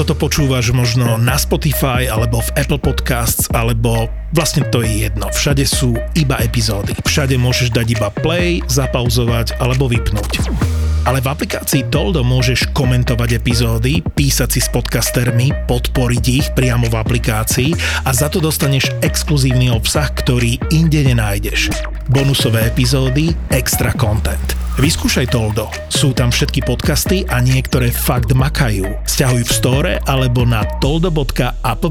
toto 0.00 0.16
počúvaš 0.16 0.72
možno 0.72 1.20
na 1.20 1.36
Spotify 1.36 2.08
alebo 2.08 2.40
v 2.40 2.48
Apple 2.56 2.80
Podcasts 2.80 3.52
alebo 3.52 4.08
vlastne 4.32 4.64
to 4.72 4.80
je 4.80 5.04
jedno. 5.04 5.28
Všade 5.28 5.60
sú 5.68 5.92
iba 6.16 6.40
epizódy. 6.40 6.96
Všade 7.04 7.36
môžeš 7.36 7.68
dať 7.68 8.00
iba 8.00 8.08
play, 8.08 8.64
zapauzovať 8.64 9.60
alebo 9.60 9.92
vypnúť. 9.92 10.79
Ale 11.08 11.24
v 11.24 11.32
aplikácii 11.32 11.88
Toldo 11.88 12.20
môžeš 12.20 12.76
komentovať 12.76 13.40
epizódy, 13.40 14.04
písať 14.04 14.48
si 14.52 14.60
s 14.60 14.68
podcastermi, 14.68 15.48
podporiť 15.64 16.24
ich 16.28 16.46
priamo 16.52 16.92
v 16.92 16.98
aplikácii 17.00 17.72
a 18.04 18.10
za 18.12 18.28
to 18.28 18.36
dostaneš 18.36 18.92
exkluzívny 19.00 19.72
obsah, 19.72 20.12
ktorý 20.12 20.60
inde 20.68 21.00
nenájdeš. 21.00 21.72
Bonusové 22.12 22.68
epizódy, 22.68 23.32
extra 23.48 23.96
content. 23.96 24.44
Vyskúšaj 24.76 25.32
Toldo. 25.32 25.72
Sú 25.88 26.12
tam 26.12 26.28
všetky 26.28 26.68
podcasty 26.68 27.24
a 27.28 27.40
niektoré 27.40 27.88
fakt 27.88 28.36
makajú. 28.36 28.84
Sťahuj 29.08 29.42
v 29.48 29.52
store 29.52 29.92
alebo 30.04 30.44
na 30.44 30.68
toldo.app. 30.84 31.84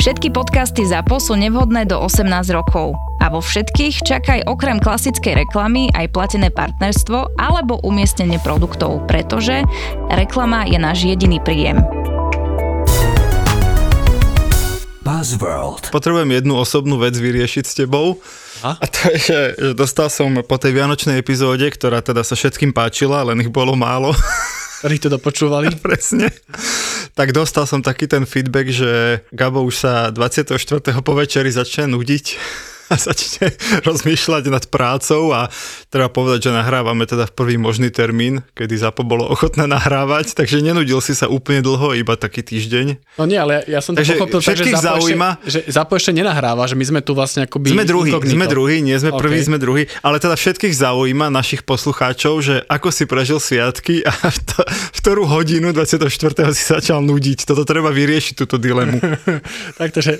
Všetky 0.00 0.32
podcasty 0.32 0.88
ZAPO 0.88 1.20
sú 1.20 1.36
nevhodné 1.36 1.84
do 1.84 2.00
18 2.00 2.56
rokov. 2.56 3.09
A 3.20 3.28
vo 3.28 3.44
všetkých 3.44 4.00
čakaj 4.00 4.48
okrem 4.48 4.80
klasickej 4.80 5.44
reklamy 5.44 5.92
aj 5.92 6.08
platené 6.08 6.48
partnerstvo 6.48 7.36
alebo 7.36 7.76
umiestnenie 7.84 8.40
produktov, 8.40 9.04
pretože 9.04 9.60
reklama 10.08 10.64
je 10.64 10.80
náš 10.80 11.04
jediný 11.04 11.36
príjem. 11.44 11.84
Buzzworld. 15.04 15.92
Potrebujem 15.92 16.32
jednu 16.32 16.56
osobnú 16.56 16.96
vec 16.96 17.12
vyriešiť 17.12 17.64
s 17.68 17.76
tebou. 17.76 18.16
A? 18.64 18.80
a 18.80 18.84
to 18.88 19.12
je, 19.12 19.16
že, 19.20 19.40
že 19.52 19.72
dostal 19.76 20.08
som 20.08 20.32
po 20.40 20.56
tej 20.56 20.80
vianočnej 20.80 21.20
epizóde, 21.20 21.68
ktorá 21.68 22.00
teda 22.00 22.24
sa 22.24 22.32
všetkým 22.32 22.72
páčila, 22.72 23.24
len 23.28 23.44
ich 23.44 23.52
bolo 23.52 23.76
málo. 23.76 24.16
Ktorí 24.80 24.96
to 24.96 25.12
dopočúvali. 25.12 25.76
Presne. 25.84 26.32
Tak 27.12 27.36
dostal 27.36 27.68
som 27.68 27.84
taký 27.84 28.08
ten 28.08 28.24
feedback, 28.24 28.72
že 28.72 29.20
Gabo 29.28 29.60
už 29.60 29.76
sa 29.76 30.08
24. 30.08 30.56
po 31.04 31.12
večeri 31.12 31.52
začne 31.52 31.92
nudiť 31.92 32.24
a 32.90 32.94
začne 33.08 33.54
rozmýšľať 33.86 34.44
nad 34.50 34.64
prácou 34.66 35.30
a 35.30 35.46
treba 35.88 36.10
povedať, 36.10 36.50
že 36.50 36.50
nahrávame 36.50 37.06
teda 37.06 37.30
v 37.30 37.32
prvý 37.32 37.56
možný 37.56 37.88
termín, 37.88 38.42
kedy 38.52 38.74
ZAPO 38.76 39.06
bolo 39.06 39.24
ochotné 39.24 39.64
nahrávať, 39.64 40.34
takže 40.34 40.60
nenudil 40.60 40.98
si 40.98 41.14
sa 41.14 41.30
úplne 41.30 41.62
dlho, 41.62 41.94
iba 41.94 42.18
taký 42.18 42.42
týždeň. 42.42 42.98
No 43.16 43.24
nie, 43.24 43.38
ale 43.38 43.62
ja, 43.70 43.78
som 43.78 43.94
to 43.94 44.02
Takže 44.02 44.14
pochopil 44.18 44.40
tak, 44.42 44.56
že 44.58 44.64
Zapo, 44.70 44.84
zaujíma- 45.00 45.34
ešte, 45.46 45.50
že 45.50 45.60
Zapo 45.70 45.92
ešte 45.94 46.10
nenahráva, 46.10 46.66
že 46.66 46.74
my 46.74 46.84
sme 46.84 47.00
tu 47.00 47.14
vlastne 47.14 47.46
akoby 47.46 47.70
Sme 47.70 47.86
druhý, 47.86 48.10
inkognito. 48.10 48.34
sme 48.34 48.46
druhý, 48.50 48.76
nie 48.82 48.96
sme 48.98 49.10
prvý, 49.14 49.38
OK. 49.38 49.46
sme 49.46 49.58
druhý, 49.62 49.82
ale 50.02 50.16
teda 50.18 50.34
všetkých 50.34 50.74
zaujíma 50.74 51.30
našich 51.30 51.62
poslucháčov, 51.62 52.34
že 52.42 52.54
ako 52.66 52.88
si 52.90 53.04
prežil 53.06 53.38
sviatky 53.38 54.02
a 54.02 54.10
v, 54.10 54.38
to, 54.42 54.58
v 54.66 54.98
ktorú 54.98 55.22
hodinu 55.28 55.70
24. 55.70 56.10
si 56.50 56.64
začal 56.66 56.98
nudiť. 57.04 57.46
Toto 57.46 57.62
treba 57.62 57.94
vyriešiť, 57.94 58.34
túto 58.34 58.58
dilemu. 58.58 58.98
Tak 59.76 59.92
to, 59.92 60.00
že 60.02 60.18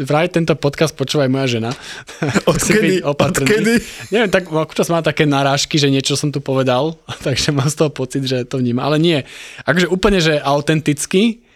vraj 0.00 0.30
tento 0.30 0.54
podcast 0.56 0.94
počúva 0.94 1.26
aj 1.26 1.30
moja 1.30 1.46
žena. 1.46 1.70
Odkedy? 2.50 3.02
Odkedy? 3.02 3.74
Neviem, 4.14 4.30
tak 4.30 4.48
občas 4.48 4.88
má 4.88 5.02
také 5.02 5.26
narážky, 5.26 5.76
že 5.76 5.90
niečo 5.90 6.14
som 6.14 6.30
tu 6.30 6.38
povedal, 6.38 6.96
takže 7.26 7.52
mám 7.52 7.68
z 7.68 7.76
toho 7.76 7.90
pocit, 7.90 8.24
že 8.24 8.46
to 8.46 8.62
vníma. 8.62 8.86
Ale 8.86 8.96
nie, 9.02 9.22
akože 9.66 9.86
úplne, 9.90 10.18
že 10.22 10.38
autenticky, 10.40 11.46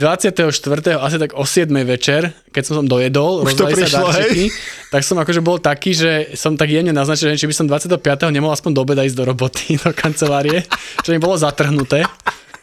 24. 0.00 0.40
asi 0.96 1.16
tak 1.20 1.36
o 1.36 1.44
7. 1.44 1.68
večer, 1.84 2.32
keď 2.56 2.62
som 2.64 2.74
som 2.80 2.86
dojedol, 2.88 3.44
Už 3.44 3.52
to 3.52 3.68
prišlo, 3.68 3.84
sa 3.84 4.08
darčeky, 4.08 4.48
tak 4.88 5.04
som 5.04 5.20
akože 5.20 5.44
bol 5.44 5.60
taký, 5.60 5.92
že 5.92 6.32
som 6.40 6.56
tak 6.56 6.72
jemne 6.72 6.96
naznačil, 6.96 7.36
že 7.36 7.44
či 7.44 7.44
by 7.44 7.52
som 7.52 7.68
25. 7.68 8.00
nemohol 8.32 8.56
aspoň 8.56 8.72
do 8.72 8.80
obeda 8.80 9.04
ísť 9.04 9.20
do 9.20 9.28
roboty, 9.28 9.76
do 9.84 9.92
kancelárie, 9.92 10.64
čo 11.04 11.12
mi 11.12 11.20
bolo 11.20 11.36
zatrhnuté. 11.36 12.08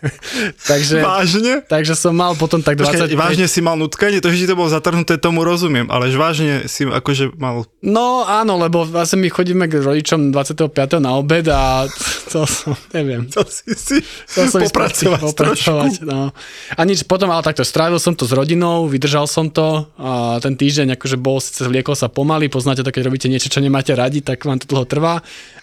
takže, 0.70 1.02
Vážne? 1.02 1.53
takže 1.66 1.94
som 1.98 2.14
mal 2.14 2.38
potom 2.38 2.62
tak 2.62 2.78
25... 2.78 3.09
Počkaj, 3.09 3.17
vážne 3.17 3.48
si 3.50 3.59
mal 3.66 3.76
nutkanie? 3.76 4.22
To, 4.22 4.30
že 4.30 4.45
ti 4.45 4.48
to 4.48 4.58
bolo 4.58 4.70
zatrhnuté, 4.70 5.17
tomu 5.17 5.42
rozumiem, 5.42 5.89
ale 5.89 6.14
vážne 6.14 6.70
si 6.70 6.86
akože 6.86 7.38
mal... 7.38 7.66
No 7.81 8.26
áno, 8.26 8.58
lebo 8.61 8.86
vlastne 8.86 9.22
my 9.22 9.30
chodíme 9.30 9.66
k 9.66 9.82
rodičom 9.82 10.30
25. 10.33 11.02
na 11.02 11.17
obed 11.17 11.45
a 11.49 11.89
to 12.30 12.45
som, 12.45 12.76
neviem. 12.94 13.26
To 13.33 13.42
si 13.48 13.73
si 13.73 13.98
Chcel 14.04 14.45
som 14.52 14.60
popracovať, 14.66 15.22
popracovať 15.22 15.94
trošku. 16.02 16.10
no. 16.10 16.33
A 16.76 16.82
nič, 16.83 17.05
potom 17.05 17.32
ale 17.32 17.45
takto, 17.45 17.64
strávil 17.64 17.98
som 17.98 18.14
to 18.14 18.27
s 18.27 18.33
rodinou, 18.33 18.86
vydržal 18.89 19.26
som 19.26 19.49
to 19.49 19.88
a 19.98 20.38
ten 20.43 20.54
týždeň 20.54 20.99
akože 20.99 21.17
bol, 21.17 21.39
síce 21.39 21.64
vliekol 21.66 21.95
sa 21.95 22.11
pomaly, 22.11 22.52
poznáte 22.52 22.83
to, 22.83 22.92
keď 22.92 23.08
robíte 23.08 23.27
niečo, 23.32 23.49
čo 23.49 23.64
nemáte 23.64 23.95
radi, 23.95 24.22
tak 24.22 24.43
vám 24.43 24.60
to 24.60 24.70
dlho 24.70 24.86
trvá, 24.86 25.22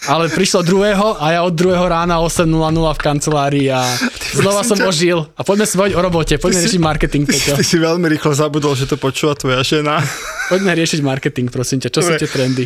ale 0.08 0.32
prišlo 0.32 0.64
druhého 0.64 1.20
a 1.20 1.38
ja 1.38 1.40
od 1.44 1.54
druhého 1.54 1.84
rána 1.84 2.20
8.00 2.20 2.48
v 2.94 3.00
kancelárii 3.00 3.66
a 3.70 3.82
znova 4.32 4.62
som 4.62 4.74
ťa- 4.74 4.86
ožil 4.86 5.18
a 5.28 5.42
poďme 5.42 5.64
si 5.64 5.74
baviť 5.74 5.92
o 5.92 6.00
robote, 6.00 6.34
poďme 6.36 6.54
Ty 6.54 6.62
si- 6.62 6.66
riešiť 6.70 6.82
marketing, 6.82 7.22
Ty, 7.22 7.30
Peťo. 7.30 7.52
ty 7.54 7.64
si 7.64 7.76
veľmi 7.76 8.06
rýchlo 8.08 8.32
zabudol, 8.32 8.72
že 8.72 8.86
to 8.86 8.96
počúva 8.96 9.34
tvoja 9.34 9.60
žena. 9.60 10.00
Poďme 10.52 10.72
riešiť 10.74 11.00
marketing, 11.00 11.48
prosím 11.48 11.78
ťa, 11.78 11.88
čo 11.88 12.00
sú 12.00 12.10
Dobre. 12.10 12.20
tie 12.20 12.28
trendy? 12.28 12.64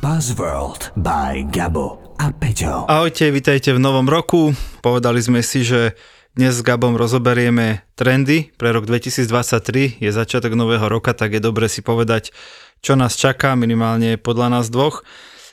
Buzzworld 0.00 0.96
by 0.96 1.44
Gabo 1.46 2.16
a 2.16 2.32
Peťo. 2.32 2.88
Ahojte, 2.88 3.28
vitajte 3.28 3.70
v 3.70 3.80
novom 3.80 4.06
roku. 4.06 4.52
Povedali 4.80 5.20
sme 5.20 5.40
si, 5.40 5.60
že 5.60 5.92
dnes 6.38 6.54
s 6.54 6.62
Gabom 6.62 6.94
rozoberieme 6.94 7.82
trendy 7.98 8.54
pre 8.54 8.70
rok 8.70 8.86
2023. 8.86 9.98
Je 9.98 10.10
začiatok 10.14 10.54
nového 10.54 10.86
roka, 10.86 11.10
tak 11.10 11.34
je 11.34 11.42
dobre 11.42 11.66
si 11.66 11.82
povedať, 11.82 12.30
čo 12.78 12.94
nás 12.94 13.18
čaká, 13.18 13.58
minimálne 13.58 14.14
podľa 14.14 14.60
nás 14.60 14.70
dvoch. 14.70 15.02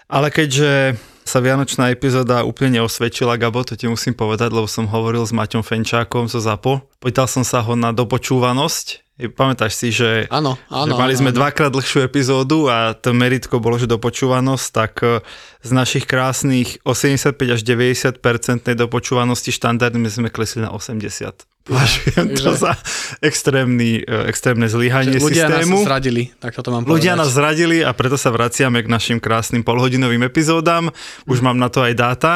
Ale 0.06 0.30
keďže 0.30 0.96
sa 1.28 1.44
Vianočná 1.44 1.92
epizóda 1.92 2.46
úplne 2.46 2.80
neosvedčila, 2.80 3.42
Gabo, 3.42 3.66
to 3.66 3.74
ti 3.74 3.90
musím 3.90 4.14
povedať, 4.14 4.54
lebo 4.54 4.70
som 4.70 4.86
hovoril 4.88 5.26
s 5.26 5.34
Maťom 5.34 5.66
Fenčákom 5.66 6.30
zo 6.30 6.40
ZAPO. 6.40 6.86
Pýtal 7.02 7.26
som 7.26 7.42
sa 7.42 7.66
ho 7.66 7.74
na 7.76 7.92
dopočúvanosť. 7.92 9.07
Pamätáš 9.18 9.74
si, 9.74 9.90
že, 9.90 10.30
Áno, 10.30 10.62
áno, 10.70 10.94
že 10.94 10.94
mali 10.94 11.18
sme 11.18 11.34
áno. 11.34 11.42
dvakrát 11.42 11.74
dlhšiu 11.74 12.06
epizódu 12.06 12.70
a 12.70 12.94
to 12.94 13.18
meritko 13.18 13.58
bolo, 13.58 13.82
že 13.82 13.90
dopočúvanosť, 13.90 14.66
tak 14.70 14.94
e, 15.02 15.26
z 15.66 15.72
našich 15.74 16.06
krásnych 16.06 16.78
85 16.86 17.34
až 17.34 17.62
90 17.66 18.22
percentnej 18.22 18.78
dopočúvanosti 18.78 19.50
štandardne 19.50 20.06
sme 20.06 20.30
klesli 20.30 20.62
na 20.62 20.70
80. 20.70 21.50
Považujem 21.66 22.32
to 22.38 22.54
za 22.56 22.78
extrémny, 23.20 24.06
e, 24.06 24.30
extrémne 24.30 24.70
zlyhanie 24.70 25.18
ľudia 25.18 25.50
systému. 25.50 25.82
nás 25.82 25.90
zradili, 25.90 26.24
tak 26.38 26.54
toto 26.54 26.70
mám 26.70 26.86
Ľudia 26.86 27.18
povedať. 27.18 27.22
nás 27.26 27.30
zradili 27.34 27.78
a 27.82 27.92
preto 27.98 28.22
sa 28.22 28.30
vraciame 28.30 28.86
k 28.86 28.88
našim 28.88 29.18
krásnym 29.18 29.66
polhodinovým 29.66 30.30
epizódam. 30.30 30.94
Už 31.26 31.42
mám 31.42 31.58
na 31.58 31.74
to 31.74 31.82
aj 31.82 31.94
dáta. 31.98 32.34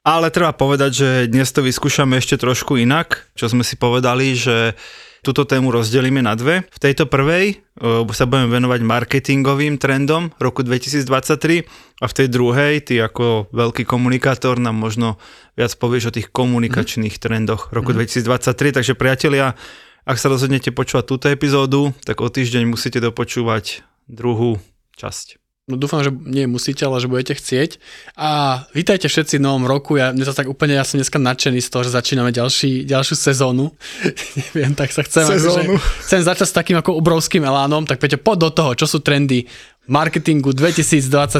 Ale 0.00 0.30
treba 0.30 0.54
povedať, 0.54 0.90
že 0.94 1.08
dnes 1.26 1.50
to 1.50 1.60
vyskúšame 1.60 2.16
ešte 2.16 2.38
trošku 2.38 2.78
inak, 2.78 3.26
čo 3.34 3.50
sme 3.50 3.66
si 3.66 3.74
povedali, 3.74 4.38
že 4.38 4.78
túto 5.26 5.42
tému 5.42 5.74
rozdelíme 5.74 6.22
na 6.22 6.38
dve. 6.38 6.62
V 6.70 6.78
tejto 6.78 7.10
prvej 7.10 7.58
uh, 7.82 8.06
sa 8.14 8.30
budeme 8.30 8.46
venovať 8.54 8.80
marketingovým 8.86 9.74
trendom 9.82 10.30
roku 10.38 10.62
2023 10.62 11.66
a 11.98 12.06
v 12.06 12.12
tej 12.14 12.26
druhej, 12.30 12.72
ty 12.86 13.02
ako 13.02 13.50
veľký 13.50 13.82
komunikátor 13.82 14.62
nám 14.62 14.78
možno 14.78 15.18
viac 15.58 15.74
povieš 15.74 16.14
o 16.14 16.14
tých 16.14 16.30
komunikačných 16.30 17.18
trendoch 17.18 17.74
roku 17.74 17.90
2023. 17.90 18.78
Takže 18.78 18.94
priatelia, 18.94 19.58
ak 20.06 20.16
sa 20.22 20.30
rozhodnete 20.30 20.70
počúvať 20.70 21.04
túto 21.10 21.26
epizódu, 21.26 21.90
tak 22.06 22.22
o 22.22 22.30
týždeň 22.30 22.70
musíte 22.70 23.02
dopočúvať 23.02 23.82
druhú 24.06 24.62
časť. 24.94 25.45
No 25.66 25.74
dúfam, 25.74 25.98
že 25.98 26.14
nie 26.14 26.46
musíte, 26.46 26.86
ale 26.86 27.02
že 27.02 27.10
budete 27.10 27.34
chcieť. 27.34 27.82
A 28.14 28.62
vítajte 28.70 29.10
všetci 29.10 29.42
v 29.42 29.50
novom 29.50 29.66
roku. 29.66 29.98
Ja, 29.98 30.14
mne 30.14 30.22
to 30.22 30.30
tak 30.30 30.46
úplne, 30.46 30.78
ja 30.78 30.86
som 30.86 31.02
dneska 31.02 31.18
nadšený 31.18 31.58
z 31.58 31.70
toho, 31.74 31.82
že 31.82 31.90
začíname 31.90 32.30
ďalší, 32.30 32.86
ďalšiu 32.86 33.18
sezónu. 33.18 33.74
Neviem, 34.54 34.78
tak 34.78 34.94
sa 34.94 35.02
chcem, 35.02 35.26
Sezónu. 35.26 35.74
akože, 35.74 36.06
chcem 36.06 36.22
začať 36.22 36.46
s 36.46 36.54
takým 36.54 36.78
ako 36.78 37.02
obrovským 37.02 37.42
elánom. 37.42 37.82
Tak 37.82 37.98
Peťo, 37.98 38.22
poď 38.22 38.38
do 38.46 38.50
toho, 38.54 38.70
čo 38.78 38.86
sú 38.86 39.02
trendy 39.02 39.50
marketingu 39.90 40.54
2023. 40.54 41.34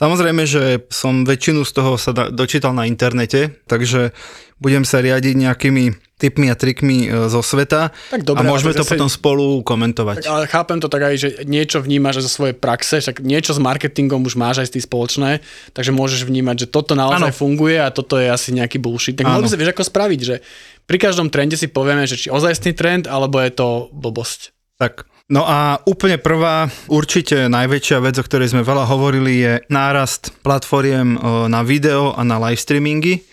Samozrejme, 0.00 0.48
že 0.48 0.88
som 0.88 1.28
väčšinu 1.28 1.68
z 1.68 1.72
toho 1.76 2.00
sa 2.00 2.16
dočítal 2.32 2.72
na 2.72 2.88
internete, 2.88 3.60
takže 3.68 4.16
budem 4.64 4.88
sa 4.88 5.04
riadiť 5.04 5.34
nejakými 5.36 6.11
tipmi 6.22 6.46
a 6.46 6.54
trikmi 6.54 7.10
e, 7.10 7.26
zo 7.26 7.42
sveta 7.42 7.90
Tak 8.14 8.22
dobre, 8.22 8.46
a 8.46 8.50
môžeme 8.54 8.70
to 8.70 8.86
zase- 8.86 8.94
potom 8.94 9.10
spolu 9.10 9.66
komentovať. 9.66 10.22
Tak, 10.22 10.30
ale 10.30 10.44
chápem 10.46 10.78
to 10.78 10.86
tak 10.86 11.02
aj, 11.02 11.14
že 11.18 11.28
niečo 11.42 11.82
vnímaš 11.82 12.22
zo 12.22 12.30
svojej 12.30 12.54
praxe, 12.54 13.02
však 13.02 13.18
niečo 13.18 13.50
s 13.50 13.60
marketingom 13.60 14.22
už 14.22 14.38
máš 14.38 14.62
aj 14.62 14.70
z 14.70 14.72
tých 14.78 14.86
spoločné, 14.86 15.42
takže 15.74 15.90
môžeš 15.90 16.22
vnímať, 16.30 16.64
že 16.64 16.66
toto 16.70 16.94
naozaj 16.94 17.34
Áno. 17.34 17.36
funguje 17.36 17.82
a 17.82 17.90
toto 17.90 18.22
je 18.22 18.30
asi 18.30 18.54
nejaký 18.54 18.78
bullshit. 18.78 19.18
Tak 19.18 19.26
mohli 19.26 19.44
by 19.44 19.50
sa 19.50 19.58
vieš 19.58 19.74
ako 19.74 19.84
spraviť, 19.90 20.20
že 20.22 20.34
pri 20.86 20.98
každom 21.02 21.26
trende 21.32 21.58
si 21.58 21.66
povieme, 21.66 22.06
že 22.06 22.14
či 22.14 22.28
ozajstný 22.30 22.72
trend, 22.78 23.10
alebo 23.10 23.42
je 23.42 23.50
to 23.50 23.90
blbosť. 23.90 24.54
Tak. 24.78 25.06
No 25.32 25.46
a 25.46 25.80
úplne 25.88 26.20
prvá, 26.20 26.68
určite 26.92 27.48
najväčšia 27.48 27.98
vec, 28.04 28.20
o 28.20 28.26
ktorej 28.26 28.52
sme 28.52 28.66
veľa 28.66 28.84
hovorili, 28.84 29.40
je 29.40 29.52
nárast 29.72 30.34
platformiem 30.44 31.16
e, 31.16 31.18
na 31.48 31.64
video 31.64 32.12
a 32.12 32.20
na 32.26 32.36
live 32.36 32.60
streamingy, 32.60 33.24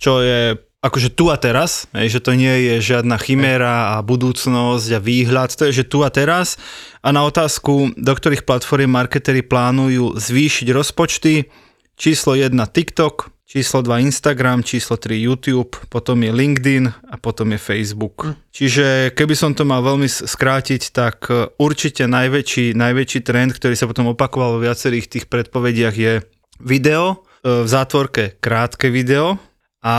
čo 0.00 0.24
je 0.24 0.56
akože 0.86 1.10
tu 1.10 1.34
a 1.34 1.36
teraz, 1.36 1.90
že 1.90 2.22
to 2.22 2.38
nie 2.38 2.70
je 2.70 2.74
žiadna 2.94 3.18
chiméra 3.18 3.98
a 3.98 4.06
budúcnosť 4.06 4.88
a 4.94 5.00
výhľad, 5.02 5.50
to 5.58 5.66
je, 5.68 5.82
že 5.82 5.90
tu 5.90 6.06
a 6.06 6.10
teraz. 6.14 6.54
A 7.02 7.10
na 7.10 7.26
otázku, 7.26 7.90
do 7.98 8.12
ktorých 8.14 8.46
platform 8.46 8.94
marketery 8.94 9.42
plánujú 9.42 10.14
zvýšiť 10.14 10.70
rozpočty, 10.70 11.50
číslo 11.98 12.38
1 12.38 12.54
TikTok, 12.70 13.34
číslo 13.46 13.82
2 13.82 14.06
Instagram, 14.10 14.62
číslo 14.62 14.98
3 14.98 15.16
YouTube, 15.16 15.74
potom 15.90 16.22
je 16.22 16.30
LinkedIn 16.30 16.84
a 17.10 17.14
potom 17.16 17.54
je 17.54 17.58
Facebook. 17.58 18.26
Hm. 18.26 18.34
Čiže 18.52 18.84
keby 19.14 19.34
som 19.34 19.54
to 19.54 19.66
mal 19.66 19.80
veľmi 19.80 20.06
skrátiť, 20.06 20.82
tak 20.92 21.30
e, 21.30 21.50
určite 21.56 22.04
najväčší, 22.10 22.74
najväčší 22.74 23.20
trend, 23.22 23.54
ktorý 23.54 23.74
sa 23.78 23.88
potom 23.88 24.12
opakoval 24.12 24.58
vo 24.58 24.64
viacerých 24.66 25.06
tých 25.08 25.24
predpovediach 25.30 25.94
je 25.94 26.12
video, 26.60 27.26
e, 27.42 27.64
v 27.64 27.68
zátvorke 27.68 28.36
krátke 28.42 28.92
video 28.92 29.38
a 29.86 29.94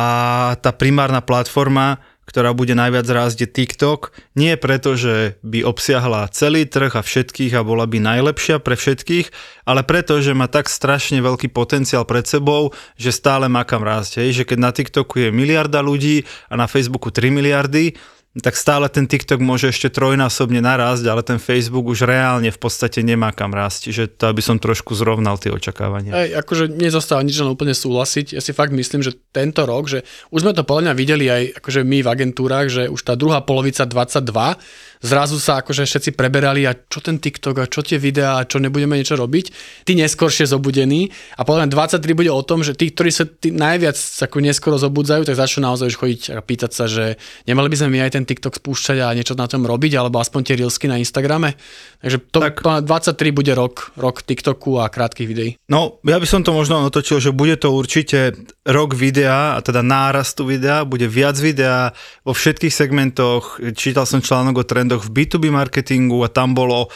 tá 0.59 0.75
primárna 0.75 1.23
platforma 1.23 2.03
ktorá 2.27 2.51
bude 2.51 2.75
najviac 2.75 3.07
rásť 3.07 3.47
je 3.47 3.49
TikTok. 3.49 4.11
Nie 4.35 4.59
preto, 4.59 4.99
že 4.99 5.39
by 5.47 5.63
obsiahla 5.63 6.27
celý 6.35 6.67
trh 6.67 6.91
a 6.91 7.01
všetkých 7.01 7.55
a 7.55 7.63
bola 7.63 7.87
by 7.87 8.03
najlepšia 8.03 8.59
pre 8.59 8.75
všetkých, 8.75 9.31
ale 9.63 9.87
preto, 9.87 10.19
že 10.19 10.35
má 10.35 10.51
tak 10.51 10.67
strašne 10.67 11.23
veľký 11.23 11.47
potenciál 11.55 12.03
pred 12.03 12.27
sebou, 12.27 12.75
že 12.99 13.15
stále 13.15 13.47
má 13.47 13.63
kam 13.63 13.79
rásť. 13.79 14.19
Hej? 14.19 14.43
Že 14.43 14.53
keď 14.53 14.57
na 14.59 14.71
TikToku 14.75 15.15
je 15.23 15.29
miliarda 15.31 15.79
ľudí 15.79 16.27
a 16.51 16.59
na 16.59 16.67
Facebooku 16.67 17.15
3 17.15 17.31
miliardy, 17.31 17.95
tak 18.43 18.53
stále 18.53 18.85
ten 18.91 19.09
TikTok 19.09 19.41
môže 19.41 19.73
ešte 19.73 19.89
trojnásobne 19.89 20.61
narásť, 20.61 21.05
ale 21.09 21.21
ten 21.25 21.41
Facebook 21.41 21.87
už 21.89 22.05
reálne 22.05 22.49
v 22.53 22.59
podstate 22.59 23.01
nemá 23.01 23.33
kam 23.33 23.55
rásť. 23.55 23.89
Čiže 23.89 24.03
to 24.17 24.23
aby 24.29 24.41
som 24.43 24.61
trošku 24.61 24.93
zrovnal 24.93 25.41
tie 25.41 25.49
očakávania. 25.49 26.13
Ej, 26.13 26.37
akože 26.41 26.69
nezostáva 26.69 27.25
nič 27.25 27.39
len 27.39 27.49
úplne 27.49 27.73
súhlasiť. 27.73 28.37
Ja 28.37 28.41
si 28.43 28.53
fakt 28.53 28.75
myslím, 28.75 29.01
že 29.01 29.17
tento 29.33 29.65
rok, 29.65 29.89
že 29.89 30.05
už 30.29 30.45
sme 30.45 30.53
to 30.53 30.67
podľa 30.67 30.89
mňa 30.89 30.93
videli 30.93 31.25
aj 31.25 31.43
akože 31.61 31.81
my 31.81 31.97
v 32.03 32.11
agentúrach, 32.11 32.67
že 32.69 32.91
už 32.91 33.01
tá 33.01 33.17
druhá 33.17 33.41
polovica 33.41 33.87
22 33.87 34.96
zrazu 35.01 35.37
sa 35.37 35.61
akože 35.61 35.85
všetci 35.85 36.11
preberali 36.13 36.65
a 36.65 36.75
čo 36.75 36.99
ten 37.01 37.21
TikTok 37.21 37.55
a 37.61 37.69
čo 37.69 37.85
tie 37.85 38.01
videá 38.01 38.41
a 38.41 38.47
čo 38.47 38.57
nebudeme 38.61 38.97
niečo 38.97 39.17
robiť. 39.17 39.45
Tí 39.85 39.93
neskôršie 39.97 40.49
zobudení 40.49 41.09
a 41.37 41.45
podľa 41.45 41.67
mňa 41.67 41.99
23 42.01 42.17
bude 42.17 42.31
o 42.33 42.41
tom, 42.41 42.61
že 42.65 42.73
tí, 42.73 42.89
ktorí 42.91 43.09
sa 43.13 43.25
tí 43.25 43.53
najviac 43.53 43.95
ako 43.97 44.37
neskoro 44.41 44.75
zobudzajú, 44.81 45.27
tak 45.27 45.37
začnú 45.37 45.69
naozaj 45.69 45.93
už 45.93 45.97
chodiť 45.97 46.21
a 46.33 46.41
pýtať 46.41 46.71
sa, 46.73 46.85
že 46.89 47.21
nemali 47.45 47.69
by 47.69 47.77
sme 47.77 47.89
my 47.93 47.99
aj 48.07 48.11
ten 48.17 48.25
TikTok 48.25 48.57
spúšťať 48.57 48.97
a 49.03 49.15
niečo 49.15 49.37
na 49.37 49.45
tom 49.45 49.63
robiť, 49.63 49.93
alebo 49.99 50.17
aspoň 50.17 50.41
tie 50.47 50.55
reelsky 50.57 50.89
na 50.89 50.97
Instagrame. 50.97 51.53
Takže 52.01 52.17
to 52.33 52.39
tak. 52.41 52.61
23 52.63 53.35
bude 53.35 53.51
rok, 53.53 53.93
rok 53.97 54.25
TikToku 54.25 54.81
a 54.81 54.89
krátkých 54.89 55.27
videí. 55.29 55.51
No, 55.69 56.01
ja 56.05 56.17
by 56.17 56.27
som 56.27 56.41
to 56.41 56.55
možno 56.55 56.81
otočil, 56.87 57.21
že 57.21 57.35
bude 57.35 57.57
to 57.59 57.73
určite 57.73 58.37
rok 58.67 58.97
videa, 58.97 59.55
a 59.55 59.59
teda 59.63 59.81
nárastu 59.85 60.43
videa, 60.43 60.83
bude 60.83 61.07
viac 61.07 61.39
videa 61.39 61.91
vo 62.27 62.33
všetkých 62.35 62.73
segmentoch. 62.73 63.59
Čítal 63.77 64.03
som 64.03 64.23
článok 64.23 64.63
o 64.63 64.67
trend 64.67 64.86
trendoch 64.87 65.03
v 65.11 65.27
B2B 65.27 65.51
marketingu 65.51 66.23
a 66.23 66.31
tam 66.31 66.55
bolo 66.55 66.87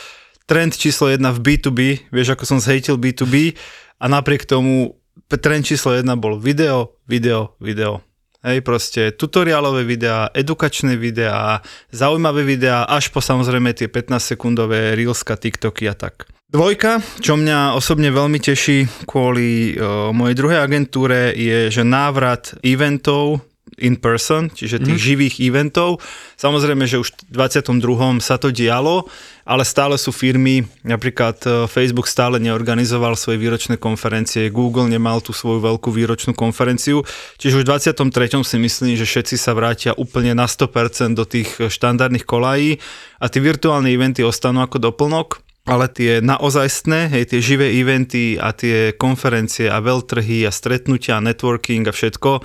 trend 0.48 0.80
číslo 0.80 1.12
1 1.12 1.20
v 1.20 1.40
B2B, 1.44 1.80
vieš 2.08 2.40
ako 2.40 2.48
som 2.48 2.64
zhejtil 2.64 2.96
B2B 2.96 3.52
a 4.00 4.08
napriek 4.08 4.48
tomu 4.48 4.96
trend 5.28 5.68
číslo 5.68 5.92
1 5.92 6.08
bol 6.16 6.40
video, 6.40 6.96
video, 7.04 7.60
video. 7.60 8.00
Hej, 8.48 8.64
proste 8.64 9.12
tutoriálové 9.12 9.84
videá, 9.84 10.32
edukačné 10.32 10.96
videá, 10.96 11.60
zaujímavé 11.92 12.48
videá, 12.48 12.88
až 12.88 13.12
po 13.12 13.20
samozrejme 13.20 13.76
tie 13.76 13.92
15-sekundové 13.92 14.96
Reelska, 14.96 15.36
TikToky 15.36 15.92
a 15.92 15.94
tak. 15.94 16.32
Dvojka, 16.48 17.04
čo 17.20 17.36
mňa 17.36 17.76
osobne 17.76 18.10
veľmi 18.10 18.40
teší 18.42 19.06
kvôli 19.06 19.76
o, 19.76 20.10
mojej 20.16 20.36
druhej 20.36 20.64
agentúre, 20.64 21.36
je, 21.38 21.70
že 21.70 21.84
návrat 21.86 22.56
eventov 22.66 23.51
in 23.82 23.98
person, 23.98 24.48
čiže 24.54 24.80
tých 24.82 25.00
mm. 25.02 25.08
živých 25.10 25.36
eventov. 25.42 26.00
Samozrejme, 26.38 26.86
že 26.86 27.02
už 27.02 27.14
v 27.30 27.36
22. 27.36 28.22
sa 28.22 28.38
to 28.38 28.54
dialo, 28.54 29.10
ale 29.44 29.66
stále 29.66 29.98
sú 29.98 30.14
firmy, 30.14 30.64
napríklad 30.86 31.38
e, 31.44 31.48
Facebook 31.66 32.06
stále 32.06 32.38
neorganizoval 32.38 33.18
svoje 33.18 33.42
výročné 33.42 33.82
konferencie, 33.82 34.54
Google 34.54 34.88
nemal 34.88 35.20
tú 35.20 35.34
svoju 35.34 35.60
veľkú 35.60 35.90
výročnú 35.90 36.38
konferenciu, 36.38 37.02
čiže 37.42 37.60
už 37.60 37.64
v 37.66 37.70
23. 37.74 38.46
si 38.46 38.58
myslím, 38.62 38.94
že 38.96 39.10
všetci 39.10 39.36
sa 39.36 39.58
vrátia 39.58 39.98
úplne 39.98 40.38
na 40.38 40.46
100% 40.46 41.18
do 41.18 41.26
tých 41.26 41.58
štandardných 41.58 42.24
kolají 42.24 42.78
a 43.18 43.26
tie 43.28 43.42
virtuálne 43.42 43.90
eventy 43.90 44.22
ostanú 44.22 44.62
ako 44.64 44.78
doplnok 44.78 45.42
ale 45.62 45.86
tie 45.94 46.26
naozajstné, 46.26 47.14
hej, 47.14 47.24
tie 47.30 47.40
živé 47.40 47.70
eventy 47.78 48.34
a 48.42 48.50
tie 48.50 48.98
konferencie 48.98 49.70
a 49.70 49.78
veľtrhy 49.78 50.42
a 50.50 50.52
stretnutia, 50.52 51.22
networking 51.22 51.86
a 51.86 51.94
všetko, 51.94 52.42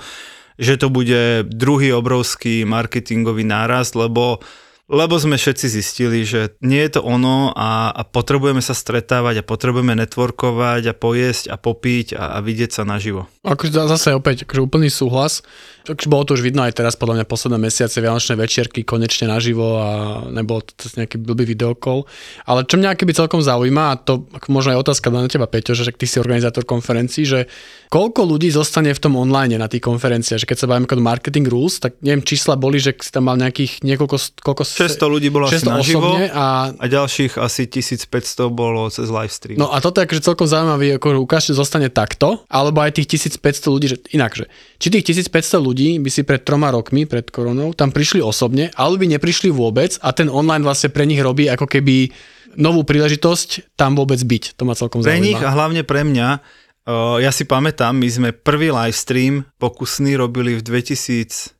že 0.57 0.77
to 0.77 0.89
bude 0.89 1.45
druhý 1.49 1.93
obrovský 1.93 2.65
marketingový 2.65 3.45
nárast, 3.45 3.93
lebo 3.93 4.41
lebo 4.87 5.19
sme 5.19 5.35
všetci 5.35 5.67
zistili, 5.67 6.23
že 6.23 6.55
nie 6.63 6.79
je 6.87 6.99
to 6.99 7.01
ono 7.03 7.51
a, 7.51 7.91
a 7.91 8.07
potrebujeme 8.07 8.63
sa 8.63 8.71
stretávať 8.71 9.43
a 9.43 9.47
potrebujeme 9.47 9.91
networkovať 9.99 10.81
a 10.87 10.93
pojesť 10.95 11.51
a 11.51 11.59
popiť 11.59 12.15
a, 12.15 12.23
a 12.31 12.37
vidieť 12.39 12.71
sa 12.71 12.83
naživo. 12.87 13.27
Akože 13.43 13.75
zase 13.75 14.15
opäť 14.15 14.47
akože 14.47 14.63
úplný 14.63 14.87
súhlas. 14.87 15.43
Takže 15.87 16.11
bolo 16.11 16.27
to 16.27 16.35
už 16.35 16.43
vidno 16.43 16.67
aj 16.67 16.75
teraz, 16.75 16.99
podľa 16.99 17.23
mňa 17.23 17.25
posledné 17.31 17.57
mesiace, 17.63 18.03
vianočné 18.03 18.35
večierky 18.35 18.83
konečne 18.83 19.31
naživo 19.31 19.79
a 19.79 19.89
nebol 20.27 20.59
to 20.59 20.91
nejaký 20.99 21.15
blbý 21.15 21.47
videokol. 21.47 22.03
Ale 22.43 22.67
čo 22.67 22.75
mňa 22.75 22.99
keby 22.99 23.15
celkom 23.15 23.39
zaujíma, 23.39 23.83
a 23.87 23.93
to 23.95 24.27
možno 24.51 24.75
aj 24.75 24.83
otázka 24.83 25.07
na 25.07 25.31
teba, 25.31 25.47
Peťo, 25.47 25.71
že 25.71 25.95
ty 25.95 26.03
si 26.03 26.19
organizátor 26.19 26.67
konferencií, 26.67 27.23
že 27.23 27.47
koľko 27.87 28.27
ľudí 28.27 28.51
zostane 28.51 28.91
v 28.91 28.99
tom 28.99 29.15
online 29.15 29.55
na 29.55 29.71
tých 29.71 29.87
konferenciách, 29.87 30.43
že 30.43 30.47
keď 30.49 30.57
sa 30.59 30.67
bavíme 30.67 30.83
ako 30.83 30.99
marketing 30.99 31.47
rules, 31.47 31.79
tak 31.79 31.95
neviem, 32.03 32.19
čísla 32.19 32.59
boli, 32.59 32.83
že 32.83 32.91
si 32.99 33.07
tam 33.15 33.31
mal 33.31 33.39
nejakých 33.39 33.79
niekoľko, 33.87 34.43
koľko 34.43 34.63
600 34.67 35.07
ľudí 35.07 35.31
bolo 35.31 35.47
600 35.47 35.55
asi 35.55 35.67
naživo 35.71 36.11
a, 36.35 36.75
a 36.75 36.85
ďalších 36.91 37.39
asi 37.39 37.63
1500 37.71 38.51
bolo 38.51 38.91
cez 38.91 39.07
live 39.07 39.31
stream. 39.31 39.55
No 39.55 39.71
a 39.71 39.79
toto 39.79 40.03
je 40.03 40.09
akože 40.09 40.19
celkom 40.19 40.49
zaujímavé, 40.49 40.99
ako 40.99 41.23
ukážte, 41.23 41.55
zostane 41.55 41.87
takto, 41.87 42.43
alebo 42.51 42.83
aj 42.83 42.99
tých 42.99 43.23
1500 43.39 43.71
ľudí, 43.71 43.85
že 43.87 43.97
inak, 44.11 44.35
že 44.35 44.45
či 44.81 44.91
tých 44.91 45.15
1500 45.15 45.61
ľudí 45.61 45.76
by 46.01 46.09
si 46.09 46.21
pred 46.25 46.41
troma 46.41 46.73
rokmi, 46.73 47.05
pred 47.05 47.29
koronou, 47.29 47.71
tam 47.77 47.93
prišli 47.93 48.19
osobne, 48.23 48.73
alebo 48.73 49.05
by 49.05 49.17
neprišli 49.17 49.53
vôbec 49.53 49.95
a 50.01 50.09
ten 50.11 50.27
online 50.27 50.65
vlastne 50.65 50.89
pre 50.89 51.05
nich 51.05 51.21
robí 51.21 51.45
ako 51.45 51.69
keby 51.69 52.11
novú 52.57 52.81
príležitosť 52.81 53.77
tam 53.77 53.93
vôbec 53.93 54.17
byť. 54.17 54.57
To 54.57 54.65
ma 54.65 54.73
celkom 54.73 55.05
zaujíma. 55.05 55.13
Pre 55.13 55.21
nich 55.21 55.41
a 55.41 55.53
hlavne 55.53 55.85
pre 55.85 56.01
mňa, 56.01 56.27
ja 57.19 57.31
si 57.35 57.43
pamätám, 57.43 57.93
my 57.99 58.07
sme 58.07 58.29
prvý 58.33 58.73
live 58.73 58.95
stream 58.95 59.45
pokusný 59.61 60.17
robili 60.17 60.57
v 60.57 60.65
2009. 60.65 61.53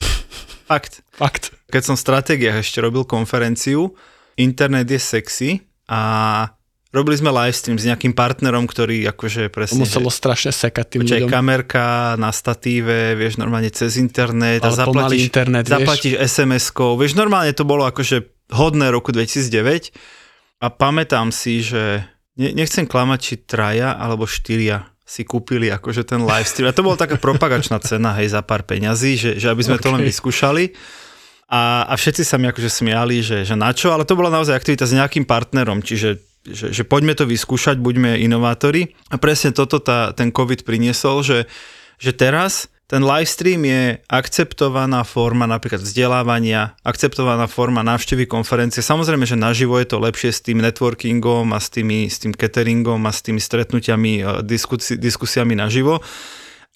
Fakt. 0.70 1.00
Fakt. 1.14 1.54
Keď 1.70 1.82
som 1.82 1.94
v 1.96 2.04
stratégiách 2.04 2.60
ešte 2.60 2.82
robil 2.82 3.06
konferenciu, 3.06 3.94
internet 4.34 4.90
je 4.90 5.00
sexy 5.00 5.50
a 5.86 6.00
Robili 6.94 7.18
sme 7.18 7.34
live 7.34 7.58
stream 7.58 7.74
s 7.74 7.90
nejakým 7.90 8.14
partnerom, 8.14 8.70
ktorý 8.70 9.02
akože 9.10 9.50
presne... 9.50 9.82
Muselo 9.82 10.14
že, 10.14 10.22
strašne 10.22 10.54
sekať 10.54 10.86
tým 10.94 11.00
ľuďom. 11.02 11.26
kamerka 11.26 12.14
na 12.14 12.30
statíve, 12.30 13.18
vieš, 13.18 13.34
normálne 13.34 13.66
cez 13.74 13.98
internet 13.98 14.62
Ale 14.62 14.70
a 14.70 14.78
zaplatíš, 14.78 15.26
internet, 15.26 15.66
zaplatíš 15.66 16.14
SMS-kou. 16.22 16.94
Vieš, 16.94 17.18
normálne 17.18 17.50
to 17.50 17.66
bolo 17.66 17.82
akože 17.82 18.46
hodné 18.54 18.94
roku 18.94 19.10
2009 19.10 19.90
a 20.62 20.70
pamätám 20.70 21.34
si, 21.34 21.66
že 21.66 22.06
ne, 22.38 22.54
nechcem 22.54 22.86
klamať, 22.86 23.18
či 23.18 23.34
traja 23.42 23.98
alebo 23.98 24.22
štyria 24.22 24.86
si 25.02 25.26
kúpili 25.26 25.74
akože 25.74 26.06
ten 26.06 26.22
live 26.22 26.46
stream. 26.46 26.70
A 26.70 26.76
to 26.78 26.86
bola 26.86 26.94
taká 26.94 27.18
propagačná 27.18 27.82
cena, 27.82 28.14
hej, 28.22 28.30
za 28.30 28.40
pár 28.46 28.62
peňazí, 28.62 29.18
že, 29.18 29.30
že 29.34 29.50
aby 29.50 29.66
sme 29.66 29.82
okay. 29.82 29.84
to 29.84 29.94
len 29.98 30.02
vyskúšali. 30.06 30.70
A, 31.50 31.90
a 31.90 31.94
všetci 31.98 32.22
sa 32.22 32.38
mi 32.38 32.46
akože 32.48 32.70
smiali, 32.70 33.18
že, 33.18 33.42
že 33.42 33.58
na 33.58 33.74
čo, 33.74 33.90
ale 33.90 34.06
to 34.06 34.14
bola 34.14 34.32
naozaj 34.32 34.54
aktivita 34.56 34.86
s 34.86 34.96
nejakým 34.96 35.28
partnerom, 35.28 35.82
čiže 35.82 36.33
že, 36.44 36.70
že 36.70 36.84
poďme 36.84 37.16
to 37.16 37.24
vyskúšať, 37.24 37.80
buďme 37.80 38.20
inovátori. 38.20 38.92
A 39.08 39.16
presne 39.16 39.56
toto 39.56 39.80
tá, 39.80 40.12
ten 40.12 40.28
COVID 40.28 40.68
priniesol, 40.68 41.24
že, 41.24 41.38
že 41.96 42.12
teraz 42.12 42.68
ten 42.84 43.00
live 43.00 43.26
stream 43.26 43.64
je 43.64 43.96
akceptovaná 44.12 45.08
forma 45.08 45.48
napríklad 45.48 45.80
vzdelávania, 45.80 46.76
akceptovaná 46.84 47.48
forma 47.48 47.80
návštevy 47.80 48.28
konferencie. 48.28 48.84
Samozrejme, 48.84 49.24
že 49.24 49.40
naživo 49.40 49.80
je 49.80 49.88
to 49.88 49.96
lepšie 50.04 50.30
s 50.30 50.44
tým 50.44 50.60
networkingom 50.60 51.56
a 51.56 51.58
s, 51.58 51.72
tými, 51.72 52.12
s 52.12 52.20
tým 52.20 52.36
cateringom 52.36 53.00
a 53.08 53.12
s 53.12 53.24
tými 53.24 53.40
stretnutiami, 53.40 54.44
diskusi, 54.44 55.00
diskusiami 55.00 55.56
naživo. 55.56 56.04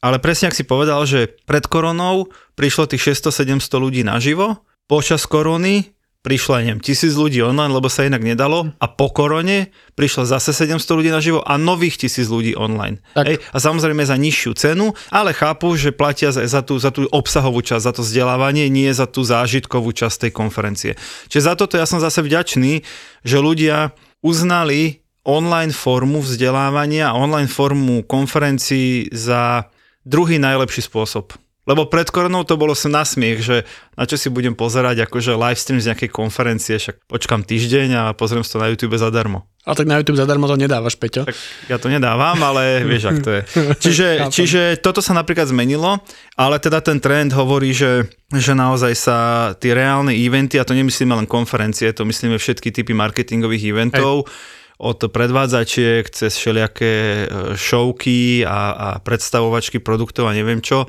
Ale 0.01 0.17
presne 0.17 0.49
ak 0.49 0.57
si 0.57 0.65
povedal, 0.65 1.05
že 1.05 1.29
pred 1.45 1.69
koronou 1.69 2.33
prišlo 2.57 2.89
tých 2.89 3.13
600-700 3.13 3.69
ľudí 3.77 4.01
naživo, 4.01 4.65
počas 4.89 5.29
korony 5.29 5.93
prišlo, 6.29 6.61
neviem, 6.61 6.85
tisíc 6.85 7.17
ľudí 7.17 7.41
online, 7.41 7.73
lebo 7.73 7.89
sa 7.89 8.05
inak 8.05 8.21
nedalo 8.21 8.69
a 8.77 8.87
po 8.93 9.09
korone 9.09 9.73
prišlo 9.97 10.29
zase 10.29 10.53
700 10.53 10.85
ľudí 10.85 11.09
naživo 11.09 11.41
a 11.41 11.57
nových 11.57 12.05
tisíc 12.05 12.29
ľudí 12.29 12.53
online. 12.53 13.01
Hej? 13.17 13.41
A 13.41 13.57
samozrejme 13.57 14.05
za 14.05 14.13
nižšiu 14.21 14.53
cenu, 14.53 14.93
ale 15.09 15.33
chápu, 15.33 15.73
že 15.81 15.89
platia 15.97 16.29
za, 16.29 16.45
za, 16.45 16.61
tú, 16.61 16.77
za 16.77 16.93
tú 16.93 17.09
obsahovú 17.09 17.65
časť, 17.65 17.81
za 17.81 17.93
to 17.97 18.05
vzdelávanie, 18.05 18.69
nie 18.69 18.93
za 18.93 19.09
tú 19.09 19.25
zážitkovú 19.25 19.97
časť 19.97 20.29
tej 20.29 20.33
konferencie. 20.37 20.93
Čiže 21.33 21.49
za 21.49 21.55
toto 21.57 21.81
ja 21.81 21.89
som 21.89 21.97
zase 21.97 22.21
vďačný, 22.21 22.85
že 23.25 23.37
ľudia 23.41 23.97
uznali 24.21 25.01
online 25.25 25.73
formu 25.73 26.21
vzdelávania 26.21 27.09
a 27.09 27.17
online 27.17 27.49
formu 27.49 28.05
konferencií 28.05 29.09
za 29.17 29.73
druhý 30.05 30.37
najlepší 30.37 30.85
spôsob 30.85 31.48
Lebo 31.69 31.85
pred 31.85 32.09
koronou 32.09 32.49
to 32.49 32.57
bolo 32.57 32.73
som 32.73 32.97
na 32.97 33.05
smiech, 33.05 33.45
že 33.45 33.69
na 33.93 34.09
čo 34.09 34.17
si 34.17 34.33
budem 34.33 34.57
pozerať 34.57 35.05
akože 35.05 35.37
live 35.37 35.61
stream 35.61 35.77
z 35.85 35.93
nejakej 35.93 36.09
konferencie, 36.09 36.81
však 36.81 37.05
počkam 37.05 37.45
týždeň 37.45 37.89
a 37.93 38.03
pozriem 38.17 38.41
si 38.41 38.57
to 38.57 38.59
na 38.59 38.73
YouTube 38.73 38.97
zadarmo. 38.97 39.45
Ale 39.69 39.77
tak 39.77 39.85
na 39.85 40.01
YouTube 40.01 40.17
zadarmo 40.17 40.49
to 40.49 40.57
nedávaš, 40.57 40.97
Peťo. 40.97 41.29
Tak 41.29 41.37
ja 41.69 41.77
to 41.77 41.93
nedávam, 41.93 42.41
ale 42.41 42.81
vieš, 42.89 43.13
ak 43.13 43.19
to 43.21 43.31
je. 43.37 43.41
Čiže, 43.85 44.09
čiže 44.33 44.61
toto 44.81 45.05
sa 45.05 45.13
napríklad 45.13 45.53
zmenilo, 45.53 46.01
ale 46.41 46.57
teda 46.57 46.81
ten 46.81 47.05
trend 47.05 47.37
hovorí, 47.37 47.77
že, 47.77 48.09
že 48.33 48.57
naozaj 48.57 48.93
sa 48.97 49.19
tie 49.61 49.77
reálne 49.77 50.17
eventy, 50.17 50.57
a 50.57 50.65
to 50.65 50.73
nemyslíme 50.73 51.13
len 51.13 51.29
konferencie, 51.29 51.93
to 51.93 52.09
myslíme 52.09 52.41
všetky 52.41 52.73
typy 52.73 52.97
marketingových 52.97 53.77
eventov, 53.77 54.25
Hej 54.25 54.57
od 54.79 55.11
predvádzačiek 55.11 56.07
cez 56.07 56.39
všelijaké 56.39 56.95
e, 56.95 57.25
showky 57.59 58.47
a, 58.47 58.71
a 58.71 58.89
predstavovačky 59.03 59.83
produktov 59.83 60.31
a 60.31 60.37
neviem 60.39 60.63
čo, 60.63 60.87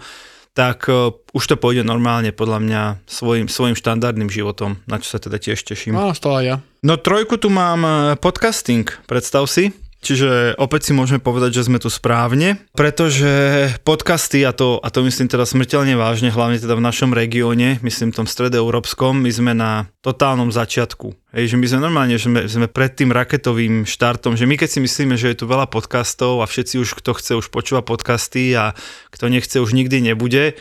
tak 0.59 0.91
e, 0.91 1.15
už 1.31 1.43
to 1.47 1.55
pôjde 1.55 1.87
normálne 1.87 2.35
podľa 2.35 2.59
mňa 2.59 2.81
svojim, 3.07 3.47
svojim 3.47 3.79
štandardným 3.79 4.27
životom, 4.27 4.83
na 4.91 4.99
čo 4.99 5.15
sa 5.15 5.19
teda 5.23 5.39
tiež 5.39 5.63
teším. 5.63 5.95
No, 5.95 6.11
aj 6.11 6.43
ja. 6.43 6.59
No 6.83 6.99
trojku 6.99 7.39
tu 7.39 7.47
mám 7.47 7.79
e, 7.87 7.91
podcasting, 8.19 8.91
predstav 9.07 9.47
si. 9.47 9.71
Čiže 9.99 10.55
opäť 10.55 10.89
si 10.89 10.91
môžeme 10.95 11.19
povedať, 11.19 11.59
že 11.59 11.67
sme 11.67 11.75
tu 11.75 11.91
správne, 11.91 12.55
pretože 12.71 13.67
podcasty, 13.83 14.47
a 14.47 14.55
to, 14.55 14.79
a 14.79 14.87
to 14.87 15.03
myslím 15.03 15.27
teda 15.27 15.43
smrteľne 15.43 15.99
vážne, 15.99 16.31
hlavne 16.31 16.55
teda 16.55 16.79
v 16.79 16.85
našom 16.87 17.11
regióne, 17.11 17.83
myslím 17.83 18.15
tom 18.15 18.23
stredoeurópskom, 18.23 19.19
my 19.19 19.31
sme 19.31 19.51
na 19.51 19.91
totálnom 19.99 20.55
začiatku. 20.55 21.11
Hej, 21.35 21.53
že 21.53 21.55
my 21.59 21.65
sme 21.67 21.79
normálne, 21.83 22.15
že 22.15 22.31
sme, 22.31 22.47
sme 22.47 22.67
pred 22.71 22.95
tým 22.95 23.11
raketovým 23.11 23.83
štartom, 23.83 24.39
že 24.39 24.47
my 24.47 24.55
keď 24.55 24.69
si 24.71 24.79
myslíme, 24.79 25.19
že 25.19 25.35
je 25.35 25.43
tu 25.43 25.45
veľa 25.51 25.67
podcastov 25.67 26.39
a 26.39 26.47
všetci 26.47 26.79
už, 26.79 26.95
kto 27.03 27.19
chce, 27.19 27.31
už 27.35 27.51
počúva 27.51 27.83
podcasty 27.83 28.55
a 28.55 28.71
kto 29.11 29.27
nechce, 29.27 29.59
už 29.59 29.75
nikdy 29.75 29.99
nebude, 29.99 30.55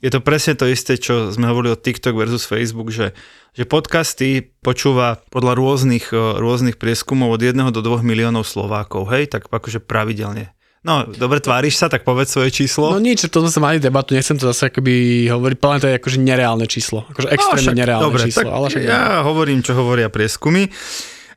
je 0.00 0.08
to 0.08 0.20
presne 0.24 0.56
to 0.56 0.64
isté, 0.64 0.96
čo 0.96 1.28
sme 1.28 1.48
hovorili 1.52 1.76
o 1.76 1.80
TikTok 1.80 2.16
versus 2.16 2.48
Facebook, 2.48 2.88
že, 2.88 3.12
že 3.52 3.68
podcasty 3.68 4.56
počúva 4.64 5.20
podľa 5.28 5.60
rôznych, 5.60 6.12
e, 6.12 6.40
rôznych 6.40 6.80
prieskumov 6.80 7.36
od 7.36 7.40
1 7.44 7.56
do 7.68 7.80
2 7.84 8.00
miliónov 8.00 8.48
Slovákov, 8.48 9.12
hej, 9.12 9.28
tak 9.28 9.52
akože 9.52 9.84
pravidelne. 9.84 10.56
No, 10.80 11.04
dobre, 11.04 11.44
tváriš 11.44 11.76
sa, 11.76 11.92
tak 11.92 12.08
povedz 12.08 12.32
svoje 12.32 12.48
číslo. 12.56 12.96
No 12.96 12.96
nič, 12.96 13.28
to 13.28 13.44
sme 13.44 13.68
mali 13.68 13.76
debatu, 13.76 14.16
nechcem 14.16 14.40
to 14.40 14.48
zase 14.48 14.72
akoby 14.72 15.28
hovoriť, 15.28 15.56
plne 15.60 15.76
to 15.76 15.88
je 15.92 15.94
akože 16.00 16.18
nereálne 16.24 16.64
číslo, 16.64 17.04
akože 17.04 17.28
no, 17.28 17.32
extrémne 17.36 17.60
no, 17.60 17.68
však, 17.68 17.80
nereálne 17.84 18.06
dobre, 18.08 18.22
číslo. 18.24 18.40
Tak 18.40 18.48
ale 18.48 18.66
však 18.72 18.84
ja 18.88 19.04
hovorím, 19.20 19.60
čo 19.60 19.72
hovoria 19.76 20.08
prieskumy. 20.08 20.72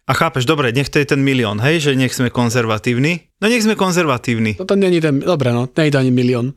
A 0.03 0.11
chápeš, 0.15 0.43
dobre, 0.47 0.71
nech 0.75 0.91
to 0.91 0.99
je 0.99 1.07
ten 1.15 1.19
milión, 1.19 1.59
hej, 1.63 1.79
že 1.79 1.91
nech 1.95 2.15
sme 2.15 2.31
konzervatívni. 2.31 3.35
No 3.43 3.51
nech 3.51 3.63
sme 3.63 3.75
konzervatívni. 3.75 4.59
No 4.59 4.67
to 4.67 4.79
není 4.79 5.03
ten, 5.03 5.19
dobre, 5.19 5.51
no, 5.51 5.67
to 5.67 5.79
ani 5.79 6.11
milión. 6.11 6.55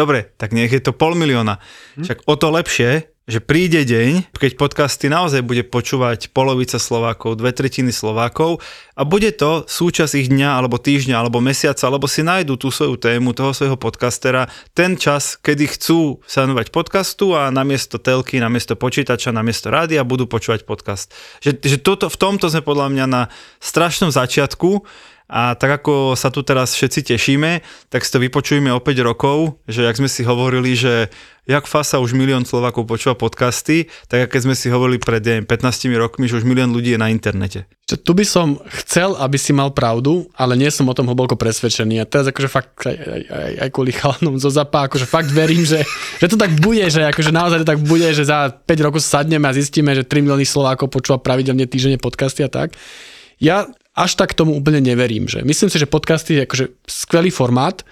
Dobre, 0.00 0.32
tak 0.40 0.56
nech 0.56 0.72
je 0.72 0.80
to 0.80 0.96
pol 0.96 1.12
milióna. 1.12 1.60
Hm? 2.00 2.08
Však 2.08 2.18
o 2.24 2.34
to 2.40 2.48
lepšie, 2.48 3.12
že 3.28 3.44
príde 3.44 3.84
deň, 3.84 4.32
keď 4.32 4.56
podcasty 4.56 5.12
naozaj 5.12 5.44
bude 5.44 5.60
počúvať 5.60 6.32
polovica 6.32 6.80
Slovákov, 6.80 7.36
dve 7.36 7.52
tretiny 7.52 7.92
Slovákov 7.92 8.64
a 8.96 9.04
bude 9.04 9.28
to 9.36 9.68
súčasť 9.68 10.16
ich 10.16 10.28
dňa, 10.32 10.56
alebo 10.56 10.80
týždňa, 10.80 11.20
alebo 11.20 11.44
mesiaca, 11.44 11.84
alebo 11.84 12.08
si 12.08 12.24
nájdu 12.24 12.56
tú 12.56 12.72
svoju 12.72 12.96
tému, 12.96 13.36
toho 13.36 13.52
svojho 13.52 13.76
podcastera, 13.76 14.48
ten 14.72 14.96
čas, 14.96 15.36
kedy 15.36 15.68
chcú 15.68 16.24
sa 16.24 16.48
venovať 16.48 16.72
podcastu 16.72 17.36
a 17.36 17.52
namiesto 17.52 18.00
telky, 18.00 18.40
namiesto 18.40 18.72
počítača, 18.72 19.36
namiesto 19.36 19.68
rádia 19.68 20.00
budú 20.00 20.24
počúvať 20.24 20.64
podcast. 20.64 21.12
Že, 21.44 21.60
že 21.60 21.76
toto, 21.76 22.08
v 22.08 22.16
tomto 22.16 22.48
sme 22.48 22.64
podľa 22.64 22.88
mňa 22.88 23.04
na 23.04 23.22
strašnom 23.60 24.08
začiatku 24.08 24.82
a 25.30 25.54
tak 25.54 25.78
ako 25.78 26.18
sa 26.18 26.34
tu 26.34 26.42
teraz 26.42 26.74
všetci 26.74 27.14
tešíme, 27.14 27.62
tak 27.86 28.02
si 28.02 28.10
to 28.10 28.18
vypočujeme 28.18 28.66
o 28.74 28.82
5 28.82 29.06
rokov, 29.06 29.62
že 29.70 29.86
jak 29.86 29.94
sme 29.94 30.10
si 30.10 30.26
hovorili, 30.26 30.74
že 30.74 31.06
jak 31.46 31.70
fasa 31.70 32.02
už 32.02 32.18
milión 32.18 32.42
Slovákov 32.42 32.90
počúva 32.90 33.14
podcasty, 33.14 33.86
tak 34.10 34.26
ako 34.26 34.50
sme 34.50 34.54
si 34.58 34.66
hovorili 34.74 34.98
pred 34.98 35.22
15 35.22 35.46
rokmi, 35.94 36.26
že 36.26 36.42
už 36.42 36.46
milión 36.46 36.74
ľudí 36.74 36.94
je 36.94 37.00
na 37.00 37.14
internete. 37.14 37.70
Tu 37.86 38.12
by 38.14 38.22
som 38.26 38.58
chcel, 38.82 39.18
aby 39.18 39.34
si 39.34 39.50
mal 39.50 39.74
pravdu, 39.74 40.30
ale 40.34 40.54
nie 40.54 40.70
som 40.70 40.86
o 40.86 40.94
tom 40.94 41.10
hlboko 41.10 41.34
presvedčený. 41.34 42.02
A 42.02 42.06
teraz 42.06 42.30
akože 42.30 42.46
fakt 42.50 42.70
aj, 42.86 42.94
aj, 43.26 43.52
aj 43.66 43.68
kvôli 43.74 43.90
chalanom 43.90 44.38
zo 44.38 44.50
zapa, 44.50 44.86
akože 44.86 45.10
fakt 45.10 45.30
verím, 45.30 45.66
že, 45.66 45.82
že 46.22 46.26
to 46.30 46.38
tak 46.38 46.54
bude, 46.58 46.86
že 46.86 47.06
akože 47.06 47.34
naozaj 47.34 47.66
to 47.66 47.70
tak 47.70 47.82
bude, 47.82 48.06
že 48.14 48.26
za 48.26 48.50
5 48.50 48.86
rokov 48.86 49.02
sadneme 49.02 49.46
a 49.46 49.54
zistíme, 49.54 49.90
že 49.94 50.06
3 50.06 50.26
milióny 50.26 50.46
Slovákov 50.46 50.90
počúva 50.90 51.18
pravidelne 51.18 51.66
týždenne 51.66 51.98
podcasty 51.98 52.46
a 52.46 52.50
tak. 52.50 52.78
Ja 53.42 53.66
až 53.94 54.14
tak 54.14 54.34
tomu 54.38 54.54
úplne 54.54 54.80
neverím. 54.80 55.26
Že 55.26 55.42
myslím 55.42 55.70
si, 55.70 55.76
že 55.78 55.90
podcasty 55.90 56.38
je 56.38 56.44
akože 56.46 56.66
skvelý 56.86 57.30
formát, 57.34 57.82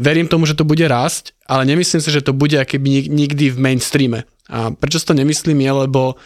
verím 0.00 0.30
tomu, 0.30 0.46
že 0.46 0.56
to 0.56 0.64
bude 0.64 0.82
rásť, 0.86 1.36
ale 1.44 1.66
nemyslím 1.68 2.00
si, 2.00 2.10
že 2.10 2.24
to 2.24 2.32
bude 2.32 2.56
akéby 2.56 3.10
nikdy 3.10 3.52
v 3.52 3.58
mainstreame. 3.58 4.24
A 4.50 4.72
prečo 4.74 4.98
si 4.98 5.06
to 5.06 5.14
nemyslím 5.14 5.60
je, 5.60 5.72
lebo 5.86 6.18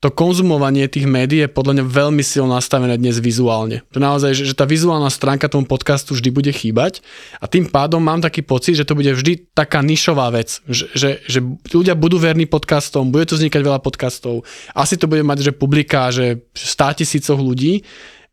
to 0.00 0.08
konzumovanie 0.08 0.88
tých 0.88 1.04
médií 1.04 1.44
je 1.44 1.52
podľa 1.52 1.76
mňa 1.76 1.84
veľmi 1.84 2.24
silno 2.24 2.56
nastavené 2.56 2.96
dnes 2.96 3.20
vizuálne. 3.20 3.84
To 3.92 4.00
naozaj, 4.00 4.32
že, 4.32 4.48
že 4.48 4.54
tá 4.56 4.64
vizuálna 4.64 5.12
stránka 5.12 5.44
tomu 5.52 5.68
podcastu 5.68 6.16
vždy 6.16 6.32
bude 6.32 6.48
chýbať 6.56 7.04
a 7.36 7.44
tým 7.44 7.68
pádom 7.68 8.00
mám 8.00 8.24
taký 8.24 8.40
pocit, 8.40 8.80
že 8.80 8.88
to 8.88 8.96
bude 8.96 9.12
vždy 9.12 9.52
taká 9.52 9.84
nišová 9.84 10.32
vec, 10.32 10.64
že, 10.64 10.88
že, 10.96 11.20
že 11.28 11.44
ľudia 11.68 11.92
budú 11.92 12.16
verní 12.16 12.48
podcastom, 12.48 13.12
bude 13.12 13.28
tu 13.28 13.36
vznikať 13.36 13.60
veľa 13.60 13.84
podcastov, 13.84 14.48
asi 14.72 14.96
to 14.96 15.04
bude 15.04 15.20
mať, 15.20 15.44
že 15.44 15.52
publika, 15.52 16.08
že 16.08 16.48
100 16.56 17.04
tisícoch 17.04 17.36
ľudí, 17.36 17.84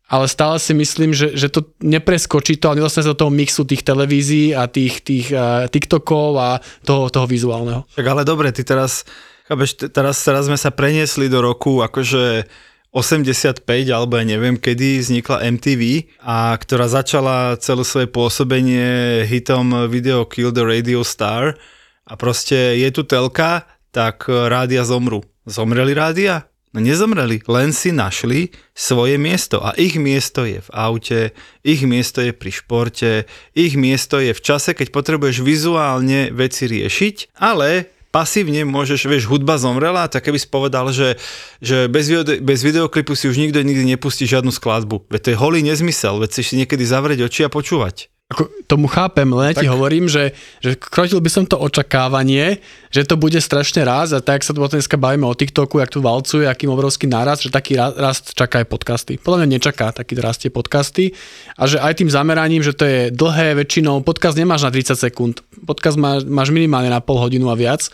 ale 0.08 0.24
stále 0.24 0.56
si 0.56 0.72
myslím, 0.72 1.12
že, 1.12 1.36
že 1.36 1.52
to 1.52 1.76
nepreskočí 1.84 2.56
to, 2.56 2.72
ale 2.72 2.80
nedostane 2.80 3.04
sa 3.04 3.12
do 3.12 3.20
toho 3.20 3.32
mixu 3.32 3.68
tých 3.68 3.84
televízií 3.84 4.56
a 4.56 4.64
tých, 4.64 5.04
tých 5.04 5.28
uh, 5.36 5.68
TikTokov 5.68 6.28
a 6.40 6.64
toho, 6.80 7.12
toho 7.12 7.28
vizuálneho. 7.28 7.84
Tak 7.92 8.06
ale 8.08 8.24
dobre, 8.24 8.48
ty 8.48 8.64
teraz, 8.64 9.04
chápeš, 9.44 9.76
teraz, 9.92 10.16
teraz 10.24 10.48
sme 10.48 10.56
sa 10.56 10.72
preniesli 10.72 11.28
do 11.28 11.44
roku 11.44 11.84
akože 11.84 12.48
85 12.88 13.68
alebo 13.92 14.16
ja 14.16 14.24
neviem 14.24 14.56
kedy 14.56 15.04
vznikla 15.04 15.44
MTV 15.44 16.08
a 16.24 16.56
ktorá 16.56 16.88
začala 16.88 17.60
celé 17.60 17.84
svoje 17.84 18.08
pôsobenie 18.08 19.22
hitom 19.28 19.92
Video 19.92 20.24
Kill 20.24 20.56
the 20.56 20.64
Radio 20.64 21.04
Star 21.04 21.52
a 22.08 22.12
proste 22.16 22.80
je 22.80 22.88
tu 22.88 23.04
telka, 23.04 23.68
tak 23.92 24.24
rádia 24.24 24.88
zomru. 24.88 25.20
Zomreli 25.44 25.92
rádia? 25.92 26.48
No 26.76 26.84
nezomreli, 26.84 27.40
len 27.48 27.72
si 27.72 27.96
našli 27.96 28.52
svoje 28.76 29.16
miesto 29.16 29.64
a 29.64 29.72
ich 29.80 29.96
miesto 29.96 30.44
je 30.44 30.60
v 30.60 30.70
aute, 30.76 31.32
ich 31.64 31.80
miesto 31.88 32.20
je 32.20 32.36
pri 32.36 32.52
športe, 32.52 33.24
ich 33.56 33.72
miesto 33.72 34.20
je 34.20 34.36
v 34.36 34.40
čase, 34.44 34.76
keď 34.76 34.92
potrebuješ 34.92 35.40
vizuálne 35.40 36.28
veci 36.28 36.68
riešiť, 36.68 37.40
ale 37.40 37.88
pasívne 38.12 38.68
môžeš, 38.68 39.08
vieš, 39.08 39.32
hudba 39.32 39.56
zomrela, 39.56 40.12
tak 40.12 40.28
keby 40.28 40.36
si 40.36 40.48
povedal, 40.48 40.92
že, 40.92 41.16
že 41.64 41.88
bez, 41.88 42.08
video, 42.08 42.24
bez 42.24 42.60
videoklipu 42.60 43.16
si 43.16 43.32
už 43.32 43.40
nikto 43.40 43.64
nikdy 43.64 43.88
nepustí 43.96 44.28
žiadnu 44.28 44.52
skladbu. 44.52 45.08
Veď 45.08 45.20
to 45.24 45.30
je 45.32 45.40
holý 45.40 45.60
nezmysel, 45.64 46.20
veď 46.20 46.30
si 46.44 46.52
niekedy 46.52 46.84
zavrieť 46.84 47.24
oči 47.24 47.48
a 47.48 47.52
počúvať. 47.52 48.12
Ako, 48.28 48.44
tomu 48.68 48.92
chápem, 48.92 49.24
len 49.24 49.56
tak. 49.56 49.64
ti 49.64 49.72
hovorím, 49.72 50.04
že, 50.04 50.36
že 50.60 50.76
krotil 50.76 51.16
by 51.16 51.32
som 51.32 51.48
to 51.48 51.56
očakávanie, 51.56 52.60
že 52.92 53.08
to 53.08 53.16
bude 53.16 53.40
strašne 53.40 53.80
raz 53.88 54.12
a 54.12 54.20
tak 54.20 54.44
sa 54.44 54.52
tu 54.52 54.60
dneska 54.60 55.00
bavíme 55.00 55.24
o 55.24 55.32
TikToku, 55.32 55.80
jak 55.80 55.88
tu 55.88 56.04
valcuje, 56.04 56.44
akým 56.44 56.68
obrovský 56.68 57.08
náraz, 57.08 57.40
že 57.40 57.48
taký 57.48 57.80
rast 57.80 58.36
čaká 58.36 58.60
aj 58.60 58.68
podcasty. 58.68 59.16
Podľa 59.16 59.40
mňa 59.40 59.48
nečaká 59.56 59.96
taký 59.96 60.20
rastie 60.20 60.52
podcasty 60.52 61.16
a 61.56 61.64
že 61.64 61.80
aj 61.80 62.04
tým 62.04 62.12
zameraním, 62.12 62.60
že 62.60 62.76
to 62.76 62.84
je 62.84 63.08
dlhé 63.08 63.64
väčšinou, 63.64 64.04
podcast 64.04 64.36
nemáš 64.36 64.68
na 64.68 64.76
30 64.76 64.92
sekúnd, 65.08 65.40
podcast 65.64 65.96
má, 65.96 66.20
máš 66.20 66.52
minimálne 66.52 66.92
na 66.92 67.00
pol 67.00 67.16
hodinu 67.16 67.48
a 67.48 67.56
viac 67.56 67.88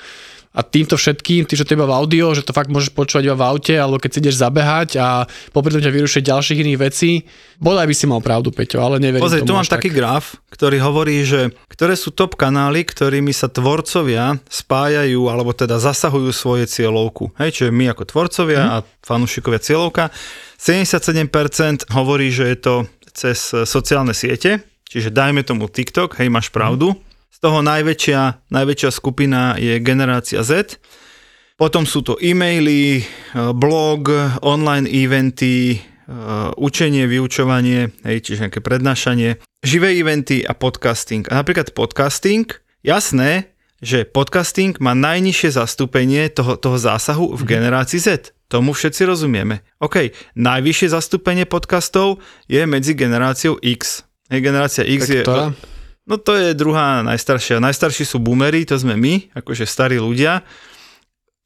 a 0.55 0.63
týmto 0.63 0.95
všetkým, 0.95 1.51
ty, 1.51 1.59
že 1.59 1.67
to 1.67 1.75
iba 1.75 1.83
v 1.83 1.99
audio, 1.99 2.31
že 2.31 2.47
to 2.47 2.55
fakt 2.55 2.71
môžeš 2.71 2.95
počúvať 2.95 3.27
iba 3.27 3.35
v 3.35 3.43
aute, 3.43 3.75
alebo 3.75 3.99
keď 3.99 4.11
si 4.15 4.19
ideš 4.23 4.39
zabehať 4.39 5.03
a 5.03 5.27
popri 5.51 5.75
tom 5.75 5.83
ťa 5.83 5.91
vyrušiť 5.91 6.23
ďalších 6.23 6.63
iných 6.63 6.79
vecí. 6.79 7.27
Bodaj 7.59 7.91
by 7.91 7.95
si 7.99 8.07
mal 8.07 8.23
pravdu, 8.23 8.55
Peťo, 8.55 8.79
ale 8.79 9.03
neverím 9.03 9.27
Pozri, 9.27 9.43
tu 9.43 9.51
mám 9.51 9.67
taký 9.67 9.91
tak. 9.91 9.99
graf, 9.99 10.39
ktorý 10.55 10.79
hovorí, 10.79 11.27
že 11.27 11.51
ktoré 11.67 11.99
sú 11.99 12.15
top 12.15 12.39
kanály, 12.39 12.87
ktorými 12.87 13.35
sa 13.35 13.51
tvorcovia 13.51 14.39
spájajú, 14.47 15.27
alebo 15.27 15.51
teda 15.51 15.83
zasahujú 15.83 16.31
svoje 16.31 16.71
cieľovku. 16.71 17.35
Hej, 17.35 17.59
čiže 17.59 17.71
my 17.75 17.91
ako 17.91 18.07
tvorcovia 18.07 18.63
mm. 18.63 18.71
a 18.71 18.77
fanúšikovia 19.03 19.59
cieľovka. 19.59 20.15
77% 20.63 21.91
hovorí, 21.91 22.31
že 22.31 22.55
je 22.55 22.59
to 22.63 22.75
cez 23.11 23.51
sociálne 23.67 24.15
siete, 24.15 24.63
čiže 24.87 25.11
dajme 25.11 25.43
tomu 25.43 25.67
TikTok, 25.67 26.15
hej, 26.23 26.31
máš 26.31 26.55
pravdu. 26.55 26.95
Mm 26.95 27.04
toho 27.41 27.63
najväčšia, 27.63 28.51
najväčšia 28.51 28.91
skupina 28.91 29.57
je 29.59 29.79
generácia 29.83 30.43
Z. 30.43 30.79
Potom 31.55 31.87
sú 31.87 32.03
to 32.03 32.19
e-maily, 32.19 32.99
e, 32.99 33.03
blog, 33.55 34.11
online 34.43 34.91
eventy, 34.91 35.79
e, 35.79 35.79
učenie, 36.59 37.07
vyučovanie, 37.07 37.95
hej, 38.03 38.27
čiže 38.27 38.51
nejaké 38.51 38.59
prednášanie, 38.59 39.39
živé 39.63 39.95
eventy 39.95 40.43
a 40.43 40.51
podcasting. 40.59 41.31
A 41.31 41.39
napríklad 41.39 41.71
podcasting, 41.71 42.51
jasné, 42.83 43.55
že 43.79 44.03
podcasting 44.03 44.75
má 44.83 44.99
najnižšie 44.99 45.55
zastúpenie 45.55 46.27
toho, 46.33 46.59
toho 46.59 46.75
zásahu 46.75 47.39
v 47.39 47.43
mhm. 47.47 47.49
generácii 47.49 48.01
Z. 48.03 48.35
Tomu 48.51 48.75
všetci 48.75 49.03
rozumieme. 49.09 49.63
OK, 49.79 50.11
najvyššie 50.35 50.95
zastúpenie 50.95 51.47
podcastov 51.47 52.19
je 52.51 52.63
medzi 52.67 52.95
generáciou 52.99 53.59
X. 53.63 54.05
Hej, 54.31 54.41
generácia 54.43 54.85
X 54.87 55.01
tak 55.07 55.15
je... 55.15 55.23
Ktorá? 55.23 55.47
No 56.05 56.21
to 56.21 56.37
je 56.37 56.53
druhá 56.53 57.01
najstaršia. 57.01 57.65
Najstarší 57.65 58.05
sú 58.05 58.21
boomery, 58.21 58.69
to 58.69 58.77
sme 58.77 58.93
my, 58.93 59.33
akože 59.33 59.65
starí 59.65 59.97
ľudia. 59.97 60.45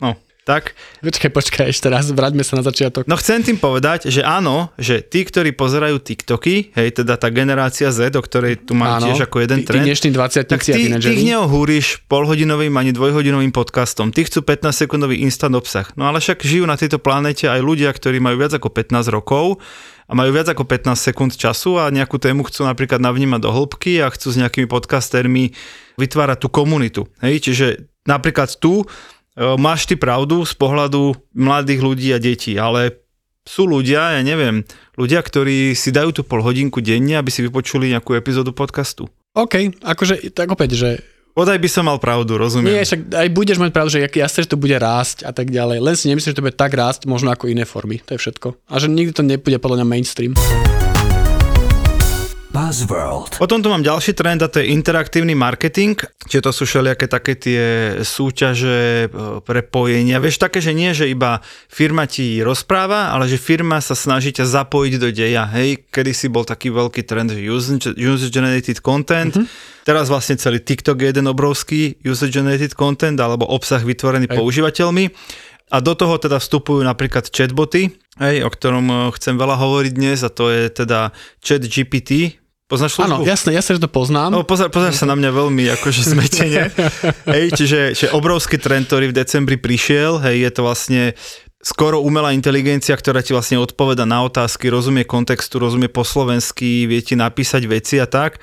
No, 0.03 0.19
tak. 0.43 0.73
Počkaj, 1.05 1.31
počkaj, 1.31 1.67
ešte 1.69 1.93
raz, 1.93 2.09
vráťme 2.09 2.41
sa 2.41 2.57
na 2.57 2.65
začiatok. 2.65 3.05
No 3.05 3.21
chcem 3.21 3.45
tým 3.45 3.61
povedať, 3.61 4.09
že 4.09 4.25
áno, 4.25 4.73
že 4.81 5.05
tí, 5.05 5.23
ktorí 5.29 5.53
pozerajú 5.53 6.01
TikToky, 6.01 6.73
hej, 6.73 6.89
teda 7.05 7.21
tá 7.21 7.29
generácia 7.29 7.93
Z, 7.93 8.17
o 8.17 8.23
ktorej 8.25 8.65
tu 8.65 8.73
mám 8.73 8.97
Áno, 8.97 9.13
tiež 9.13 9.29
ako 9.29 9.45
jeden 9.45 9.61
tí, 9.61 9.63
tí 9.63 9.69
trend, 9.69 9.85
dnešní 9.85 10.09
20 10.17 10.49
tak 10.49 10.65
ty, 10.65 10.73
tínedžeri. 10.73 11.21
neohúriš 11.21 12.01
polhodinovým 12.09 12.73
ani 12.81 12.97
dvojhodinovým 12.97 13.53
podcastom. 13.53 14.09
Tí 14.09 14.25
chcú 14.25 14.41
15-sekundový 14.41 15.21
instant 15.21 15.53
obsah. 15.53 15.85
No 16.01 16.09
ale 16.09 16.25
však 16.25 16.41
žijú 16.41 16.65
na 16.65 16.81
tejto 16.81 16.97
planete 16.97 17.45
aj 17.45 17.61
ľudia, 17.61 17.93
ktorí 17.93 18.17
majú 18.17 18.41
viac 18.41 18.57
ako 18.57 18.73
15 18.73 19.05
rokov 19.13 19.61
a 20.09 20.13
majú 20.17 20.33
viac 20.33 20.49
ako 20.49 20.65
15 20.65 20.97
sekúnd 20.97 21.33
času 21.37 21.77
a 21.77 21.93
nejakú 21.93 22.17
tému 22.17 22.49
chcú 22.49 22.65
napríklad 22.65 22.99
navnímať 22.99 23.41
do 23.45 23.53
hĺbky 23.53 24.01
a 24.01 24.09
chcú 24.09 24.33
s 24.33 24.41
nejakými 24.41 24.65
podcastermi 24.65 25.53
vytvárať 26.01 26.39
tú 26.41 26.49
komunitu. 26.49 27.05
Hej, 27.21 27.45
čiže 27.45 27.67
napríklad 28.09 28.57
tu 28.57 28.83
e, 28.83 28.87
máš 29.61 29.85
ty 29.85 30.01
pravdu 30.01 30.49
z 30.49 30.57
pohľadu 30.57 31.13
mladých 31.37 31.81
ľudí 31.85 32.09
a 32.17 32.19
detí, 32.19 32.57
ale 32.57 33.05
sú 33.45 33.69
ľudia, 33.69 34.17
ja 34.17 34.23
neviem, 34.25 34.65
ľudia, 34.97 35.21
ktorí 35.21 35.77
si 35.77 35.93
dajú 35.93 36.21
tú 36.21 36.23
pol 36.25 36.41
hodinku 36.41 36.81
denne, 36.81 37.21
aby 37.21 37.29
si 37.29 37.45
vypočuli 37.45 37.93
nejakú 37.93 38.17
epizódu 38.17 38.57
podcastu. 38.57 39.09
OK, 39.37 39.81
akože 39.85 40.33
tak 40.33 40.49
opäť, 40.53 40.71
že 40.77 40.91
Odaj 41.39 41.63
by 41.63 41.71
som 41.71 41.87
mal 41.87 42.03
pravdu, 42.03 42.35
rozumiem. 42.35 42.75
nie, 42.75 42.83
však 42.83 43.15
aj 43.15 43.29
budeš 43.31 43.63
mať 43.63 43.71
pravdu, 43.71 43.95
že 43.95 44.11
jasne, 44.11 44.43
že 44.43 44.51
to 44.51 44.59
bude 44.59 44.75
rásť 44.75 45.23
a 45.23 45.31
tak 45.31 45.55
ďalej. 45.55 45.79
Len 45.79 45.95
si 45.95 46.11
nemyslím, 46.11 46.35
že 46.35 46.39
to 46.43 46.43
bude 46.43 46.59
tak 46.59 46.75
rásť, 46.75 47.07
možno 47.07 47.31
ako 47.31 47.47
iné 47.47 47.63
formy. 47.63 48.03
To 48.11 48.19
je 48.19 48.27
všetko. 48.27 48.59
A 48.67 48.75
že 48.83 48.91
nikdy 48.91 49.15
to 49.15 49.23
nebude 49.23 49.55
podľa 49.63 49.79
mňa 49.79 49.87
mainstream. 49.87 50.35
Buzzworld. 52.51 53.39
Potom 53.39 53.63
tu 53.63 53.71
mám 53.71 53.87
ďalší 53.87 54.19
trend 54.19 54.43
a 54.43 54.51
to 54.51 54.59
je 54.59 54.75
interaktívny 54.75 55.39
marketing, 55.39 55.95
čiže 56.27 56.43
to 56.43 56.51
sú 56.51 56.67
všelijaké 56.67 57.07
také 57.07 57.39
tie 57.39 57.63
súťaže, 58.03 59.07
e, 59.07 59.39
prepojenia. 59.47 60.19
Vieš, 60.19 60.43
také, 60.43 60.59
že 60.59 60.75
nie, 60.75 60.91
že 60.91 61.07
iba 61.07 61.39
firma 61.71 62.11
ti 62.11 62.43
rozpráva, 62.43 63.15
ale 63.15 63.31
že 63.31 63.39
firma 63.39 63.79
sa 63.79 63.95
snaží 63.95 64.35
ťa 64.35 64.43
zapojiť 64.43 64.95
do 64.99 65.15
deja. 65.15 65.47
Hej, 65.55 65.87
kedy 65.93 66.11
si 66.11 66.27
bol 66.27 66.43
taký 66.43 66.75
veľký 66.75 67.07
trend, 67.07 67.31
že 67.31 67.47
user- 67.47 67.95
user-generated 67.95 68.83
content, 68.83 69.39
mm-hmm. 69.39 69.78
Teraz 69.89 70.13
vlastne 70.13 70.37
celý 70.37 70.61
TikTok 70.61 71.01
je 71.01 71.09
jeden 71.17 71.25
obrovský 71.33 71.97
user-generated 72.05 72.77
content 72.77 73.17
alebo 73.17 73.49
obsah 73.49 73.81
vytvorený 73.81 74.29
Hej. 74.29 74.37
používateľmi. 74.37 75.09
A 75.73 75.81
do 75.81 75.97
toho 75.97 76.21
teda 76.21 76.41
vstupujú 76.41 76.81
napríklad 76.81 77.29
chatboty, 77.29 77.93
hej, 78.17 78.41
o 78.41 78.49
ktorom 78.49 78.89
e, 78.89 78.97
chcem 79.21 79.37
veľa 79.37 79.61
hovoriť 79.61 79.93
dnes 79.93 80.25
a 80.25 80.33
to 80.33 80.49
je 80.49 80.73
teda 80.73 81.13
chat 81.45 81.61
GPT. 81.61 82.41
Poznáš 82.69 82.97
službu? 82.97 83.21
Áno, 83.21 83.25
jasné, 83.25 83.53
jasné, 83.53 83.77
že 83.77 83.85
to 83.85 83.93
poznám. 83.93 84.33
No, 84.33 84.49
pozor, 84.49 84.73
pozor 84.73 84.97
sa 84.97 85.05
na 85.05 85.13
mňa 85.13 85.29
veľmi 85.29 85.69
akože 85.77 86.01
zmetene. 86.09 86.73
hej, 87.37 87.53
čiže, 87.53 87.81
čiže 87.97 88.17
obrovský 88.17 88.57
trend, 88.57 88.89
ktorý 88.89 89.13
v 89.13 89.17
decembri 89.17 89.61
prišiel, 89.61 90.25
hej, 90.25 90.49
je 90.49 90.51
to 90.57 90.61
vlastne 90.65 91.03
skoro 91.61 92.01
umelá 92.01 92.33
inteligencia, 92.33 92.97
ktorá 92.97 93.21
ti 93.21 93.37
vlastne 93.37 93.61
odpoveda 93.61 94.09
na 94.09 94.25
otázky, 94.25 94.73
rozumie 94.73 95.05
kontextu, 95.05 95.61
rozumie 95.61 95.93
po 95.93 96.01
slovensky, 96.01 96.89
vie 96.89 97.01
ti 97.05 97.13
napísať 97.13 97.69
veci 97.69 98.01
a 98.01 98.09
tak. 98.09 98.41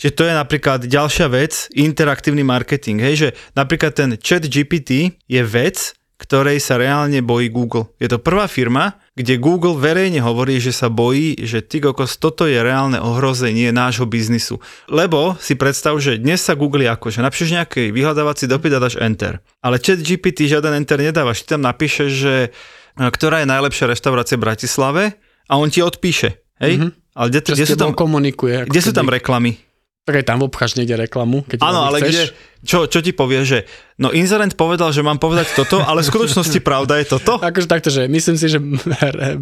Čiže 0.00 0.16
to 0.16 0.24
je 0.24 0.32
napríklad 0.32 0.80
ďalšia 0.88 1.28
vec, 1.28 1.68
interaktívny 1.76 2.40
marketing. 2.40 3.04
Hej, 3.04 3.14
že 3.14 3.28
napríklad 3.52 3.92
ten 3.92 4.16
chat 4.16 4.48
GPT 4.48 5.20
je 5.28 5.42
vec, 5.44 5.92
ktorej 6.20 6.60
sa 6.60 6.80
reálne 6.80 7.20
bojí 7.24 7.52
Google. 7.52 7.92
Je 7.96 8.08
to 8.08 8.20
prvá 8.20 8.44
firma, 8.44 8.96
kde 9.16 9.40
Google 9.40 9.76
verejne 9.76 10.20
hovorí, 10.20 10.60
že 10.60 10.72
sa 10.72 10.92
bojí, 10.92 11.36
že 11.44 11.64
ty 11.64 11.80
kokos, 11.80 12.20
toto 12.20 12.44
je 12.44 12.60
reálne 12.60 13.00
ohrozenie 13.00 13.72
nášho 13.72 14.04
biznisu. 14.04 14.60
Lebo 14.88 15.36
si 15.40 15.56
predstav, 15.56 15.96
že 15.96 16.20
dnes 16.20 16.44
sa 16.44 16.56
Google 16.56 16.88
ako, 16.88 17.08
že 17.08 17.24
napíšeš 17.24 17.56
nejaký 17.56 17.82
vyhľadávací 17.92 18.48
dopyt 18.48 18.72
a 18.76 18.80
dáš 18.84 18.96
enter. 19.00 19.40
Ale 19.64 19.80
chat 19.80 20.00
GPT 20.00 20.48
žiaden 20.48 20.76
enter 20.76 21.00
nedávaš, 21.00 21.44
ty 21.44 21.56
tam 21.56 21.64
napíšeš, 21.64 22.10
že 22.12 22.34
e, 22.48 23.00
ktorá 23.00 23.40
je 23.40 23.48
najlepšia 23.48 23.88
reštaurácia 23.88 24.36
v 24.36 24.44
Bratislave 24.44 25.02
a 25.48 25.56
on 25.56 25.72
ti 25.72 25.80
odpíše. 25.80 26.40
Hej? 26.60 26.72
Mm-hmm. 26.76 26.90
Ale 27.16 27.26
kde, 27.32 27.40
kde, 27.52 27.66
sú 27.68 27.76
tam, 27.80 27.96
komunikuje. 27.96 28.68
kde 28.68 28.80
sú 28.80 28.92
tam 28.92 29.08
reklamy? 29.08 29.69
Tak 30.08 30.14
aj 30.16 30.24
tam 30.26 30.40
obcháš 30.42 30.74
niekde 30.74 30.96
reklamu, 30.96 31.44
keď 31.44 31.58
Áno, 31.60 31.86
ale 31.86 32.00
chceš. 32.00 32.08
kde, 32.08 32.24
čo, 32.60 32.84
čo 32.84 33.00
ti 33.00 33.10
povie, 33.10 33.40
že 33.42 33.64
no 33.96 34.12
inzerent 34.12 34.56
povedal, 34.56 34.92
že 34.92 35.00
mám 35.00 35.16
povedať 35.16 35.52
toto, 35.52 35.80
ale 35.80 36.00
v 36.00 36.08
skutočnosti 36.08 36.60
pravda 36.60 37.00
je 37.00 37.06
toto? 37.08 37.36
Akože 37.48 37.68
takto, 37.68 37.88
že 37.88 38.08
myslím 38.08 38.36
si, 38.36 38.46
že 38.48 38.56
re- 38.56 39.36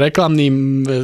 reklamný 0.00 0.46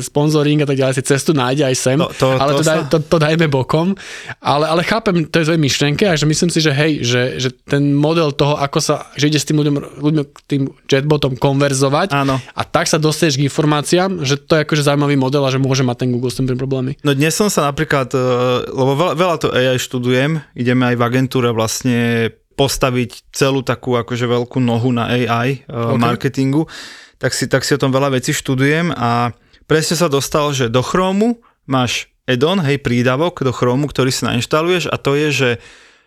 sponzoring 0.01 0.65
a 0.65 0.67
tak 0.69 0.77
ďalej 0.77 1.01
si 1.01 1.03
cestu 1.05 1.33
nájde 1.33 1.65
aj 1.65 1.77
sem, 1.77 1.97
To- 1.97 2.13
to- 2.17 2.37
ale 2.37 2.53
to 2.57 2.59
to, 2.61 2.65
daj, 2.65 2.79
to, 2.89 2.97
to 3.01 3.17
dajme 3.17 3.47
bokom. 3.49 3.97
Ale, 4.41 4.69
ale 4.69 4.85
chápem 4.85 5.25
to 5.25 5.41
je 5.41 5.49
tvojej 5.49 5.61
myšlienke 5.61 6.05
a 6.09 6.17
že 6.17 6.25
myslím 6.25 6.51
si, 6.53 6.61
že 6.61 6.73
hej, 6.73 7.05
že, 7.05 7.23
že 7.41 7.49
ten 7.53 7.93
model 7.93 8.33
toho, 8.33 8.57
ako 8.57 8.79
sa, 8.81 9.09
že 9.17 9.29
ide 9.29 9.41
s 9.41 9.49
tým 9.49 9.61
ľuďom, 9.61 10.01
ľuďom 10.01 10.25
tým 10.49 10.63
chatbotom 10.89 11.37
konverzovať 11.37 12.13
Áno. 12.13 12.37
a 12.41 12.63
tak 12.65 12.89
sa 12.89 12.97
dostaneš 12.97 13.37
k 13.37 13.47
informáciám, 13.49 14.25
že 14.25 14.37
to 14.37 14.57
je 14.57 14.65
akože 14.65 14.85
zaujímavý 14.85 15.17
model 15.17 15.45
a 15.45 15.53
že 15.53 15.61
môže 15.61 15.85
mať 15.85 16.05
ten 16.05 16.09
Google 16.13 16.33
s 16.33 16.37
tým 16.37 16.49
problémy. 16.53 16.97
No 17.01 17.13
dnes 17.13 17.33
som 17.33 17.49
sa 17.49 17.69
napríklad, 17.69 18.13
eh, 18.13 18.21
lebo 18.69 18.93
veľa, 18.97 19.13
veľa 19.17 19.37
to 19.41 19.49
AI 19.53 19.77
študujem, 19.77 20.41
ideme 20.53 20.85
aj 20.89 20.97
v 20.97 21.03
agentúre 21.03 21.50
vlastne 21.53 22.31
postaviť 22.55 23.33
celú 23.33 23.65
takú 23.65 23.97
akože 23.97 24.29
veľkú 24.29 24.61
nohu 24.61 24.93
na 24.93 25.09
AI 25.09 25.65
okay. 25.65 25.97
marketingu, 25.97 26.69
tak 27.17 27.33
si, 27.33 27.49
tak 27.49 27.65
si 27.65 27.73
o 27.73 27.81
tom 27.81 27.89
veľa 27.89 28.13
vecí 28.21 28.37
študujem 28.37 28.93
a 28.93 29.33
presne 29.65 29.97
sa 29.97 30.13
dostal, 30.13 30.53
že 30.53 30.69
do 30.69 30.85
Chromu 30.85 31.41
máš 31.65 32.13
add-on, 32.29 32.61
hej, 32.61 32.79
prídavok 32.85 33.41
do 33.41 33.53
Chromu, 33.53 33.89
ktorý 33.89 34.13
si 34.13 34.29
nainštaluješ 34.29 34.93
a 34.93 34.97
to 35.01 35.17
je, 35.17 35.29
že 35.33 35.51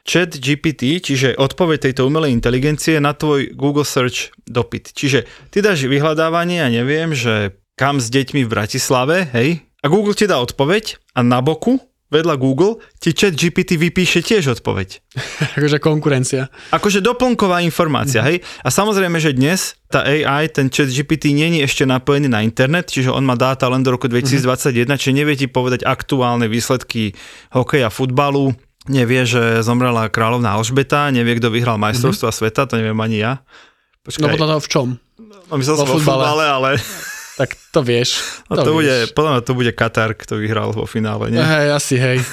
chat 0.04 0.36
GPT, 0.36 1.00
čiže 1.00 1.40
odpoveď 1.40 1.90
tejto 1.90 2.06
umelej 2.06 2.36
inteligencie 2.36 3.00
na 3.00 3.16
tvoj 3.16 3.56
Google 3.56 3.88
Search 3.88 4.36
dopyt. 4.44 4.92
Čiže 4.92 5.26
ty 5.50 5.64
dáš 5.64 5.88
vyhľadávanie 5.88 6.60
a 6.60 6.68
ja 6.68 6.84
neviem, 6.84 7.16
že 7.16 7.56
kam 7.80 7.98
s 8.04 8.12
deťmi 8.12 8.44
v 8.46 8.52
Bratislave, 8.52 9.32
hej, 9.32 9.64
a 9.84 9.86
Google 9.92 10.16
ti 10.16 10.30
dá 10.30 10.40
odpoveď 10.40 11.02
a 11.12 11.20
na 11.24 11.44
boku 11.44 11.80
vedľa 12.14 12.38
Google 12.38 12.78
ti 13.02 13.10
chat 13.18 13.34
GPT 13.34 13.82
vypíše 13.82 14.22
tiež 14.22 14.54
odpoveď. 14.62 15.02
akože 15.58 15.82
konkurencia. 15.82 16.54
Akože 16.70 17.02
doplnková 17.02 17.66
informácia, 17.66 18.22
hej? 18.22 18.46
A 18.62 18.70
samozrejme, 18.70 19.18
že 19.18 19.34
dnes 19.34 19.74
tá 19.90 20.06
AI, 20.06 20.54
ten 20.54 20.70
chat 20.70 20.94
GPT 20.94 21.34
nie 21.34 21.58
je 21.58 21.66
ešte 21.66 21.84
napojený 21.90 22.30
na 22.30 22.46
internet, 22.46 22.94
čiže 22.94 23.10
on 23.10 23.26
má 23.26 23.34
dáta 23.34 23.66
len 23.66 23.82
do 23.82 23.90
roku 23.90 24.06
2021, 24.06 24.86
čiže 24.94 25.14
nevie 25.18 25.34
ti 25.34 25.50
povedať 25.50 25.82
aktuálne 25.82 26.46
výsledky 26.46 27.18
hokeja, 27.50 27.90
futbalu, 27.90 28.54
nevie, 28.86 29.26
že 29.26 29.66
zomrela 29.66 30.10
kráľovná 30.14 30.54
Alžbeta, 30.54 31.10
nevie, 31.10 31.42
kto 31.42 31.50
vyhral 31.50 31.82
majstrovstva 31.82 32.30
sveta, 32.30 32.70
to 32.70 32.78
neviem 32.78 32.98
ani 33.02 33.22
ja. 33.22 33.42
No 34.04 34.12
Počkaj, 34.12 34.36
podľa 34.36 34.50
toho 34.58 34.62
v 34.62 34.70
čom? 34.70 34.88
no, 35.24 35.54
myslel 35.62 35.76
som 35.80 35.88
o 35.88 35.96
futbale, 35.96 36.44
ale 36.44 36.70
Tak 37.34 37.58
to 37.74 37.82
vieš. 37.82 38.22
no, 38.54 38.62
to, 38.62 38.72
bude, 38.78 38.94
vieš. 38.94 39.18
podľa 39.18 39.32
mňa 39.38 39.42
to 39.42 39.54
bude 39.58 39.72
Katar, 39.74 40.14
kto 40.14 40.38
vyhral 40.38 40.70
vo 40.70 40.86
finále, 40.86 41.34
nie? 41.34 41.42
Hej, 41.42 41.68
asi 41.74 41.96
hej. 41.98 42.18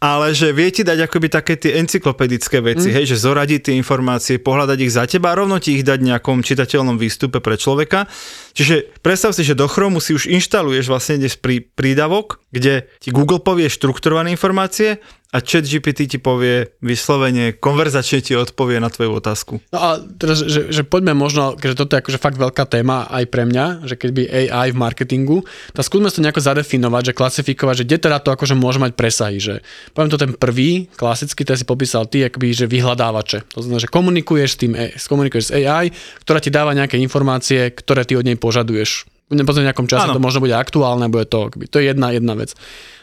ale 0.00 0.32
že 0.32 0.50
vie 0.56 0.72
ti 0.72 0.82
dať 0.82 1.04
akoby 1.04 1.28
také 1.28 1.54
tie 1.60 1.76
encyklopedické 1.76 2.64
veci, 2.64 2.90
mm. 2.90 2.94
hej, 2.96 3.04
že 3.14 3.16
zoradiť 3.20 3.70
tie 3.70 3.74
informácie, 3.76 4.40
pohľadať 4.40 4.78
ich 4.80 4.92
za 4.92 5.04
teba 5.04 5.32
a 5.32 5.38
rovno 5.38 5.60
ti 5.60 5.76
ich 5.76 5.84
dať 5.84 6.00
v 6.00 6.08
nejakom 6.14 6.40
čitateľnom 6.40 6.96
výstupe 6.96 7.44
pre 7.44 7.60
človeka. 7.60 8.08
Čiže 8.54 8.94
predstav 9.02 9.34
si, 9.34 9.42
že 9.42 9.58
do 9.58 9.66
Chromu 9.66 9.98
si 9.98 10.14
už 10.14 10.30
inštaluješ 10.30 10.86
vlastne 10.86 11.18
dnes 11.18 11.34
prí, 11.34 11.58
prídavok, 11.60 12.38
kde 12.54 12.86
ti 13.02 13.10
Google 13.10 13.42
povie 13.42 13.66
štrukturované 13.66 14.30
informácie 14.30 15.02
a 15.34 15.42
chat 15.42 15.66
GPT 15.66 16.06
ti 16.06 16.18
povie 16.22 16.70
vyslovene, 16.78 17.58
konverzačne 17.58 18.22
ti 18.22 18.38
odpovie 18.38 18.78
na 18.78 18.86
tvoju 18.86 19.18
otázku. 19.18 19.58
No 19.74 19.78
a 19.82 19.88
teraz, 19.98 20.46
že, 20.46 20.70
že 20.70 20.86
poďme 20.86 21.18
možno, 21.18 21.58
keďže 21.58 21.74
toto 21.74 21.98
je 21.98 22.00
akože 22.06 22.22
fakt 22.22 22.38
veľká 22.38 22.62
téma 22.70 23.10
aj 23.10 23.24
pre 23.34 23.42
mňa, 23.42 23.90
že 23.90 23.98
keď 23.98 24.10
by 24.14 24.22
AI 24.30 24.70
v 24.70 24.78
marketingu, 24.78 25.42
tak 25.74 25.82
skúsme 25.82 26.06
to 26.14 26.22
nejako 26.22 26.38
zadefinovať, 26.38 27.10
že 27.10 27.16
klasifikovať, 27.18 27.74
že 27.82 27.86
kde 27.90 27.98
teda 27.98 28.22
to 28.22 28.30
akože 28.30 28.54
môže 28.54 28.78
mať 28.78 28.94
presahy, 28.94 29.42
že 29.42 29.66
poviem 29.90 30.14
to 30.14 30.22
ten 30.22 30.38
prvý, 30.38 30.86
klasický, 30.94 31.42
ten 31.42 31.58
si 31.58 31.66
popísal 31.66 32.06
ty, 32.06 32.22
akoby, 32.22 32.54
že 32.54 32.70
vyhľadávače. 32.70 33.58
To 33.58 33.66
znamená, 33.66 33.82
že 33.82 33.90
komunikuješ 33.90 34.50
s 34.54 34.58
tým, 34.62 34.72
komunikuješ 34.94 35.50
s 35.50 35.54
AI, 35.66 35.90
ktorá 36.22 36.38
ti 36.38 36.54
dáva 36.54 36.78
nejaké 36.78 36.94
informácie, 37.02 37.74
ktoré 37.74 38.06
ty 38.06 38.14
od 38.14 38.22
nej 38.22 38.38
požaduješ. 38.44 39.08
V 39.32 39.40
nejakom 39.40 39.88
čase 39.88 40.12
Áno. 40.12 40.20
to 40.20 40.22
možno 40.22 40.44
bude 40.44 40.52
aktuálne, 40.52 41.08
bude 41.08 41.24
to, 41.24 41.48
akoby, 41.48 41.64
to 41.64 41.80
je 41.80 41.88
jedna, 41.88 42.12
jedna 42.12 42.36
vec. 42.36 42.52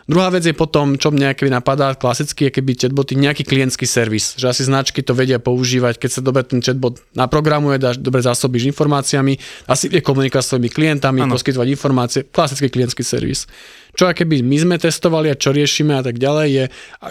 Druhá 0.05 0.29
vec 0.29 0.45
je 0.45 0.53
potom, 0.53 0.97
čo 1.01 1.09
mňa 1.09 1.33
keby 1.33 1.49
napadá, 1.49 1.97
klasicky 1.97 2.49
je 2.49 2.61
keby 2.61 2.77
chatboty 2.77 3.17
nejaký 3.17 3.41
klientský 3.41 3.89
servis, 3.89 4.37
že 4.37 4.49
asi 4.49 4.65
značky 4.65 5.01
to 5.01 5.17
vedia 5.17 5.41
používať, 5.41 5.97
keď 5.97 6.09
sa 6.09 6.21
dobre 6.21 6.45
ten 6.45 6.61
chatbot 6.61 7.01
naprogramuje, 7.17 7.81
dáš, 7.81 7.97
dobre 7.97 8.21
zásobíš 8.21 8.69
informáciami, 8.69 9.37
asi 9.65 9.89
vie 9.89 10.05
komunikovať 10.05 10.43
s 10.45 10.49
svojimi 10.53 10.69
klientami, 10.69 11.25
Áno. 11.25 11.33
poskytovať 11.33 11.67
informácie, 11.73 12.19
klasický 12.29 12.69
klientský 12.69 13.01
servis. 13.01 13.49
Čo 13.91 14.15
keby 14.15 14.39
my 14.41 14.57
sme 14.57 14.75
testovali 14.79 15.27
a 15.27 15.35
čo 15.35 15.51
riešime 15.51 15.99
a 15.99 16.03
tak 16.03 16.15
ďalej 16.15 16.47
je 16.47 16.65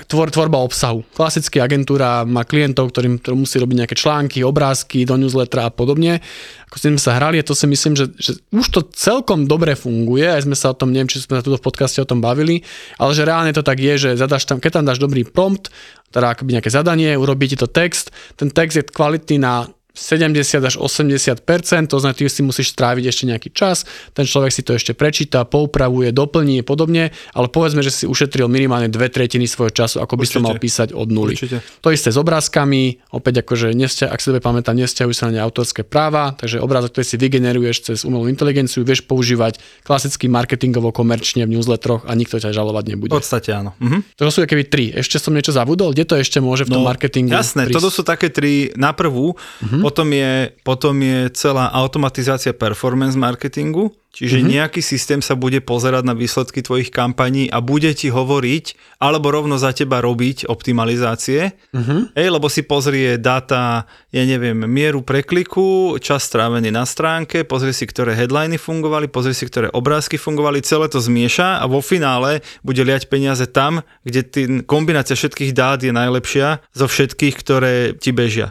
tvor, 0.09 0.33
tvorba 0.33 0.65
obsahu. 0.65 1.05
Klasicky 1.13 1.61
agentúra 1.61 2.25
má 2.25 2.49
klientov, 2.49 2.91
ktorým, 2.91 3.21
ktorým 3.21 3.45
musí 3.45 3.61
robiť 3.61 3.77
nejaké 3.85 3.97
články, 3.97 4.41
obrázky 4.41 5.05
do 5.05 5.21
newslettera 5.21 5.69
a 5.69 5.73
podobne. 5.73 6.25
Ako 6.73 6.77
s 6.81 6.83
tým 6.87 6.97
sa 6.97 7.21
hrali 7.21 7.43
a 7.43 7.45
to 7.45 7.53
si 7.53 7.67
myslím, 7.69 7.99
že, 7.99 8.09
že 8.17 8.41
už 8.55 8.67
to 8.73 8.81
celkom 8.95 9.45
dobre 9.45 9.77
funguje, 9.77 10.25
aj 10.25 10.47
sme 10.47 10.57
sa 10.57 10.73
o 10.73 10.79
tom, 10.79 10.95
neviem, 10.95 11.11
či 11.11 11.21
sme 11.21 11.39
sa 11.39 11.45
tu 11.45 11.53
v 11.53 11.61
podcaste 11.61 11.99
o 12.01 12.09
tom 12.09 12.23
bavili, 12.23 12.63
ale 12.97 13.11
že 13.13 13.27
reálne 13.27 13.51
to 13.51 13.67
tak 13.67 13.83
je, 13.83 13.95
že 13.99 14.11
zadaš 14.17 14.47
tam, 14.47 14.63
keď 14.63 14.81
tam 14.81 14.85
dáš 14.87 15.03
dobrý 15.03 15.27
prompt, 15.27 15.69
teda 16.15 16.33
akoby 16.35 16.59
nejaké 16.59 16.71
zadanie, 16.71 17.19
urobí 17.19 17.51
ti 17.51 17.59
to 17.59 17.67
text, 17.67 18.15
ten 18.39 18.51
text 18.55 18.79
je 18.79 18.87
kvalitný 18.87 19.43
na 19.43 19.67
70 19.95 20.63
až 20.63 20.75
80 20.79 21.43
to 21.91 21.97
znamená, 21.99 22.15
ty 22.15 22.29
si 22.31 22.43
musíš 22.47 22.73
stráviť 22.73 23.05
ešte 23.11 23.25
nejaký 23.27 23.51
čas, 23.51 23.85
ten 24.15 24.25
človek 24.25 24.51
si 24.55 24.63
to 24.63 24.75
ešte 24.75 24.95
prečíta, 24.95 25.43
poupravuje, 25.45 26.15
doplní 26.15 26.63
a 26.63 26.65
podobne, 26.65 27.11
ale 27.35 27.47
povedzme, 27.51 27.83
že 27.83 27.91
si 27.91 28.05
ušetril 28.07 28.47
minimálne 28.47 28.87
dve 28.87 29.11
tretiny 29.11 29.51
svojho 29.51 29.75
času, 29.75 30.03
ako 30.03 30.15
by 30.17 30.25
si 30.27 30.35
to 30.39 30.45
mal 30.45 30.57
písať 30.57 30.95
od 30.95 31.09
nuly. 31.11 31.35
Určite. 31.35 31.63
To 31.83 31.91
isté 31.91 32.15
s 32.15 32.19
obrázkami, 32.19 33.03
opäť 33.11 33.43
akože, 33.43 33.75
nesťa, 33.75 34.11
ak 34.11 34.19
si 34.23 34.31
dobre 34.31 34.43
pamätám, 34.43 34.79
nesťahujú 34.79 35.15
sa 35.15 35.29
na 35.29 35.39
ne 35.39 35.41
autorské 35.43 35.83
práva, 35.83 36.33
takže 36.39 36.63
obrázok, 36.63 36.95
ktorý 36.95 37.07
si 37.07 37.17
vygeneruješ 37.19 37.77
cez 37.93 37.99
umelú 38.07 38.31
inteligenciu, 38.31 38.87
vieš 38.87 39.05
používať 39.05 39.59
klasicky 39.83 40.31
marketingovo, 40.31 40.95
komerčne 40.95 41.45
v 41.45 41.59
newsletteroch 41.59 42.07
a 42.07 42.13
nikto 42.15 42.39
ťa 42.39 42.55
žalovať 42.55 42.85
nebude. 42.95 43.11
V 43.11 43.19
podstate 43.19 43.51
áno. 43.51 43.75
Mhm. 43.83 44.17
To 44.17 44.31
sú 44.31 44.47
keby 44.47 44.65
tri. 44.71 44.93
Ešte 44.95 45.19
som 45.19 45.35
niečo 45.35 45.51
zavudol? 45.51 45.93
Kde 45.93 46.05
to 46.07 46.15
ešte 46.19 46.39
môže 46.39 46.69
v 46.69 46.79
tom 46.79 46.87
marketingu? 46.87 47.33
No, 47.33 47.41
Jasné, 47.41 47.67
prísť? 47.67 47.77
toto 47.77 47.91
sú 47.91 48.03
také 48.07 48.31
tri 48.31 48.71
na 48.79 48.95
prvú. 48.95 49.35
Mhm. 49.65 49.80
Potom, 49.81 50.13
je, 50.13 50.53
potom 50.63 50.95
je 51.03 51.29
celá 51.33 51.73
automatizácia 51.73 52.53
performance 52.53 53.17
marketingu, 53.17 53.93
čiže 54.11 54.43
Mhm. 54.43 54.47
nejaký 54.51 54.81
systém 54.83 55.21
sa 55.23 55.39
bude 55.39 55.63
pozerať 55.63 56.03
na 56.03 56.15
výsledky 56.15 56.61
tvojich 56.61 56.91
kampaní 56.91 57.47
a 57.49 57.63
bude 57.63 57.91
ti 57.95 58.11
hovoriť, 58.11 58.99
alebo 58.99 59.31
rovno 59.31 59.57
za 59.57 59.71
teba 59.73 60.03
robiť 60.03 60.51
optimalizácie. 60.51 61.55
Mhm. 61.73 62.15
Ej, 62.19 62.29
lebo 62.29 62.51
si 62.51 62.67
pozrie 62.67 63.17
dáta, 63.17 63.87
ja 64.11 64.23
neviem, 64.27 64.67
mieru 64.67 65.01
prekliku, 65.07 65.97
čas 66.03 66.27
strávený 66.27 66.75
na 66.75 66.83
stránke, 66.85 67.47
pozrie 67.47 67.71
si, 67.71 67.87
ktoré 67.87 68.19
headliny 68.19 68.59
fungovali, 68.59 69.07
pozrie 69.07 69.33
si, 69.33 69.47
ktoré 69.47 69.71
obrázky 69.71 70.19
fungovali, 70.19 70.61
celé 70.61 70.91
to 70.91 70.99
zmieša 70.99 71.63
a 71.63 71.65
vo 71.71 71.79
finále 71.81 72.43
bude 72.67 72.83
liať 72.83 73.07
peniaze 73.07 73.47
tam, 73.47 73.81
kde 74.03 74.21
tý, 74.27 74.43
kombinácia 74.67 75.15
všetkých 75.15 75.55
dát 75.55 75.79
je 75.81 75.95
najlepšia 75.95 76.61
zo 76.75 76.87
všetkých, 76.91 77.35
ktoré 77.39 77.75
ti 77.95 78.11
bežia. 78.11 78.51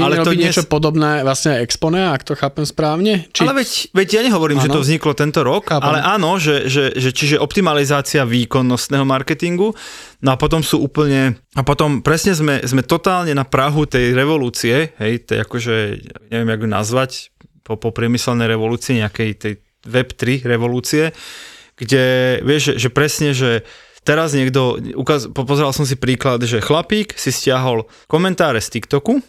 Ale 0.00 0.20
to 0.22 0.36
niečo 0.36 0.68
podobné 0.68 1.24
vlastne 1.24 1.56
aj 1.56 1.70
Expone, 1.70 2.02
ak 2.10 2.26
to 2.26 2.34
chápem 2.34 2.66
správne? 2.66 3.30
Či... 3.30 3.46
Ale 3.46 3.62
veď, 3.62 3.70
veď 3.94 4.08
ja 4.10 4.22
nehovorím, 4.26 4.58
že 4.58 4.68
to 4.68 4.82
vzniklo 4.90 5.14
tento 5.14 5.46
rok, 5.46 5.70
Chápem. 5.70 5.86
ale 5.86 6.02
áno, 6.02 6.34
že, 6.42 6.66
že, 6.66 6.90
že 6.98 7.14
čiže 7.14 7.38
optimalizácia 7.38 8.26
výkonnostného 8.26 9.06
marketingu, 9.06 9.70
no 10.18 10.28
a 10.34 10.36
potom 10.36 10.66
sú 10.66 10.82
úplne, 10.82 11.38
a 11.54 11.62
potom 11.62 12.02
presne 12.02 12.34
sme, 12.34 12.58
sme 12.66 12.82
totálne 12.82 13.30
na 13.30 13.46
Prahu 13.46 13.86
tej 13.86 14.10
revolúcie, 14.10 14.90
hej, 14.98 15.22
tej 15.22 15.46
akože, 15.46 15.74
neviem, 16.34 16.50
jak 16.50 16.60
ju 16.66 16.68
nazvať, 16.68 17.10
po, 17.62 17.78
po 17.78 17.94
priemyselnej 17.94 18.50
revolúcii, 18.50 19.06
nejakej 19.06 19.30
tej 19.38 19.52
Web3 19.86 20.42
revolúcie, 20.42 21.14
kde, 21.78 22.38
vieš, 22.42 22.74
že, 22.74 22.82
že 22.82 22.88
presne, 22.90 23.30
že 23.30 23.62
teraz 24.02 24.34
niekto, 24.34 24.82
ukaz, 24.98 25.30
po- 25.30 25.46
pozeral 25.46 25.70
som 25.70 25.86
si 25.86 25.94
príklad, 25.94 26.42
že 26.42 26.58
chlapík 26.58 27.14
si 27.14 27.30
stiahol 27.30 27.86
komentáre 28.10 28.58
z 28.58 28.74
TikToku, 28.74 29.22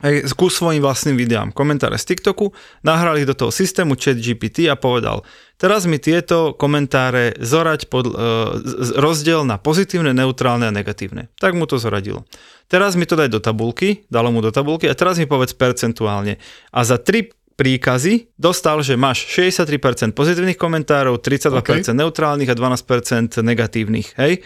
aj 0.00 0.32
ku 0.40 0.48
svojim 0.48 0.80
vlastným 0.80 1.20
videám, 1.20 1.52
komentáre 1.52 2.00
z 2.00 2.16
TikToku, 2.16 2.56
nahral 2.80 3.20
ich 3.20 3.28
do 3.28 3.36
toho 3.36 3.52
systému 3.52 3.92
chat 3.92 4.16
GPT 4.16 4.72
a 4.72 4.76
povedal, 4.76 5.20
teraz 5.60 5.84
mi 5.84 6.00
tieto 6.00 6.56
komentáre 6.56 7.36
zorať 7.36 7.92
pod, 7.92 8.08
uh, 8.08 8.56
rozdiel 8.96 9.44
na 9.44 9.60
pozitívne, 9.60 10.16
neutrálne 10.16 10.64
a 10.64 10.72
negatívne. 10.72 11.28
Tak 11.36 11.52
mu 11.52 11.68
to 11.68 11.76
zoradilo. 11.76 12.24
Teraz 12.72 12.96
mi 12.96 13.04
to 13.04 13.20
daj 13.20 13.28
do 13.28 13.42
tabulky, 13.42 14.08
dalo 14.08 14.32
mu 14.32 14.40
do 14.40 14.48
tabulky 14.48 14.88
a 14.88 14.96
teraz 14.96 15.20
mi 15.20 15.28
povedz 15.28 15.52
percentuálne. 15.52 16.40
A 16.72 16.80
za 16.80 16.96
tri 16.96 17.28
príkazy 17.60 18.32
dostal, 18.40 18.80
že 18.80 18.96
máš 18.96 19.28
63% 19.28 20.16
pozitívnych 20.16 20.56
komentárov, 20.56 21.20
32% 21.20 21.52
OK. 21.60 21.70
neutrálnych 21.92 22.48
a 22.48 22.56
12% 22.56 23.44
negatívnych. 23.44 24.16
Hej? 24.16 24.40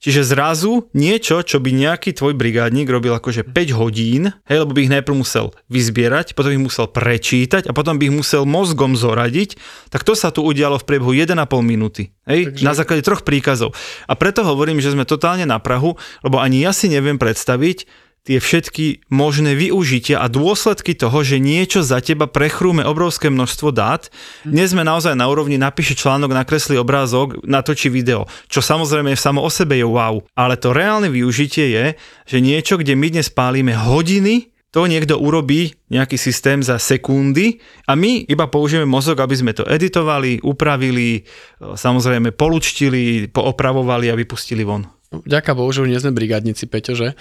Čiže 0.00 0.22
zrazu 0.22 0.88
niečo, 0.92 1.40
čo 1.40 1.58
by 1.58 1.72
nejaký 1.72 2.12
tvoj 2.12 2.36
brigádnik 2.36 2.86
robil 2.86 3.16
akože 3.16 3.48
5 3.48 3.80
hodín, 3.80 4.32
hej, 4.46 4.62
lebo 4.62 4.76
by 4.76 4.80
ich 4.86 4.92
najprv 4.92 5.16
musel 5.16 5.56
vyzbierať, 5.72 6.36
potom 6.36 6.52
ich 6.52 6.62
musel 6.62 6.86
prečítať 6.86 7.66
a 7.68 7.72
potom 7.72 7.96
by 7.96 8.08
ich 8.08 8.14
musel 8.14 8.44
mozgom 8.44 8.94
zoradiť, 8.94 9.56
tak 9.88 10.04
to 10.04 10.12
sa 10.12 10.28
tu 10.30 10.44
udialo 10.44 10.78
v 10.78 10.84
priebehu 10.84 11.12
1,5 11.16 11.36
minúty. 11.64 12.12
Hej, 12.26 12.52
Takže- 12.52 12.64
na 12.66 12.72
základe 12.74 13.02
troch 13.06 13.22
príkazov. 13.22 13.72
A 14.10 14.18
preto 14.18 14.42
hovorím, 14.42 14.82
že 14.82 14.92
sme 14.92 15.06
totálne 15.06 15.46
na 15.46 15.62
Prahu, 15.62 15.94
lebo 16.22 16.42
ani 16.42 16.62
ja 16.62 16.74
si 16.74 16.90
neviem 16.90 17.16
predstaviť, 17.16 18.05
tie 18.26 18.42
všetky 18.42 19.06
možné 19.06 19.54
využitia 19.54 20.18
a 20.18 20.26
dôsledky 20.26 20.98
toho, 20.98 21.22
že 21.22 21.38
niečo 21.38 21.86
za 21.86 22.02
teba 22.02 22.26
prechrúme 22.26 22.82
obrovské 22.82 23.30
množstvo 23.30 23.70
dát. 23.70 24.10
Dnes 24.42 24.74
sme 24.74 24.82
naozaj 24.82 25.14
na 25.14 25.30
úrovni 25.30 25.54
napíše 25.54 25.94
článok, 25.94 26.34
nakreslí 26.34 26.74
obrázok, 26.74 27.46
natočí 27.46 27.86
video, 27.86 28.26
čo 28.50 28.58
samozrejme 28.58 29.14
je 29.14 29.22
samo 29.22 29.46
o 29.46 29.50
sebe 29.50 29.78
je 29.78 29.86
wow. 29.86 30.18
Ale 30.34 30.58
to 30.58 30.74
reálne 30.74 31.06
využitie 31.06 31.70
je, 31.70 31.86
že 32.26 32.38
niečo, 32.42 32.74
kde 32.82 32.98
my 32.98 33.14
dnes 33.14 33.30
pálime 33.30 33.78
hodiny, 33.78 34.50
to 34.74 34.84
niekto 34.84 35.16
urobí, 35.16 35.72
nejaký 35.88 36.20
systém 36.20 36.60
za 36.60 36.76
sekundy 36.76 37.62
a 37.88 37.96
my 37.96 38.28
iba 38.28 38.44
použijeme 38.50 38.84
mozog, 38.84 39.22
aby 39.22 39.32
sme 39.32 39.56
to 39.56 39.64
editovali, 39.64 40.42
upravili, 40.42 41.24
samozrejme 41.62 42.34
polučtili, 42.34 43.30
poopravovali 43.32 44.12
a 44.12 44.18
vypustili 44.18 44.66
von. 44.66 44.84
Ďaká 45.06 45.54
Bohu, 45.54 45.70
že 45.70 45.86
už 45.86 45.88
nie 45.88 46.02
sme 46.02 46.12
brigádnici, 46.12 46.66
Peťo, 46.66 46.98
že? 46.98 47.14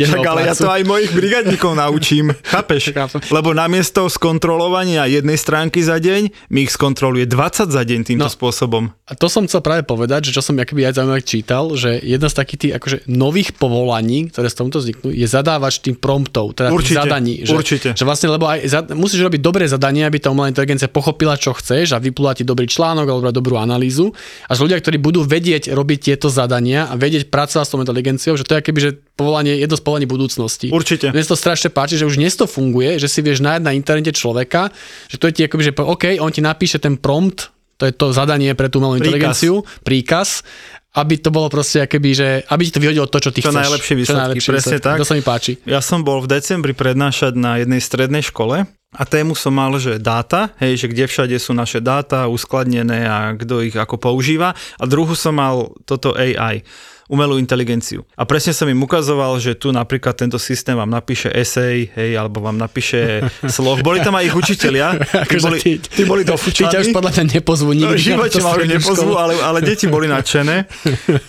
Tak 0.10 0.24
ale 0.24 0.48
ja 0.48 0.56
to 0.56 0.66
aj 0.66 0.82
mojich 0.84 1.12
brigadníkov 1.12 1.76
naučím, 1.76 2.32
chápeš? 2.42 2.96
Lebo 3.36 3.52
namiesto 3.52 4.08
skontrolovania 4.08 5.06
jednej 5.06 5.36
stránky 5.36 5.84
za 5.84 6.00
deň, 6.00 6.50
mi 6.50 6.64
ich 6.64 6.72
skontroluje 6.72 7.28
20 7.28 7.70
za 7.70 7.84
deň 7.84 8.00
týmto 8.06 8.26
No. 8.26 8.32
spôsobom. 8.32 8.90
A 9.06 9.14
to 9.14 9.28
som 9.28 9.46
chcel 9.46 9.60
práve 9.60 9.84
povedať, 9.84 10.30
že 10.30 10.36
čo 10.36 10.42
som 10.42 10.56
akoby 10.56 10.86
aj 10.86 10.94
zaujímavé 10.96 11.22
čítal, 11.22 11.72
že 11.74 11.98
jedna 12.00 12.28
z 12.28 12.36
takých 12.36 12.60
tých 12.60 12.74
akože 12.78 12.98
nových 13.08 13.56
povolaní, 13.56 14.30
ktoré 14.30 14.48
z 14.48 14.58
tomto 14.58 14.78
vzniknú, 14.80 15.10
je 15.10 15.28
zadávač 15.28 15.82
tým 15.82 15.96
promptov, 15.96 16.54
teda 16.54 16.70
Určite, 16.70 17.00
zadaní. 17.00 17.44
Že, 17.44 17.54
určite. 17.54 17.90
Že 17.96 18.04
vlastne, 18.06 18.28
lebo 18.30 18.46
aj 18.48 18.60
za, 18.66 18.80
musíš 18.94 19.24
robiť 19.24 19.42
dobré 19.42 19.66
zadanie, 19.66 20.06
aby 20.06 20.20
tá 20.20 20.30
umelá 20.30 20.48
inteligencia 20.48 20.88
pochopila, 20.88 21.36
čo 21.36 21.52
chceš 21.54 21.94
a 21.94 22.00
vyplula 22.00 22.34
ti 22.34 22.44
dobrý 22.44 22.66
článok 22.66 23.06
alebo 23.08 23.32
dobrú 23.32 23.58
analýzu. 23.58 24.12
A 24.46 24.54
že 24.54 24.64
ľudia, 24.64 24.80
ktorí 24.80 24.98
budú 24.98 25.22
vedieť 25.22 25.72
robiť 25.72 26.00
tieto 26.12 26.28
zadania 26.30 26.88
a 26.88 26.96
vedieť 26.96 27.28
pracovať 27.28 27.66
s 27.66 27.72
tou 27.72 27.80
inteligenciou, 27.80 28.34
že 28.36 28.46
to 28.46 28.56
je 28.56 28.62
akoby, 28.80 28.82
že 28.82 28.92
povolanie, 29.14 29.60
jedno 29.60 29.76
z 29.76 29.84
povolaní 29.84 30.08
budúcnosti. 30.08 30.72
Určite. 30.72 31.12
Mne 31.12 31.22
to 31.22 31.36
strašne 31.36 31.68
páči, 31.68 32.00
že 32.00 32.08
už 32.08 32.16
dnes 32.16 32.32
to 32.34 32.48
funguje, 32.48 32.96
že 32.96 33.06
si 33.06 33.20
vieš 33.20 33.44
nájsť 33.44 33.62
na 33.62 33.76
internete 33.76 34.16
človeka, 34.16 34.72
že 35.06 35.20
to 35.20 35.28
je 35.28 35.34
ti 35.36 35.42
akoby, 35.44 35.64
že 35.66 35.74
OK, 35.76 36.06
on 36.18 36.32
ti 36.32 36.40
napíše 36.40 36.78
ten 36.78 36.96
prompt, 36.96 37.52
to 37.76 37.84
je 37.84 37.92
to 37.92 38.12
zadanie 38.12 38.56
pre 38.56 38.68
tú 38.68 38.80
Príkaz. 38.80 38.96
inteligenciu, 38.98 39.54
príkaz, 39.82 40.44
aby 40.90 41.16
to 41.16 41.30
bolo 41.30 41.48
proste 41.48 41.84
akoby, 41.84 42.10
že 42.12 42.28
aby 42.46 42.62
ti 42.66 42.74
to 42.74 42.82
vyhodilo 42.82 43.06
to, 43.06 43.20
čo 43.20 43.30
ty 43.30 43.40
Čo 43.40 43.52
chceš. 43.52 43.60
najlepšie 43.62 43.94
Čo 43.94 44.00
výsledky, 44.00 44.20
najlepšie 44.26 44.50
presne 44.50 44.68
výsledky. 44.74 44.88
tak. 44.88 44.98
To 44.98 45.06
sa 45.06 45.16
mi 45.16 45.24
páči. 45.24 45.52
Ja 45.64 45.80
som 45.80 46.00
bol 46.02 46.20
v 46.20 46.28
decembri 46.30 46.74
prednášať 46.74 47.36
na 47.36 47.60
jednej 47.60 47.78
strednej 47.78 48.24
škole 48.26 48.66
a 48.90 49.04
tému 49.06 49.38
som 49.38 49.54
mal, 49.54 49.70
že 49.78 50.02
dáta, 50.02 50.50
hej, 50.58 50.82
že 50.82 50.90
kde 50.90 51.06
všade 51.06 51.38
sú 51.38 51.54
naše 51.54 51.78
dáta 51.78 52.26
uskladnené 52.26 53.06
a 53.06 53.38
kto 53.38 53.62
ich 53.62 53.78
ako 53.78 54.02
používa. 54.02 54.58
A 54.76 54.84
druhú 54.84 55.14
som 55.14 55.38
mal 55.38 55.72
toto 55.86 56.18
AI, 56.18 56.66
umelú 57.10 57.42
inteligenciu. 57.42 58.06
A 58.14 58.24
presne 58.24 58.54
som 58.54 58.70
im 58.70 58.78
ukazoval, 58.78 59.42
že 59.42 59.58
tu 59.58 59.74
napríklad 59.74 60.14
tento 60.14 60.38
systém 60.38 60.78
vám 60.78 60.94
napíše 60.94 61.34
esej, 61.34 61.90
hej, 61.98 62.12
alebo 62.14 62.40
vám 62.46 62.56
napíše 62.56 63.26
sloh. 63.58 63.82
Boli 63.82 64.00
tam 64.06 64.14
aj 64.14 64.30
ich 64.30 64.36
učitelia, 64.38 64.94
tí 65.02 65.26
Akože 65.26 65.44
boli, 65.44 65.58
tí 65.82 66.04
boli 66.06 66.22
Ty 66.24 66.38
ťa 66.70 66.80
už 66.86 66.90
podľa 66.94 67.12
mňa 67.18 67.24
nepozvú 67.42 67.72
No, 67.74 67.90
nikdy. 67.90 67.94
na 67.94 68.00
živote 68.00 68.38
ma 68.46 68.50
už 68.54 68.66
nepozvú, 68.70 69.12
ale, 69.18 69.34
ale 69.42 69.60
deti 69.66 69.90
boli 69.90 70.06
nadšené. 70.06 70.70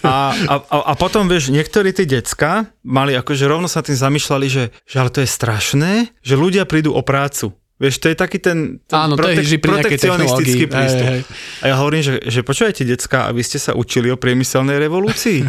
A, 0.04 0.36
a, 0.36 0.54
a, 0.60 0.76
a 0.90 0.92
potom, 0.94 1.24
vieš, 1.24 1.48
niektorí 1.48 1.96
tí 1.96 2.04
decka 2.04 2.68
mali 2.84 3.16
akože 3.16 3.44
rovno 3.48 3.68
sa 3.68 3.80
tým 3.80 3.96
zamýšľali, 3.96 4.46
že, 4.52 4.64
že 4.84 4.96
ale 5.00 5.08
to 5.12 5.24
je 5.24 5.28
strašné, 5.28 5.92
že 6.20 6.34
ľudia 6.36 6.68
prídu 6.68 6.92
o 6.92 7.00
prácu. 7.00 7.56
Vieš, 7.80 7.96
to 7.96 8.12
je 8.12 8.16
taký 8.16 8.38
ten, 8.44 8.76
ten 8.84 9.08
Áno, 9.08 9.16
to 9.16 9.24
je 9.24 9.40
pri 9.40 9.56
protekcionistický 9.56 10.68
prístup. 10.68 11.06
Hej, 11.08 11.24
hej. 11.24 11.64
A 11.64 11.72
ja 11.72 11.74
hovorím, 11.80 12.04
že, 12.04 12.20
že 12.28 12.44
počúvajte, 12.44 12.84
decka, 12.84 13.24
a 13.24 13.32
vy 13.32 13.40
ste 13.40 13.56
sa 13.56 13.72
učili 13.72 14.12
o 14.12 14.20
priemyselnej 14.20 14.76
revolúcii? 14.76 15.48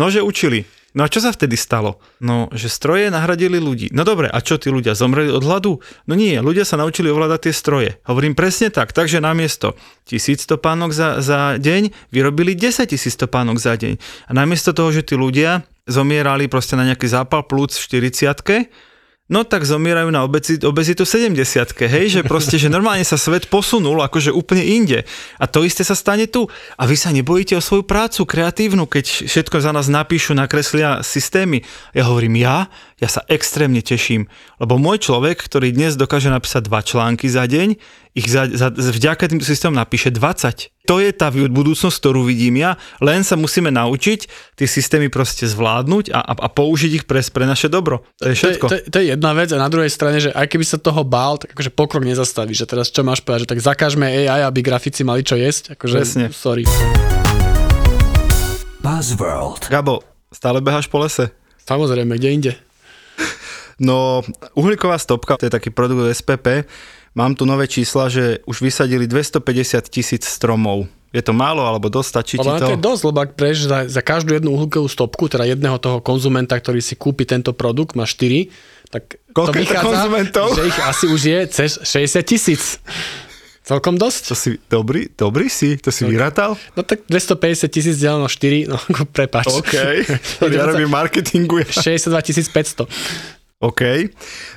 No, 0.00 0.08
že 0.08 0.24
učili. 0.24 0.64
No 0.96 1.04
a 1.04 1.12
čo 1.12 1.20
sa 1.20 1.28
vtedy 1.28 1.60
stalo? 1.60 2.00
No, 2.24 2.48
že 2.56 2.72
stroje 2.72 3.12
nahradili 3.12 3.60
ľudí. 3.60 3.92
No 3.92 4.08
dobre, 4.08 4.32
a 4.32 4.40
čo 4.40 4.56
tí 4.56 4.72
ľudia 4.72 4.96
zomreli 4.96 5.28
od 5.28 5.44
hladu? 5.44 5.84
No 6.08 6.16
nie, 6.16 6.40
ľudia 6.40 6.64
sa 6.64 6.80
naučili 6.80 7.12
ovládať 7.12 7.46
tie 7.46 7.54
stroje. 7.54 7.90
Hovorím 8.08 8.32
presne 8.32 8.72
tak, 8.72 8.96
takže 8.96 9.20
namiesto 9.20 9.76
1000 10.08 10.48
topánok 10.48 10.90
za, 10.96 11.20
za 11.20 11.60
deň 11.60 11.92
vyrobili 12.08 12.56
10 12.56 12.88
tisíc 12.88 13.14
topánok 13.20 13.60
za 13.60 13.76
deň. 13.76 14.00
A 14.26 14.30
namiesto 14.32 14.72
toho, 14.72 14.88
že 14.88 15.04
tí 15.04 15.14
ľudia 15.14 15.68
zomierali 15.84 16.48
proste 16.48 16.80
na 16.80 16.88
nejaký 16.88 17.04
zápal 17.04 17.44
plúc 17.44 17.76
v 17.76 18.08
40 18.08 18.87
No 19.28 19.44
tak 19.44 19.68
zomierajú 19.68 20.08
na 20.08 20.24
obezitu, 20.24 20.64
obezitu 20.64 21.04
70 21.04 21.36
hej, 21.84 22.06
že 22.08 22.20
proste, 22.24 22.56
že 22.56 22.72
normálne 22.72 23.04
sa 23.04 23.20
svet 23.20 23.52
posunul 23.52 24.00
akože 24.00 24.32
úplne 24.32 24.64
inde. 24.64 25.04
A 25.36 25.44
to 25.44 25.68
isté 25.68 25.84
sa 25.84 25.92
stane 25.92 26.24
tu. 26.32 26.48
A 26.80 26.88
vy 26.88 26.96
sa 26.96 27.12
nebojíte 27.12 27.52
o 27.52 27.60
svoju 27.60 27.84
prácu 27.84 28.24
kreatívnu, 28.24 28.88
keď 28.88 29.28
všetko 29.28 29.60
za 29.60 29.76
nás 29.76 29.92
napíšu, 29.92 30.32
nakreslia 30.32 31.04
systémy. 31.04 31.60
Ja 31.92 32.08
hovorím, 32.08 32.40
ja, 32.40 32.72
ja 32.96 33.08
sa 33.12 33.20
extrémne 33.28 33.84
teším, 33.84 34.32
lebo 34.64 34.80
môj 34.80 35.04
človek, 35.04 35.44
ktorý 35.44 35.76
dnes 35.76 36.00
dokáže 36.00 36.32
napísať 36.32 36.64
dva 36.64 36.80
články 36.80 37.28
za 37.28 37.44
deň, 37.44 37.76
ich 38.16 38.26
za, 38.32 38.48
za, 38.48 38.72
vďaka 38.72 39.28
tým 39.28 39.44
systémom 39.44 39.76
napíše 39.76 40.08
20. 40.08 40.72
to 40.88 41.04
je 41.04 41.12
tá 41.12 41.28
budúcnosť, 41.28 41.96
ktorú 42.00 42.24
vidím 42.24 42.64
ja, 42.64 42.80
len 43.04 43.20
sa 43.20 43.36
musíme 43.36 43.68
naučiť 43.68 44.20
tie 44.56 44.64
systémy 44.64 45.12
proste 45.12 45.44
zvládnuť 45.44 46.08
a, 46.16 46.24
a, 46.24 46.32
a 46.32 46.48
použiť 46.48 46.90
ich 46.96 47.04
pre, 47.04 47.20
pre 47.20 47.44
naše 47.44 47.68
dobro. 47.68 48.08
To 48.24 48.32
je 48.32 48.34
všetko. 48.34 48.66
To, 48.72 48.76
je, 48.80 48.82
to, 48.88 48.90
to 48.96 48.96
je 49.04 49.06
jedna 49.12 49.36
vec 49.36 49.52
a 49.52 49.60
na 49.60 49.68
druhej 49.68 49.92
strane, 49.92 50.16
že 50.16 50.32
aj 50.32 50.48
keby 50.48 50.64
sa 50.64 50.80
toho 50.80 51.04
bál, 51.04 51.36
tak 51.36 51.52
akože 51.52 51.76
pokrok 51.76 52.08
nezastaví, 52.08 52.56
že 52.56 52.64
teraz 52.64 52.88
čo 52.88 53.04
máš 53.04 53.20
povedať, 53.20 53.44
že 53.44 53.50
tak 53.52 53.60
zakážme 53.60 54.08
AI, 54.08 54.48
aby 54.48 54.64
grafici 54.64 55.04
mali 55.04 55.20
čo 55.20 55.36
jesť, 55.36 55.76
akože 55.76 55.96
Presne. 56.00 56.24
sorry. 56.32 56.64
Buzzworld. 58.80 59.68
Gabo, 59.68 60.00
stále 60.32 60.64
beháš 60.64 60.88
po 60.88 61.04
lese? 61.04 61.28
Samozrejme, 61.68 62.16
kde 62.16 62.28
inde. 62.32 62.52
No, 63.78 64.26
uhlíková 64.58 64.98
stopka, 64.98 65.38
to 65.38 65.46
je 65.46 65.54
taký 65.54 65.70
produkt 65.70 66.02
od 66.02 66.10
SPP. 66.10 66.66
Mám 67.18 67.34
tu 67.34 67.42
nové 67.42 67.66
čísla, 67.66 68.06
že 68.06 68.38
už 68.46 68.62
vysadili 68.62 69.10
250 69.10 69.90
tisíc 69.90 70.22
stromov. 70.22 70.86
Je 71.10 71.18
to 71.18 71.34
málo, 71.34 71.66
alebo 71.66 71.90
dosť 71.90 72.08
stačí 72.14 72.34
ti 72.38 72.46
Ale 72.46 72.62
to? 72.62 72.66
to 72.70 72.74
je 72.78 72.84
dosť, 72.84 73.02
lebo 73.10 73.18
ak 73.26 73.30
preš 73.34 73.66
za, 73.66 73.90
za 73.90 74.02
každú 74.06 74.38
jednu 74.38 74.54
uhlíkovú 74.54 74.86
stopku, 74.86 75.26
teda 75.26 75.50
jedného 75.50 75.82
toho 75.82 75.98
konzumenta, 75.98 76.54
ktorý 76.54 76.78
si 76.78 76.94
kúpi 76.94 77.26
tento 77.26 77.50
produkt, 77.50 77.98
má 77.98 78.06
4, 78.06 78.52
tak 78.92 79.18
Koľko 79.34 79.50
to 79.50 79.58
vychádza, 79.58 79.88
konzumentov? 79.88 80.46
že 80.54 80.62
ich 80.68 80.78
asi 80.78 81.06
už 81.10 81.20
je 81.26 81.40
cez 81.50 81.70
60 81.82 82.22
tisíc. 82.22 82.78
Celkom 83.66 84.00
dosť. 84.00 84.22
To 84.32 84.36
si, 84.36 84.50
dobrý, 84.70 85.12
dobrý 85.12 85.52
si, 85.52 85.76
to 85.76 85.92
si 85.92 86.08
vyratal? 86.08 86.56
No 86.72 86.80
tak 86.80 87.04
250 87.04 87.68
tisíc 87.68 87.96
deleno 88.00 88.24
4, 88.24 88.64
no 88.64 88.80
prepáč. 89.16 89.48
OK, 89.48 89.74
ja 90.56 90.64
robím 90.70 90.88
marketingu. 90.88 91.60
Ja. 91.64 91.98
62 91.98 92.48
500. 92.52 93.37
OK. 93.58 93.82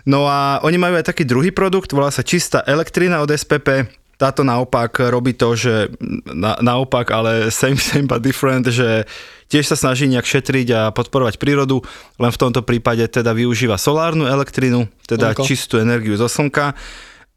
No 0.06 0.30
a 0.30 0.62
oni 0.62 0.78
majú 0.78 0.94
aj 0.98 1.10
taký 1.10 1.26
druhý 1.26 1.50
produkt, 1.50 1.90
volá 1.90 2.14
sa 2.14 2.22
čistá 2.22 2.62
elektrina 2.70 3.22
od 3.26 3.34
SPP. 3.34 3.90
Táto 4.22 4.46
naopak 4.46 5.02
robí 5.10 5.34
to, 5.34 5.58
že 5.58 5.90
na, 6.30 6.54
naopak, 6.62 7.10
ale 7.10 7.50
same, 7.50 7.82
same 7.82 8.06
but 8.06 8.22
different, 8.22 8.70
že 8.70 9.10
tiež 9.50 9.74
sa 9.74 9.76
snaží 9.76 10.06
nejak 10.06 10.30
šetriť 10.30 10.68
a 10.78 10.82
podporovať 10.94 11.42
prírodu, 11.42 11.82
len 12.22 12.30
v 12.30 12.40
tomto 12.40 12.62
prípade 12.62 13.02
teda 13.10 13.34
využíva 13.34 13.82
solárnu 13.82 14.30
elektrinu, 14.30 14.86
teda 15.10 15.34
Slnko. 15.34 15.44
čistú 15.50 15.76
energiu 15.82 16.14
zo 16.22 16.30
slnka. 16.30 16.78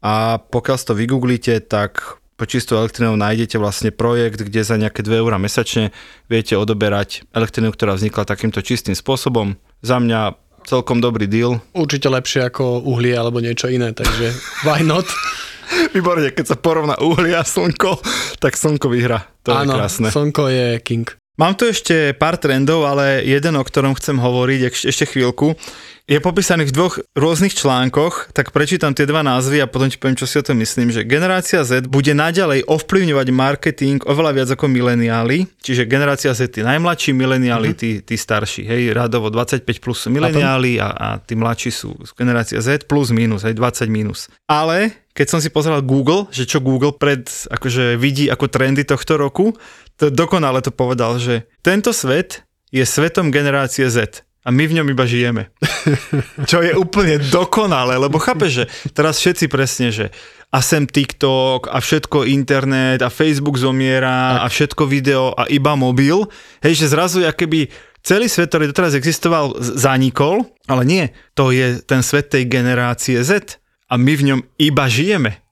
A 0.05 0.37
pokiaľ 0.37 0.77
to 0.77 0.93
vygooglíte, 0.93 1.65
tak 1.65 2.21
po 2.37 2.45
čistou 2.45 2.77
elektrinou 2.77 3.17
nájdete 3.17 3.57
vlastne 3.57 3.89
projekt, 3.89 4.45
kde 4.45 4.61
za 4.61 4.77
nejaké 4.77 5.01
2 5.01 5.23
eurá 5.23 5.41
mesačne 5.41 5.89
viete 6.29 6.53
odoberať 6.53 7.25
elektrinu, 7.33 7.73
ktorá 7.73 7.97
vznikla 7.97 8.27
takýmto 8.27 8.61
čistým 8.61 8.93
spôsobom. 8.93 9.57
Za 9.81 9.97
mňa 9.97 10.44
celkom 10.65 10.99
dobrý 10.99 11.29
deal. 11.29 11.61
Určite 11.71 12.09
lepšie 12.09 12.49
ako 12.49 12.83
uhlie 12.83 13.13
alebo 13.13 13.39
niečo 13.39 13.69
iné, 13.69 13.93
takže 13.93 14.33
why 14.65 14.81
not? 14.81 15.05
Výborne, 15.95 16.29
keď 16.29 16.45
sa 16.45 16.57
porovná 16.57 16.93
uhlie 17.01 17.33
a 17.33 17.41
slnko, 17.41 17.97
tak 18.37 18.53
slnko 18.53 18.85
vyhra. 18.85 19.25
To 19.45 19.53
Áno, 19.53 19.73
je 19.73 19.79
krásne. 19.81 20.07
slnko 20.13 20.43
je 20.49 20.67
king. 20.81 21.05
Mám 21.35 21.59
tu 21.59 21.67
ešte 21.67 22.15
pár 22.15 22.39
trendov, 22.39 22.87
ale 22.87 23.19
jeden, 23.27 23.59
o 23.59 23.63
ktorom 23.67 23.91
chcem 23.99 24.15
hovoriť 24.15 24.87
ešte, 24.87 25.03
chvíľku. 25.03 25.59
Je 26.07 26.23
popísaný 26.23 26.71
v 26.71 26.71
dvoch 26.71 26.95
rôznych 27.11 27.51
článkoch, 27.51 28.31
tak 28.31 28.55
prečítam 28.55 28.95
tie 28.95 29.03
dva 29.03 29.19
názvy 29.19 29.59
a 29.59 29.67
potom 29.67 29.91
ti 29.91 29.99
poviem, 29.99 30.15
čo 30.15 30.29
si 30.29 30.39
o 30.39 30.45
tom 30.45 30.55
myslím, 30.63 30.95
že 30.95 31.03
generácia 31.03 31.59
Z 31.67 31.91
bude 31.91 32.15
naďalej 32.15 32.63
ovplyvňovať 32.71 33.27
marketing 33.35 33.99
oveľa 34.07 34.31
viac 34.31 34.49
ako 34.55 34.71
mileniáli, 34.71 35.43
čiže 35.59 35.83
generácia 35.83 36.31
Z 36.31 36.55
tí 36.55 36.61
najmladší, 36.63 37.11
mileniáli 37.11 37.75
tí, 37.75 37.99
tí 37.99 38.15
starší, 38.15 38.63
hej, 38.63 38.95
radovo 38.95 39.27
25 39.27 39.67
plus 39.83 40.07
sú 40.07 40.13
mileniáli 40.15 40.79
a, 40.79 40.87
a 40.93 41.07
tí 41.19 41.35
mladší 41.35 41.67
sú 41.73 41.99
generácia 42.15 42.63
Z 42.63 42.87
plus 42.87 43.11
minus, 43.11 43.43
hej, 43.43 43.59
20 43.59 43.91
minus. 43.91 44.31
Ale 44.47 45.04
keď 45.15 45.27
som 45.31 45.39
si 45.39 45.47
pozeral 45.47 45.79
Google, 45.79 46.27
že 46.29 46.43
čo 46.43 46.59
Google 46.59 46.91
pred, 46.91 47.23
akože 47.47 47.95
vidí 47.95 48.27
ako 48.27 48.51
trendy 48.51 48.83
tohto 48.83 49.15
roku, 49.15 49.55
to 49.95 50.11
dokonale 50.11 50.59
to 50.59 50.75
povedal, 50.75 51.15
že 51.15 51.47
tento 51.63 51.95
svet 51.95 52.43
je 52.67 52.83
svetom 52.83 53.31
generácie 53.31 53.87
Z 53.87 54.27
a 54.45 54.51
my 54.51 54.67
v 54.67 54.75
ňom 54.77 54.87
iba 54.91 55.07
žijeme. 55.07 55.49
Čo 56.51 56.61
je 56.61 56.77
úplne 56.77 57.17
dokonalé, 57.17 57.97
lebo 57.97 58.21
chápe, 58.21 58.45
že 58.51 58.69
teraz 58.93 59.17
všetci 59.17 59.49
presne, 59.49 59.89
že 59.89 60.13
a 60.53 60.61
sem 60.61 60.85
TikTok 60.85 61.71
a 61.71 61.81
všetko 61.81 62.29
internet 62.29 63.01
a 63.01 63.09
Facebook 63.09 63.57
zomiera 63.57 64.43
a 64.43 64.47
všetko 64.51 64.85
video 64.85 65.33
a 65.33 65.49
iba 65.49 65.73
mobil. 65.73 66.29
Hej, 66.61 66.85
že 66.85 66.93
zrazu 66.93 67.25
keby 67.25 67.73
celý 68.05 68.29
svet, 68.29 68.53
ktorý 68.53 68.69
doteraz 68.69 68.93
existoval, 68.93 69.57
zanikol, 69.57 70.45
ale 70.69 70.83
nie, 70.85 71.03
to 71.33 71.49
je 71.49 71.81
ten 71.81 72.05
svet 72.05 72.29
tej 72.29 72.45
generácie 72.45 73.17
Z 73.25 73.57
a 73.89 73.93
my 73.95 74.13
v 74.17 74.25
ňom 74.33 74.39
iba 74.57 74.85
žijeme. 74.89 75.45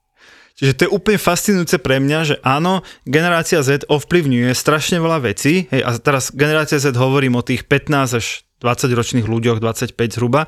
Čiže 0.53 0.73
to 0.77 0.81
je 0.85 0.93
úplne 0.93 1.17
fascinujúce 1.17 1.81
pre 1.81 1.97
mňa, 1.97 2.19
že 2.23 2.35
áno, 2.45 2.85
generácia 3.09 3.65
Z 3.65 3.89
ovplyvňuje 3.89 4.53
strašne 4.53 5.01
veľa 5.01 5.25
vecí. 5.25 5.65
Hej, 5.73 5.81
a 5.81 5.89
teraz 5.97 6.29
generácia 6.29 6.77
Z 6.77 6.93
hovorím 6.93 7.41
o 7.41 7.45
tých 7.45 7.65
15 7.65 8.19
až 8.21 8.45
20 8.61 8.93
ročných 8.93 9.27
ľuďoch, 9.27 9.57
25 9.57 9.97
zhruba. 10.13 10.45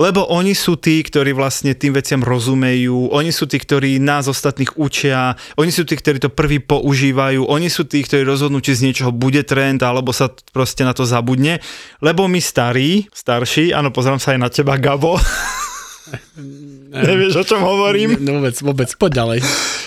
Lebo 0.00 0.24
oni 0.32 0.56
sú 0.56 0.80
tí, 0.80 1.04
ktorí 1.04 1.36
vlastne 1.36 1.76
tým 1.76 1.92
veciam 1.92 2.24
rozumejú, 2.24 3.12
oni 3.12 3.28
sú 3.28 3.44
tí, 3.44 3.60
ktorí 3.60 4.00
nás 4.00 4.24
ostatných 4.24 4.80
učia, 4.80 5.36
oni 5.60 5.68
sú 5.68 5.84
tí, 5.84 6.00
ktorí 6.00 6.16
to 6.16 6.32
prvý 6.32 6.64
používajú, 6.64 7.44
oni 7.44 7.68
sú 7.68 7.84
tí, 7.84 8.00
ktorí 8.00 8.24
rozhodnú, 8.24 8.64
či 8.64 8.72
z 8.72 8.88
niečoho 8.88 9.12
bude 9.12 9.44
trend, 9.44 9.84
alebo 9.84 10.16
sa 10.16 10.32
proste 10.56 10.88
na 10.88 10.96
to 10.96 11.04
zabudne. 11.04 11.60
Lebo 12.00 12.24
my 12.24 12.40
starí, 12.40 13.04
starší, 13.12 13.76
áno, 13.76 13.92
pozerám 13.92 14.16
sa 14.16 14.32
aj 14.32 14.40
na 14.40 14.48
teba, 14.48 14.80
Gabo. 14.80 15.20
Nevieš, 16.92 17.40
o 17.40 17.44
čom 17.48 17.64
hovorím? 17.64 18.20
No 18.20 18.44
vôbec, 18.44 18.56
vôbec, 18.60 18.88
poď 19.00 19.24
ďalej. 19.24 19.38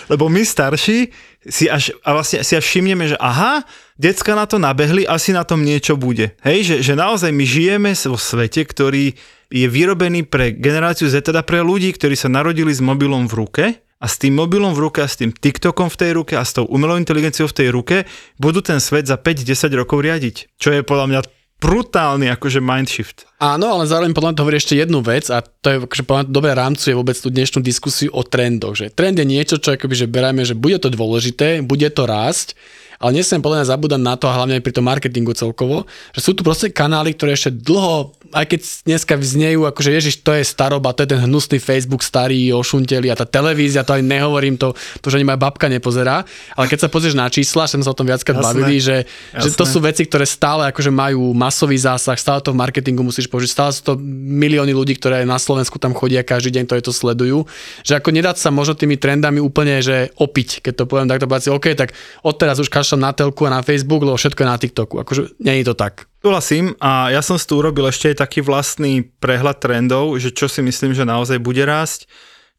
Lebo 0.09 0.25
my 0.25 0.41
starší 0.41 1.13
si 1.45 1.69
až, 1.69 1.93
a 2.01 2.17
vlastne 2.17 2.41
si 2.41 2.57
až 2.57 2.65
všimneme, 2.65 3.13
že 3.13 3.17
aha, 3.21 3.61
decka 4.01 4.33
na 4.33 4.49
to 4.49 4.57
nabehli, 4.57 5.05
asi 5.05 5.29
na 5.29 5.45
tom 5.45 5.61
niečo 5.61 5.93
bude. 5.93 6.33
Hej, 6.41 6.65
že, 6.65 6.75
že 6.81 6.93
naozaj 6.97 7.29
my 7.29 7.45
žijeme 7.45 7.91
vo 7.93 8.17
svete, 8.17 8.65
ktorý 8.65 9.13
je 9.53 9.67
vyrobený 9.69 10.25
pre 10.25 10.57
generáciu 10.57 11.05
Z, 11.05 11.29
teda 11.29 11.45
pre 11.45 11.61
ľudí, 11.61 11.93
ktorí 11.93 12.17
sa 12.17 12.25
narodili 12.25 12.73
s 12.73 12.81
mobilom 12.81 13.29
v 13.29 13.33
ruke 13.37 13.65
a 14.01 14.05
s 14.09 14.17
tým 14.17 14.33
mobilom 14.33 14.73
v 14.73 14.89
ruke 14.89 15.05
a 15.05 15.07
s 15.07 15.21
tým 15.21 15.29
TikTokom 15.29 15.93
v 15.93 15.97
tej 16.01 16.11
ruke 16.17 16.33
a 16.33 16.41
s 16.41 16.57
tou 16.57 16.65
umelou 16.65 16.97
inteligenciou 16.97 17.45
v 17.45 17.57
tej 17.61 17.69
ruke 17.69 17.97
budú 18.41 18.65
ten 18.65 18.81
svet 18.81 19.05
za 19.05 19.21
5-10 19.21 19.69
rokov 19.77 20.01
riadiť. 20.01 20.57
Čo 20.57 20.73
je 20.73 20.81
podľa 20.81 21.05
mňa 21.13 21.19
brutálny 21.65 22.29
akože 22.29 22.61
mindshift. 22.61 23.25
Áno, 23.41 23.73
ale 23.73 23.89
zároveň 23.89 24.13
podľa 24.13 24.29
mňa 24.31 24.37
to 24.37 24.43
hovorí 24.45 24.57
ešte 24.61 24.77
jednu 24.77 25.01
vec 25.01 25.33
a 25.33 25.41
to 25.41 25.67
je 25.67 25.75
akože 25.81 26.03
podľa 26.05 26.19
mňa 26.21 26.29
dobre 26.29 26.51
rámcuje 26.53 26.93
vôbec 26.93 27.17
tú 27.17 27.33
dnešnú 27.33 27.59
diskusiu 27.65 28.13
o 28.13 28.21
trendoch. 28.21 28.77
Že 28.77 28.93
trend 28.93 29.17
je 29.17 29.25
niečo, 29.25 29.57
čo 29.57 29.73
akoby, 29.73 30.05
že 30.05 30.07
berajme, 30.07 30.45
že 30.45 30.53
bude 30.53 30.77
to 30.77 30.93
dôležité, 30.93 31.65
bude 31.65 31.89
to 31.89 32.05
rásť, 32.05 32.53
ale 32.99 33.11
nesmiem 33.21 33.41
podľa 33.43 33.63
mňa 33.63 33.71
zabúdať 33.71 34.01
na 34.01 34.15
to, 34.15 34.25
a 34.27 34.35
hlavne 34.35 34.59
aj 34.59 34.63
pri 34.63 34.73
tom 34.75 34.85
marketingu 34.87 35.33
celkovo, 35.35 35.87
že 36.15 36.21
sú 36.23 36.31
tu 36.33 36.41
proste 36.41 36.71
kanály, 36.71 37.15
ktoré 37.15 37.35
ešte 37.35 37.51
dlho, 37.53 38.15
aj 38.33 38.45
keď 38.51 38.59
dneska 38.87 39.13
vyznejú, 39.15 39.67
akože 39.69 39.89
ježiš, 39.91 40.15
to 40.25 40.35
je 40.35 40.43
staroba, 40.43 40.95
to 40.95 41.05
je 41.05 41.15
ten 41.15 41.21
hnusný 41.23 41.57
Facebook 41.61 42.01
starý, 42.01 42.51
ošunteli 42.55 43.07
a 43.11 43.15
tá 43.15 43.27
televízia, 43.27 43.85
to 43.85 43.95
ani 43.95 44.05
nehovorím, 44.05 44.59
to, 44.59 44.75
to 44.99 45.07
že 45.07 45.21
ani 45.21 45.27
moja 45.27 45.39
babka 45.39 45.71
nepozerá, 45.71 46.27
ale 46.55 46.65
keď 46.67 46.87
sa 46.87 46.89
pozrieš 46.91 47.15
na 47.15 47.27
čísla, 47.31 47.69
sme 47.69 47.85
sa 47.85 47.91
o 47.91 47.97
tom 47.97 48.07
viackrát 48.07 48.39
Jasné. 48.39 48.47
bavili, 48.47 48.77
že, 48.81 49.07
že 49.35 49.49
to 49.55 49.63
Jasné. 49.63 49.73
sú 49.73 49.77
veci, 49.83 50.03
ktoré 50.07 50.25
stále 50.27 50.67
akože 50.71 50.91
majú 50.91 51.31
masový 51.31 51.77
zásah, 51.79 52.17
stále 52.17 52.41
to 52.41 52.51
v 52.51 52.59
marketingu 52.59 53.03
musíš 53.05 53.29
použiť, 53.29 53.49
stále 53.49 53.71
sú 53.71 53.81
to 53.81 53.93
milióny 54.01 54.73
ľudí, 54.75 54.97
ktoré 54.97 55.23
na 55.23 55.37
Slovensku 55.37 55.77
tam 55.79 55.95
chodia 55.95 56.25
každý 56.25 56.59
deň, 56.59 56.63
ktorí 56.67 56.81
to 56.83 56.93
sledujú, 56.95 57.47
že 57.85 57.97
ako 57.97 58.09
nedať 58.11 58.35
sa 58.41 58.49
možno 58.49 58.75
tými 58.75 58.99
trendami 58.99 59.39
úplne, 59.39 59.79
že 59.79 60.11
opiť, 60.15 60.65
keď 60.65 60.73
to 60.73 60.83
poviem 60.89 61.07
takto, 61.07 61.27
povedať 61.29 61.43
si, 61.47 61.51
OK, 61.53 61.65
tak 61.77 61.93
odteraz 62.25 62.57
už 62.59 62.69
kašľam 62.85 63.01
na 63.01 63.11
telku 63.17 63.41
a 63.49 63.57
na 63.57 63.65
Facebook, 63.65 64.05
lebo 64.05 64.13
všetko 64.13 64.45
je 64.45 64.51
na 64.53 64.61
TikToku. 64.61 65.01
Akože 65.01 65.41
nie 65.41 65.65
je 65.65 65.73
to 65.73 65.73
tak. 65.73 66.05
Súhlasím 66.21 66.77
a 66.77 67.09
ja 67.09 67.25
som 67.25 67.41
si 67.41 67.49
tu 67.49 67.57
urobil 67.57 67.89
ešte 67.89 68.13
aj 68.13 68.21
taký 68.21 68.45
vlastný 68.45 69.09
prehľad 69.17 69.57
trendov, 69.57 70.13
že 70.21 70.29
čo 70.29 70.45
si 70.45 70.61
myslím, 70.61 70.93
že 70.93 71.01
naozaj 71.01 71.41
bude 71.41 71.65
rásť, 71.65 72.05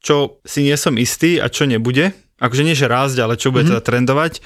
čo 0.03 0.43
si 0.43 0.67
nie 0.67 0.75
som 0.75 0.99
istý 0.99 1.39
a 1.39 1.47
čo 1.47 1.63
nebude. 1.63 2.11
Akože 2.43 2.67
nie, 2.67 2.75
že 2.75 2.91
rásť, 2.91 3.23
ale 3.23 3.39
čo 3.39 3.55
bude 3.55 3.63
mm-hmm. 3.63 3.79
teda 3.79 3.87
trendovať. 3.87 4.43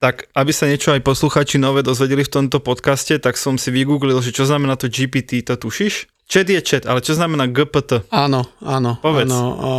Tak 0.00 0.32
aby 0.32 0.52
sa 0.56 0.64
niečo 0.64 0.96
aj 0.96 1.04
posluchači 1.04 1.60
nové 1.60 1.84
dozvedeli 1.84 2.24
v 2.24 2.32
tomto 2.32 2.64
podcaste, 2.64 3.20
tak 3.20 3.36
som 3.36 3.60
si 3.60 3.68
vygooglil, 3.68 4.24
že 4.24 4.32
čo 4.32 4.48
znamená 4.48 4.80
to 4.80 4.88
GPT, 4.88 5.44
to 5.44 5.60
tušíš? 5.60 6.08
Chat 6.30 6.48
je 6.48 6.62
chat, 6.62 6.88
ale 6.88 7.04
čo 7.04 7.12
znamená 7.12 7.50
GPT? 7.50 8.08
Áno, 8.08 8.48
áno. 8.64 8.96
Povedz. 9.02 9.28
Áno, 9.28 9.44
o, 9.60 9.72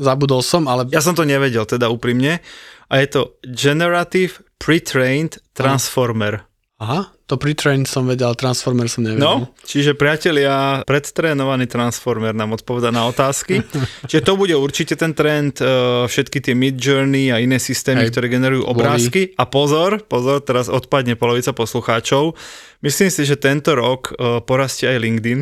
zabudol 0.00 0.42
som, 0.42 0.66
ale 0.66 0.88
Ja 0.90 1.04
som 1.04 1.14
to 1.14 1.28
nevedel, 1.28 1.62
teda 1.68 1.92
úprimne. 1.92 2.42
A 2.90 2.98
je 2.98 3.06
to 3.06 3.20
Generative 3.46 4.42
Pre-trained 4.60 5.40
Transformer. 5.56 6.44
aha, 6.76 7.08
to 7.24 7.38
pre-train 7.38 7.86
som 7.86 8.10
vedel, 8.10 8.34
Transformer 8.34 8.90
som 8.90 9.06
nevedel. 9.06 9.22
No, 9.22 9.54
čiže 9.62 9.94
priatelia, 9.94 10.82
predtrénovaný 10.82 11.70
Transformer 11.70 12.34
nám 12.34 12.58
odpoveda 12.58 12.90
na 12.90 13.06
otázky. 13.06 13.62
čiže 14.10 14.26
to 14.26 14.34
bude 14.34 14.52
určite 14.58 14.98
ten 15.00 15.16
trend, 15.16 15.62
eh, 15.62 16.10
všetky 16.10 16.42
tie 16.42 16.58
Mid 16.58 16.76
Journey 16.76 17.30
a 17.32 17.38
iné 17.38 17.62
systémy, 17.62 18.04
Hej, 18.04 18.12
ktoré 18.12 18.26
generujú 18.28 18.66
obrázky. 18.66 19.32
A 19.38 19.46
pozor, 19.46 20.02
pozor, 20.10 20.42
teraz 20.42 20.66
odpadne 20.66 21.14
polovica 21.14 21.54
poslucháčov. 21.54 22.34
Myslím 22.82 23.14
si, 23.14 23.22
že 23.22 23.38
tento 23.38 23.78
rok 23.78 24.10
eh, 24.12 24.42
porastie 24.42 24.90
aj 24.90 24.98
LinkedIn. 24.98 25.40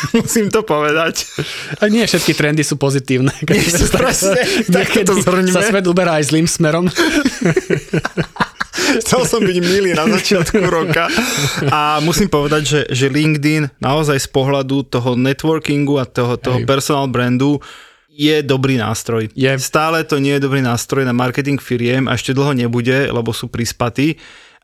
Musím 0.18 0.50
to 0.52 0.62
povedať. 0.62 1.26
A 1.82 1.88
nie 1.90 2.04
všetky 2.06 2.34
trendy 2.34 2.62
sú 2.62 2.76
pozitívne. 2.78 3.32
Nie 3.48 3.68
sú 3.68 3.88
presne, 3.90 4.38
takto 4.76 5.04
to 5.04 5.14
zhrňme. 5.22 5.52
sa 5.52 5.62
svet 5.64 5.86
uberá 5.86 6.20
aj 6.20 6.34
zlým 6.34 6.46
smerom. 6.46 6.88
Chcel 9.04 9.22
som 9.28 9.44
byť 9.44 9.58
milý 9.60 9.92
na 9.92 10.08
začiatku 10.08 10.64
roka. 10.64 11.12
A 11.68 12.00
musím 12.00 12.32
povedať, 12.32 12.62
že, 12.64 12.80
že 12.88 13.06
LinkedIn 13.12 13.82
naozaj 13.84 14.16
z 14.16 14.28
pohľadu 14.32 14.88
toho 14.88 15.12
networkingu 15.12 16.00
a 16.00 16.08
toho, 16.08 16.40
toho 16.40 16.62
Hej. 16.62 16.66
personal 16.66 17.04
brandu 17.10 17.60
je 18.08 18.40
dobrý 18.42 18.80
nástroj. 18.80 19.30
Je. 19.36 19.50
Stále 19.60 20.02
to 20.08 20.18
nie 20.18 20.40
je 20.40 20.44
dobrý 20.46 20.64
nástroj 20.64 21.04
na 21.04 21.14
marketing 21.14 21.60
firiem 21.60 22.10
a 22.10 22.16
ešte 22.16 22.34
dlho 22.34 22.56
nebude, 22.56 23.12
lebo 23.12 23.30
sú 23.30 23.46
prispatí. 23.46 24.16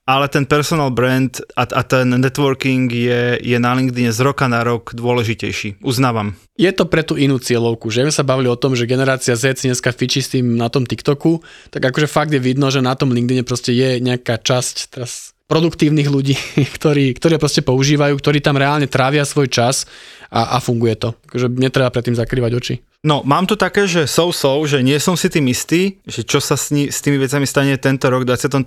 Ale 0.04 0.28
ten 0.28 0.44
personal 0.44 0.92
brand 0.92 1.40
a, 1.56 1.64
a 1.64 1.80
ten 1.80 2.12
networking 2.20 2.92
je, 2.92 3.40
je 3.40 3.56
na 3.56 3.72
LinkedIn 3.72 4.12
z 4.12 4.20
roka 4.20 4.44
na 4.52 4.60
rok 4.60 4.92
dôležitejší. 4.92 5.80
Uznávam. 5.80 6.36
Je 6.60 6.68
to 6.76 6.84
pre 6.84 7.00
tú 7.00 7.16
inú 7.16 7.40
cieľovku, 7.40 7.88
že 7.88 8.04
my 8.04 8.12
sa 8.12 8.20
bavili 8.20 8.52
o 8.52 8.60
tom, 8.60 8.76
že 8.76 8.84
generácia 8.84 9.32
Z 9.32 9.64
dneska 9.64 9.96
fičí 9.96 10.20
s 10.20 10.36
tým 10.36 10.60
na 10.60 10.68
tom 10.68 10.84
TikToku, 10.84 11.40
tak 11.72 11.88
akože 11.88 12.04
fakt 12.04 12.36
je 12.36 12.38
vidno, 12.38 12.68
že 12.68 12.84
na 12.84 12.92
tom 12.92 13.16
LinkedIne 13.16 13.48
proste 13.48 13.72
je 13.72 13.96
nejaká 14.04 14.44
časť 14.44 14.92
teraz 14.92 15.32
produktívnych 15.48 16.08
ľudí, 16.12 16.36
ktorí, 16.76 17.16
ktorí 17.16 17.40
proste 17.40 17.64
používajú, 17.64 18.12
ktorí 18.20 18.44
tam 18.44 18.60
reálne 18.60 18.84
trávia 18.84 19.24
svoj 19.24 19.48
čas 19.48 19.88
a, 20.28 20.56
a 20.56 20.60
funguje 20.60 21.00
to. 21.00 21.16
Akože 21.32 21.48
netreba 21.56 21.88
predtým 21.88 22.12
zakrývať 22.12 22.52
oči. 22.52 22.74
No, 23.04 23.20
mám 23.20 23.44
tu 23.44 23.52
také, 23.52 23.84
že 23.84 24.08
so-so, 24.08 24.64
že 24.64 24.80
nie 24.80 24.96
som 24.96 25.12
si 25.12 25.28
tým 25.28 25.44
istý, 25.52 26.00
že 26.08 26.24
čo 26.24 26.40
sa 26.40 26.56
s, 26.56 26.72
ní, 26.72 26.88
s 26.88 27.04
tými 27.04 27.20
vecami 27.20 27.44
stane 27.44 27.76
tento 27.76 28.08
rok 28.08 28.24
23. 28.24 28.64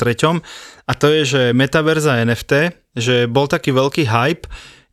A 0.86 0.92
to 0.94 1.10
je, 1.10 1.22
že 1.26 1.42
metaverza 1.58 2.22
NFT, 2.22 2.54
že 2.94 3.26
bol 3.26 3.50
taký 3.50 3.74
veľký 3.74 4.06
hype, 4.06 4.46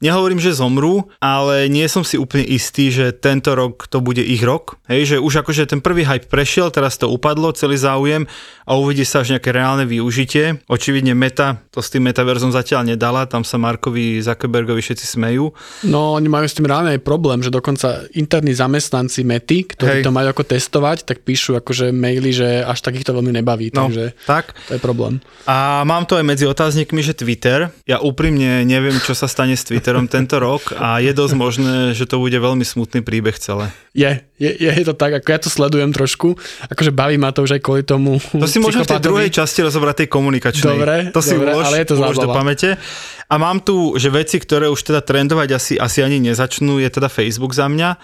Nehovorím, 0.05 0.37
že 0.37 0.53
zomrú, 0.53 1.09
ale 1.17 1.64
nie 1.73 1.88
som 1.88 2.05
si 2.05 2.21
úplne 2.21 2.45
istý, 2.45 2.93
že 2.93 3.17
tento 3.17 3.57
rok 3.57 3.88
to 3.88 4.05
bude 4.05 4.21
ich 4.21 4.45
rok. 4.45 4.77
Hej, 4.85 5.01
že 5.09 5.17
už 5.17 5.40
akože 5.40 5.64
ten 5.64 5.81
prvý 5.81 6.05
hype 6.05 6.29
prešiel, 6.29 6.69
teraz 6.69 7.01
to 7.01 7.09
upadlo, 7.09 7.57
celý 7.57 7.81
záujem 7.81 8.29
a 8.69 8.77
uvidí 8.77 9.09
sa 9.09 9.25
až 9.25 9.33
nejaké 9.33 9.49
reálne 9.49 9.88
využitie. 9.88 10.61
Očividne 10.69 11.17
Meta 11.17 11.64
to 11.73 11.81
s 11.81 11.88
tým 11.88 12.05
metaverzom 12.05 12.53
zatiaľ 12.53 12.85
nedala, 12.85 13.25
tam 13.25 13.49
sa 13.49 13.57
Markovi 13.57 14.21
Zuckerbergovi 14.21 14.85
všetci 14.85 15.17
smejú. 15.17 15.57
No, 15.88 16.12
oni 16.14 16.29
majú 16.29 16.45
s 16.45 16.53
tým 16.53 16.69
reálne 16.69 16.95
aj 16.95 17.01
problém, 17.01 17.40
že 17.40 17.49
dokonca 17.49 18.05
interní 18.12 18.53
zamestnanci 18.53 19.25
Mety, 19.25 19.73
ktorí 19.73 20.01
Hej. 20.01 20.05
to 20.05 20.12
majú 20.12 20.29
ako 20.31 20.45
testovať, 20.45 21.09
tak 21.09 21.25
píšu 21.25 21.57
akože 21.57 21.97
maily, 21.97 22.31
že 22.31 22.49
až 22.61 22.85
takých 22.85 23.09
to 23.09 23.17
veľmi 23.17 23.33
nebaví, 23.33 23.73
No, 23.73 23.88
takže 23.88 24.12
tak. 24.29 24.53
to 24.69 24.77
je 24.77 24.81
problém. 24.85 25.25
A 25.49 25.81
mám 25.88 26.05
to 26.05 26.21
aj 26.21 26.25
medzi 26.29 26.45
otáznikmi, 26.45 27.01
že 27.01 27.17
Twitter. 27.17 27.73
Ja 27.88 28.05
úprimne 28.05 28.62
neviem, 28.69 29.01
čo 29.01 29.17
sa 29.17 29.25
stane 29.25 29.57
s 29.57 29.64
Twitterom 29.94 30.11
tento 30.11 30.37
rok 30.42 30.74
a 30.74 30.98
je 30.98 31.14
dosť 31.14 31.35
možné, 31.38 31.74
že 31.94 32.11
to 32.11 32.18
bude 32.18 32.35
veľmi 32.35 32.66
smutný 32.66 33.07
príbeh 33.07 33.38
celé. 33.38 33.70
Je, 33.94 34.11
je, 34.42 34.50
je 34.50 34.83
to 34.83 34.98
tak, 34.98 35.14
ako 35.22 35.28
ja 35.30 35.38
to 35.38 35.46
sledujem 35.46 35.94
trošku, 35.94 36.35
akože 36.66 36.90
baví 36.90 37.14
ma 37.14 37.30
to 37.30 37.46
už 37.46 37.59
aj 37.59 37.62
kvôli 37.62 37.87
tomu 37.87 38.18
To 38.18 38.50
si 38.50 38.59
môžem 38.59 38.83
v 38.83 38.90
tej 38.90 39.02
druhej 39.07 39.30
časti 39.30 39.62
rozobrať 39.62 40.04
tej 40.04 40.09
komunikačnej. 40.11 40.74
Dobre, 40.74 40.96
to 41.14 41.20
si 41.22 41.38
dobre, 41.38 41.54
ulož, 41.54 41.64
ale 41.70 41.76
je 41.78 41.87
to 41.87 41.94
ulož 41.94 42.16
do 42.18 42.28
pamäte. 42.35 42.74
A 43.30 43.35
mám 43.38 43.62
tu, 43.62 43.94
že 43.94 44.11
veci, 44.11 44.42
ktoré 44.42 44.66
už 44.66 44.83
teda 44.83 45.00
trendovať 45.00 45.48
asi, 45.54 45.74
asi 45.78 46.02
ani 46.02 46.18
nezačnú, 46.18 46.83
je 46.83 46.90
teda 46.90 47.07
Facebook 47.07 47.54
za 47.54 47.70
mňa. 47.70 47.94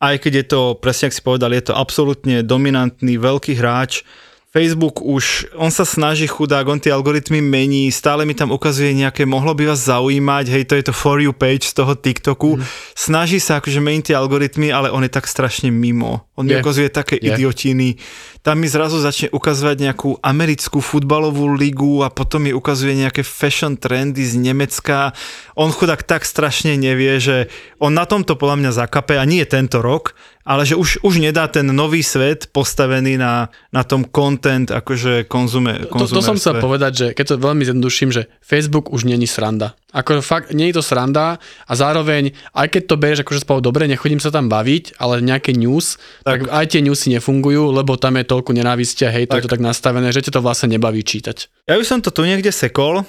Aj 0.00 0.14
keď 0.16 0.32
je 0.32 0.44
to, 0.48 0.60
presne 0.76 1.08
ak 1.08 1.16
si 1.16 1.24
povedal, 1.24 1.52
je 1.56 1.72
to 1.72 1.74
absolútne 1.76 2.44
dominantný, 2.44 3.16
veľký 3.16 3.56
hráč. 3.56 4.04
Facebook 4.50 4.98
už, 4.98 5.54
on 5.54 5.70
sa 5.70 5.86
snaží 5.86 6.26
chudák, 6.26 6.66
on 6.66 6.82
tie 6.82 6.90
algoritmy 6.90 7.38
mení, 7.38 7.86
stále 7.94 8.26
mi 8.26 8.34
tam 8.34 8.50
ukazuje 8.50 8.90
nejaké, 8.98 9.22
mohlo 9.22 9.54
by 9.54 9.70
vás 9.70 9.86
zaujímať, 9.86 10.50
hej, 10.50 10.64
to 10.66 10.74
je 10.74 10.90
to 10.90 10.94
for 10.94 11.22
you 11.22 11.30
page 11.30 11.70
z 11.70 11.78
toho 11.78 11.94
TikToku. 11.94 12.58
Mhm. 12.58 12.66
Snaží 12.98 13.38
sa 13.38 13.62
akože 13.62 13.78
meniť 13.78 14.10
tie 14.10 14.18
algoritmy, 14.18 14.74
ale 14.74 14.90
on 14.90 15.06
je 15.06 15.12
tak 15.14 15.30
strašne 15.30 15.70
mimo. 15.70 16.26
On 16.34 16.42
mi 16.42 16.58
Je. 16.58 16.66
ukazuje 16.66 16.90
také 16.90 17.14
Je. 17.14 17.30
idiotiny. 17.30 18.02
Tam 18.42 18.58
mi 18.58 18.66
zrazu 18.66 18.98
začne 18.98 19.30
ukazovať 19.30 19.86
nejakú 19.86 20.18
americkú 20.18 20.82
futbalovú 20.82 21.54
ligu 21.54 22.02
a 22.02 22.10
potom 22.10 22.42
mi 22.42 22.50
ukazuje 22.50 22.98
nejaké 22.98 23.22
fashion 23.22 23.78
trendy 23.78 24.26
z 24.26 24.34
Nemecka. 24.34 25.14
On 25.54 25.70
chudák 25.70 26.02
tak 26.02 26.26
strašne 26.26 26.74
nevie, 26.74 27.22
že 27.22 27.46
on 27.78 27.94
na 27.94 28.02
tomto 28.02 28.34
podľa 28.34 28.66
mňa 28.66 28.70
zakape 28.82 29.14
a 29.14 29.28
nie 29.28 29.46
tento 29.46 29.78
rok, 29.78 30.16
ale 30.40 30.64
že 30.64 30.74
už, 30.74 31.04
už 31.04 31.20
nedá 31.20 31.44
ten 31.52 31.68
nový 31.68 32.00
svet 32.00 32.48
postavený 32.48 33.20
na, 33.20 33.52
na 33.70 33.84
tom 33.84 34.08
content, 34.08 34.72
akože 34.72 35.28
konzume, 35.28 35.84
To, 35.92 36.08
to 36.08 36.24
som 36.24 36.40
chcel 36.40 36.56
povedať, 36.58 36.92
že 36.96 37.06
keď 37.12 37.24
to 37.36 37.44
veľmi 37.44 37.62
zjednoduším, 37.68 38.10
že 38.10 38.32
Facebook 38.40 38.88
už 38.88 39.04
není 39.04 39.28
sranda. 39.28 39.76
Ako 39.92 40.22
fakt, 40.24 40.54
nie 40.56 40.70
je 40.70 40.80
to 40.80 40.84
sranda 40.86 41.42
a 41.66 41.72
zároveň, 41.76 42.32
aj 42.56 42.66
keď 42.72 42.82
to 42.88 42.96
berieš 42.96 43.22
akože 43.26 43.44
spolu 43.44 43.60
dobre, 43.60 43.84
nechodím 43.90 44.22
sa 44.22 44.32
tam 44.32 44.48
baviť, 44.48 44.96
ale 44.96 45.20
nejaké 45.20 45.52
news, 45.52 46.00
tak, 46.24 46.46
tak 46.46 46.50
aj 46.50 46.66
tie 46.72 46.80
newsy 46.80 47.12
nefungujú, 47.18 47.74
lebo 47.74 48.00
tam 48.00 48.16
je 48.16 48.24
toľko 48.24 48.56
nenávistia, 48.56 49.12
hej, 49.12 49.28
to 49.28 49.36
je 49.36 49.44
to 49.44 49.52
tak 49.52 49.60
nastavené, 49.60 50.08
že 50.14 50.24
ťa 50.24 50.38
to 50.38 50.44
vlastne 50.46 50.72
nebaví 50.72 51.04
čítať. 51.04 51.68
Ja 51.68 51.76
by 51.76 51.84
som 51.84 52.00
to 52.00 52.14
tu 52.14 52.24
niekde 52.24 52.48
sekol. 52.54 53.04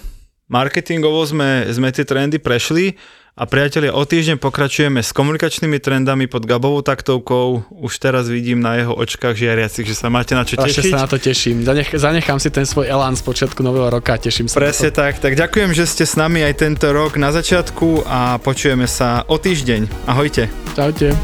Marketingovo 0.51 1.23
sme, 1.23 1.63
sme 1.71 1.95
tie 1.95 2.03
trendy 2.03 2.35
prešli 2.35 2.99
a 3.41 3.49
priatelia, 3.49 3.89
o 3.89 4.05
týždeň 4.05 4.37
pokračujeme 4.37 5.01
s 5.01 5.09
komunikačnými 5.17 5.81
trendami 5.81 6.29
pod 6.29 6.45
Gabovou 6.45 6.85
taktovkou. 6.85 7.65
Už 7.73 7.93
teraz 7.97 8.29
vidím 8.29 8.61
na 8.61 8.77
jeho 8.77 8.93
očkách 8.93 9.33
žiariacich, 9.33 9.81
že 9.89 9.97
sa 9.97 10.13
máte 10.13 10.37
na 10.37 10.45
čo 10.45 10.61
Ešte 10.61 10.85
tešiť. 10.85 10.93
sa 10.93 11.01
na 11.01 11.09
to 11.09 11.17
teším. 11.17 11.65
Zanech, 11.65 11.89
zanechám 11.89 12.37
si 12.37 12.53
ten 12.53 12.69
svoj 12.69 12.85
elán 12.85 13.17
z 13.17 13.25
počiatku 13.25 13.65
nového 13.65 13.89
roka 13.89 14.13
teším 14.21 14.45
sa. 14.45 14.61
na 14.61 14.69
Presne 14.69 14.93
to. 14.93 15.01
tak. 15.01 15.17
Tak 15.17 15.33
ďakujem, 15.33 15.73
že 15.73 15.89
ste 15.89 16.05
s 16.05 16.13
nami 16.13 16.45
aj 16.45 16.53
tento 16.53 16.85
rok 16.93 17.17
na 17.17 17.33
začiatku 17.33 18.05
a 18.05 18.37
počujeme 18.37 18.85
sa 18.85 19.25
o 19.25 19.41
týždeň. 19.41 20.05
Ahojte. 20.05 20.45
Čaute. 20.77 21.17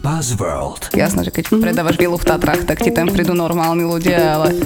Buzzworld. 0.00 0.96
Jasné, 0.96 1.28
že 1.28 1.32
keď 1.36 1.60
predávaš 1.60 2.00
vilu 2.00 2.16
v 2.16 2.24
Tatrách, 2.24 2.64
tak 2.64 2.80
ti 2.80 2.88
tam 2.88 3.12
prídu 3.12 3.36
normálni 3.36 3.84
ľudia, 3.84 4.40
ale... 4.40 4.56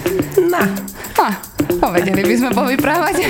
Na. 0.46 0.70
No 1.18 1.53
vedeli 1.94 2.22
by 2.26 2.34
sme 2.34 2.50
povyprávať. 2.50 3.14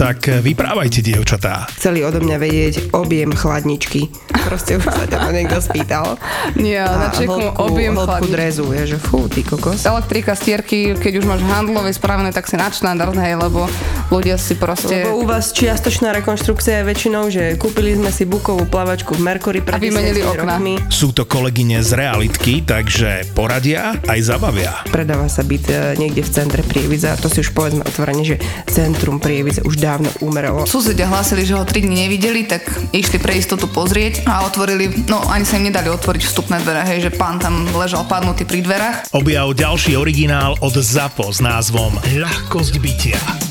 Tak 0.00 0.32
eh, 0.32 0.40
vyprávajte, 0.40 1.04
dievčatá. 1.04 1.68
Chceli 1.76 2.00
odo 2.00 2.24
mňa 2.24 2.36
vedieť 2.40 2.74
objem 2.96 3.36
chladničky. 3.36 4.08
Proste 4.32 4.80
už 4.80 4.88
sa 4.88 5.04
ťa 5.04 5.28
to 5.28 5.30
niekto 5.30 5.58
spýtal. 5.60 6.16
Nie, 6.56 6.88
na 6.88 7.12
čeku 7.12 7.36
objem 7.60 7.94
hĺbku 7.94 8.08
chladničky. 8.08 8.32
drezu, 8.32 8.64
je, 8.72 8.96
že 8.96 8.98
fú, 8.98 9.28
ty 9.28 9.44
kokos. 9.44 9.84
Elektrika, 9.84 10.32
stierky, 10.32 10.96
keď 10.96 11.20
už 11.20 11.24
máš 11.28 11.44
handlové 11.44 11.92
spravené, 11.92 12.32
tak 12.32 12.48
si 12.48 12.56
nadštandard, 12.56 13.12
hej, 13.20 13.36
lebo 13.36 13.68
ľudia 14.10 14.36
si 14.36 14.58
proste... 14.58 15.06
Lebo 15.06 15.22
u 15.22 15.24
vás 15.24 15.54
čiastočná 15.54 16.10
rekonštrukcia 16.20 16.82
je 16.82 16.84
väčšinou, 16.84 17.30
že 17.30 17.54
kúpili 17.56 17.94
sme 17.94 18.10
si 18.10 18.26
bukovú 18.26 18.66
plavačku 18.66 19.16
v 19.16 19.22
Mercury 19.22 19.62
pred 19.62 19.78
A 19.78 19.82
vymenili 19.82 20.20
10 20.20 20.34
okná. 20.34 20.58
rokmi. 20.58 20.74
Sú 20.90 21.14
to 21.14 21.24
kolegyne 21.24 21.78
z 21.80 21.90
realitky, 21.94 22.60
takže 22.66 23.30
poradia 23.32 23.96
aj 24.10 24.18
zabavia. 24.26 24.74
Predáva 24.90 25.30
sa 25.30 25.46
byt 25.46 25.64
e, 25.70 25.74
niekde 25.96 26.26
v 26.26 26.30
centre 26.30 26.62
Prievidza, 26.66 27.14
to 27.16 27.30
si 27.30 27.40
už 27.40 27.54
povedzme 27.54 27.86
otvorene, 27.86 28.26
že 28.26 28.36
centrum 28.66 29.22
Prievidze 29.22 29.62
už 29.62 29.78
dávno 29.78 30.10
umeralo. 30.20 30.66
Susedia 30.66 31.06
hlásili, 31.06 31.46
že 31.46 31.54
ho 31.54 31.62
3 31.62 31.86
dní 31.86 32.10
nevideli, 32.10 32.44
tak 32.44 32.66
išli 32.90 33.22
pre 33.22 33.38
istotu 33.38 33.70
pozrieť 33.70 34.26
a 34.26 34.44
otvorili, 34.44 35.06
no 35.06 35.22
ani 35.30 35.46
sa 35.46 35.56
im 35.56 35.70
nedali 35.70 35.86
otvoriť 35.88 36.22
vstupné 36.26 36.58
dvere, 36.66 36.82
hej, 36.84 37.08
že 37.08 37.10
pán 37.14 37.38
tam 37.38 37.64
ležal 37.78 38.02
padnutý 38.10 38.42
pri 38.42 38.66
dverách. 38.66 38.96
Objav 39.14 39.54
ďalší 39.54 39.94
originál 39.94 40.58
od 40.58 40.74
ZAPO 40.74 41.30
s 41.30 41.38
názvom 41.38 41.94
Ľahkosť 42.02 42.74
bytia. 42.82 43.49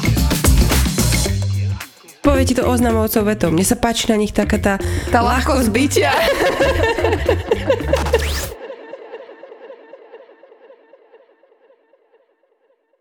Povie 2.29 2.45
ti 2.45 2.53
to 2.53 2.69
oznamovcov 2.69 3.25
vetom. 3.25 3.57
Mne 3.57 3.65
sa 3.65 3.73
páči 3.73 4.05
na 4.05 4.13
nich 4.13 4.29
taká 4.29 4.61
tá, 4.61 4.77
Tá 5.09 5.25
ľahkosť 5.25 5.73
bytia. 5.73 6.13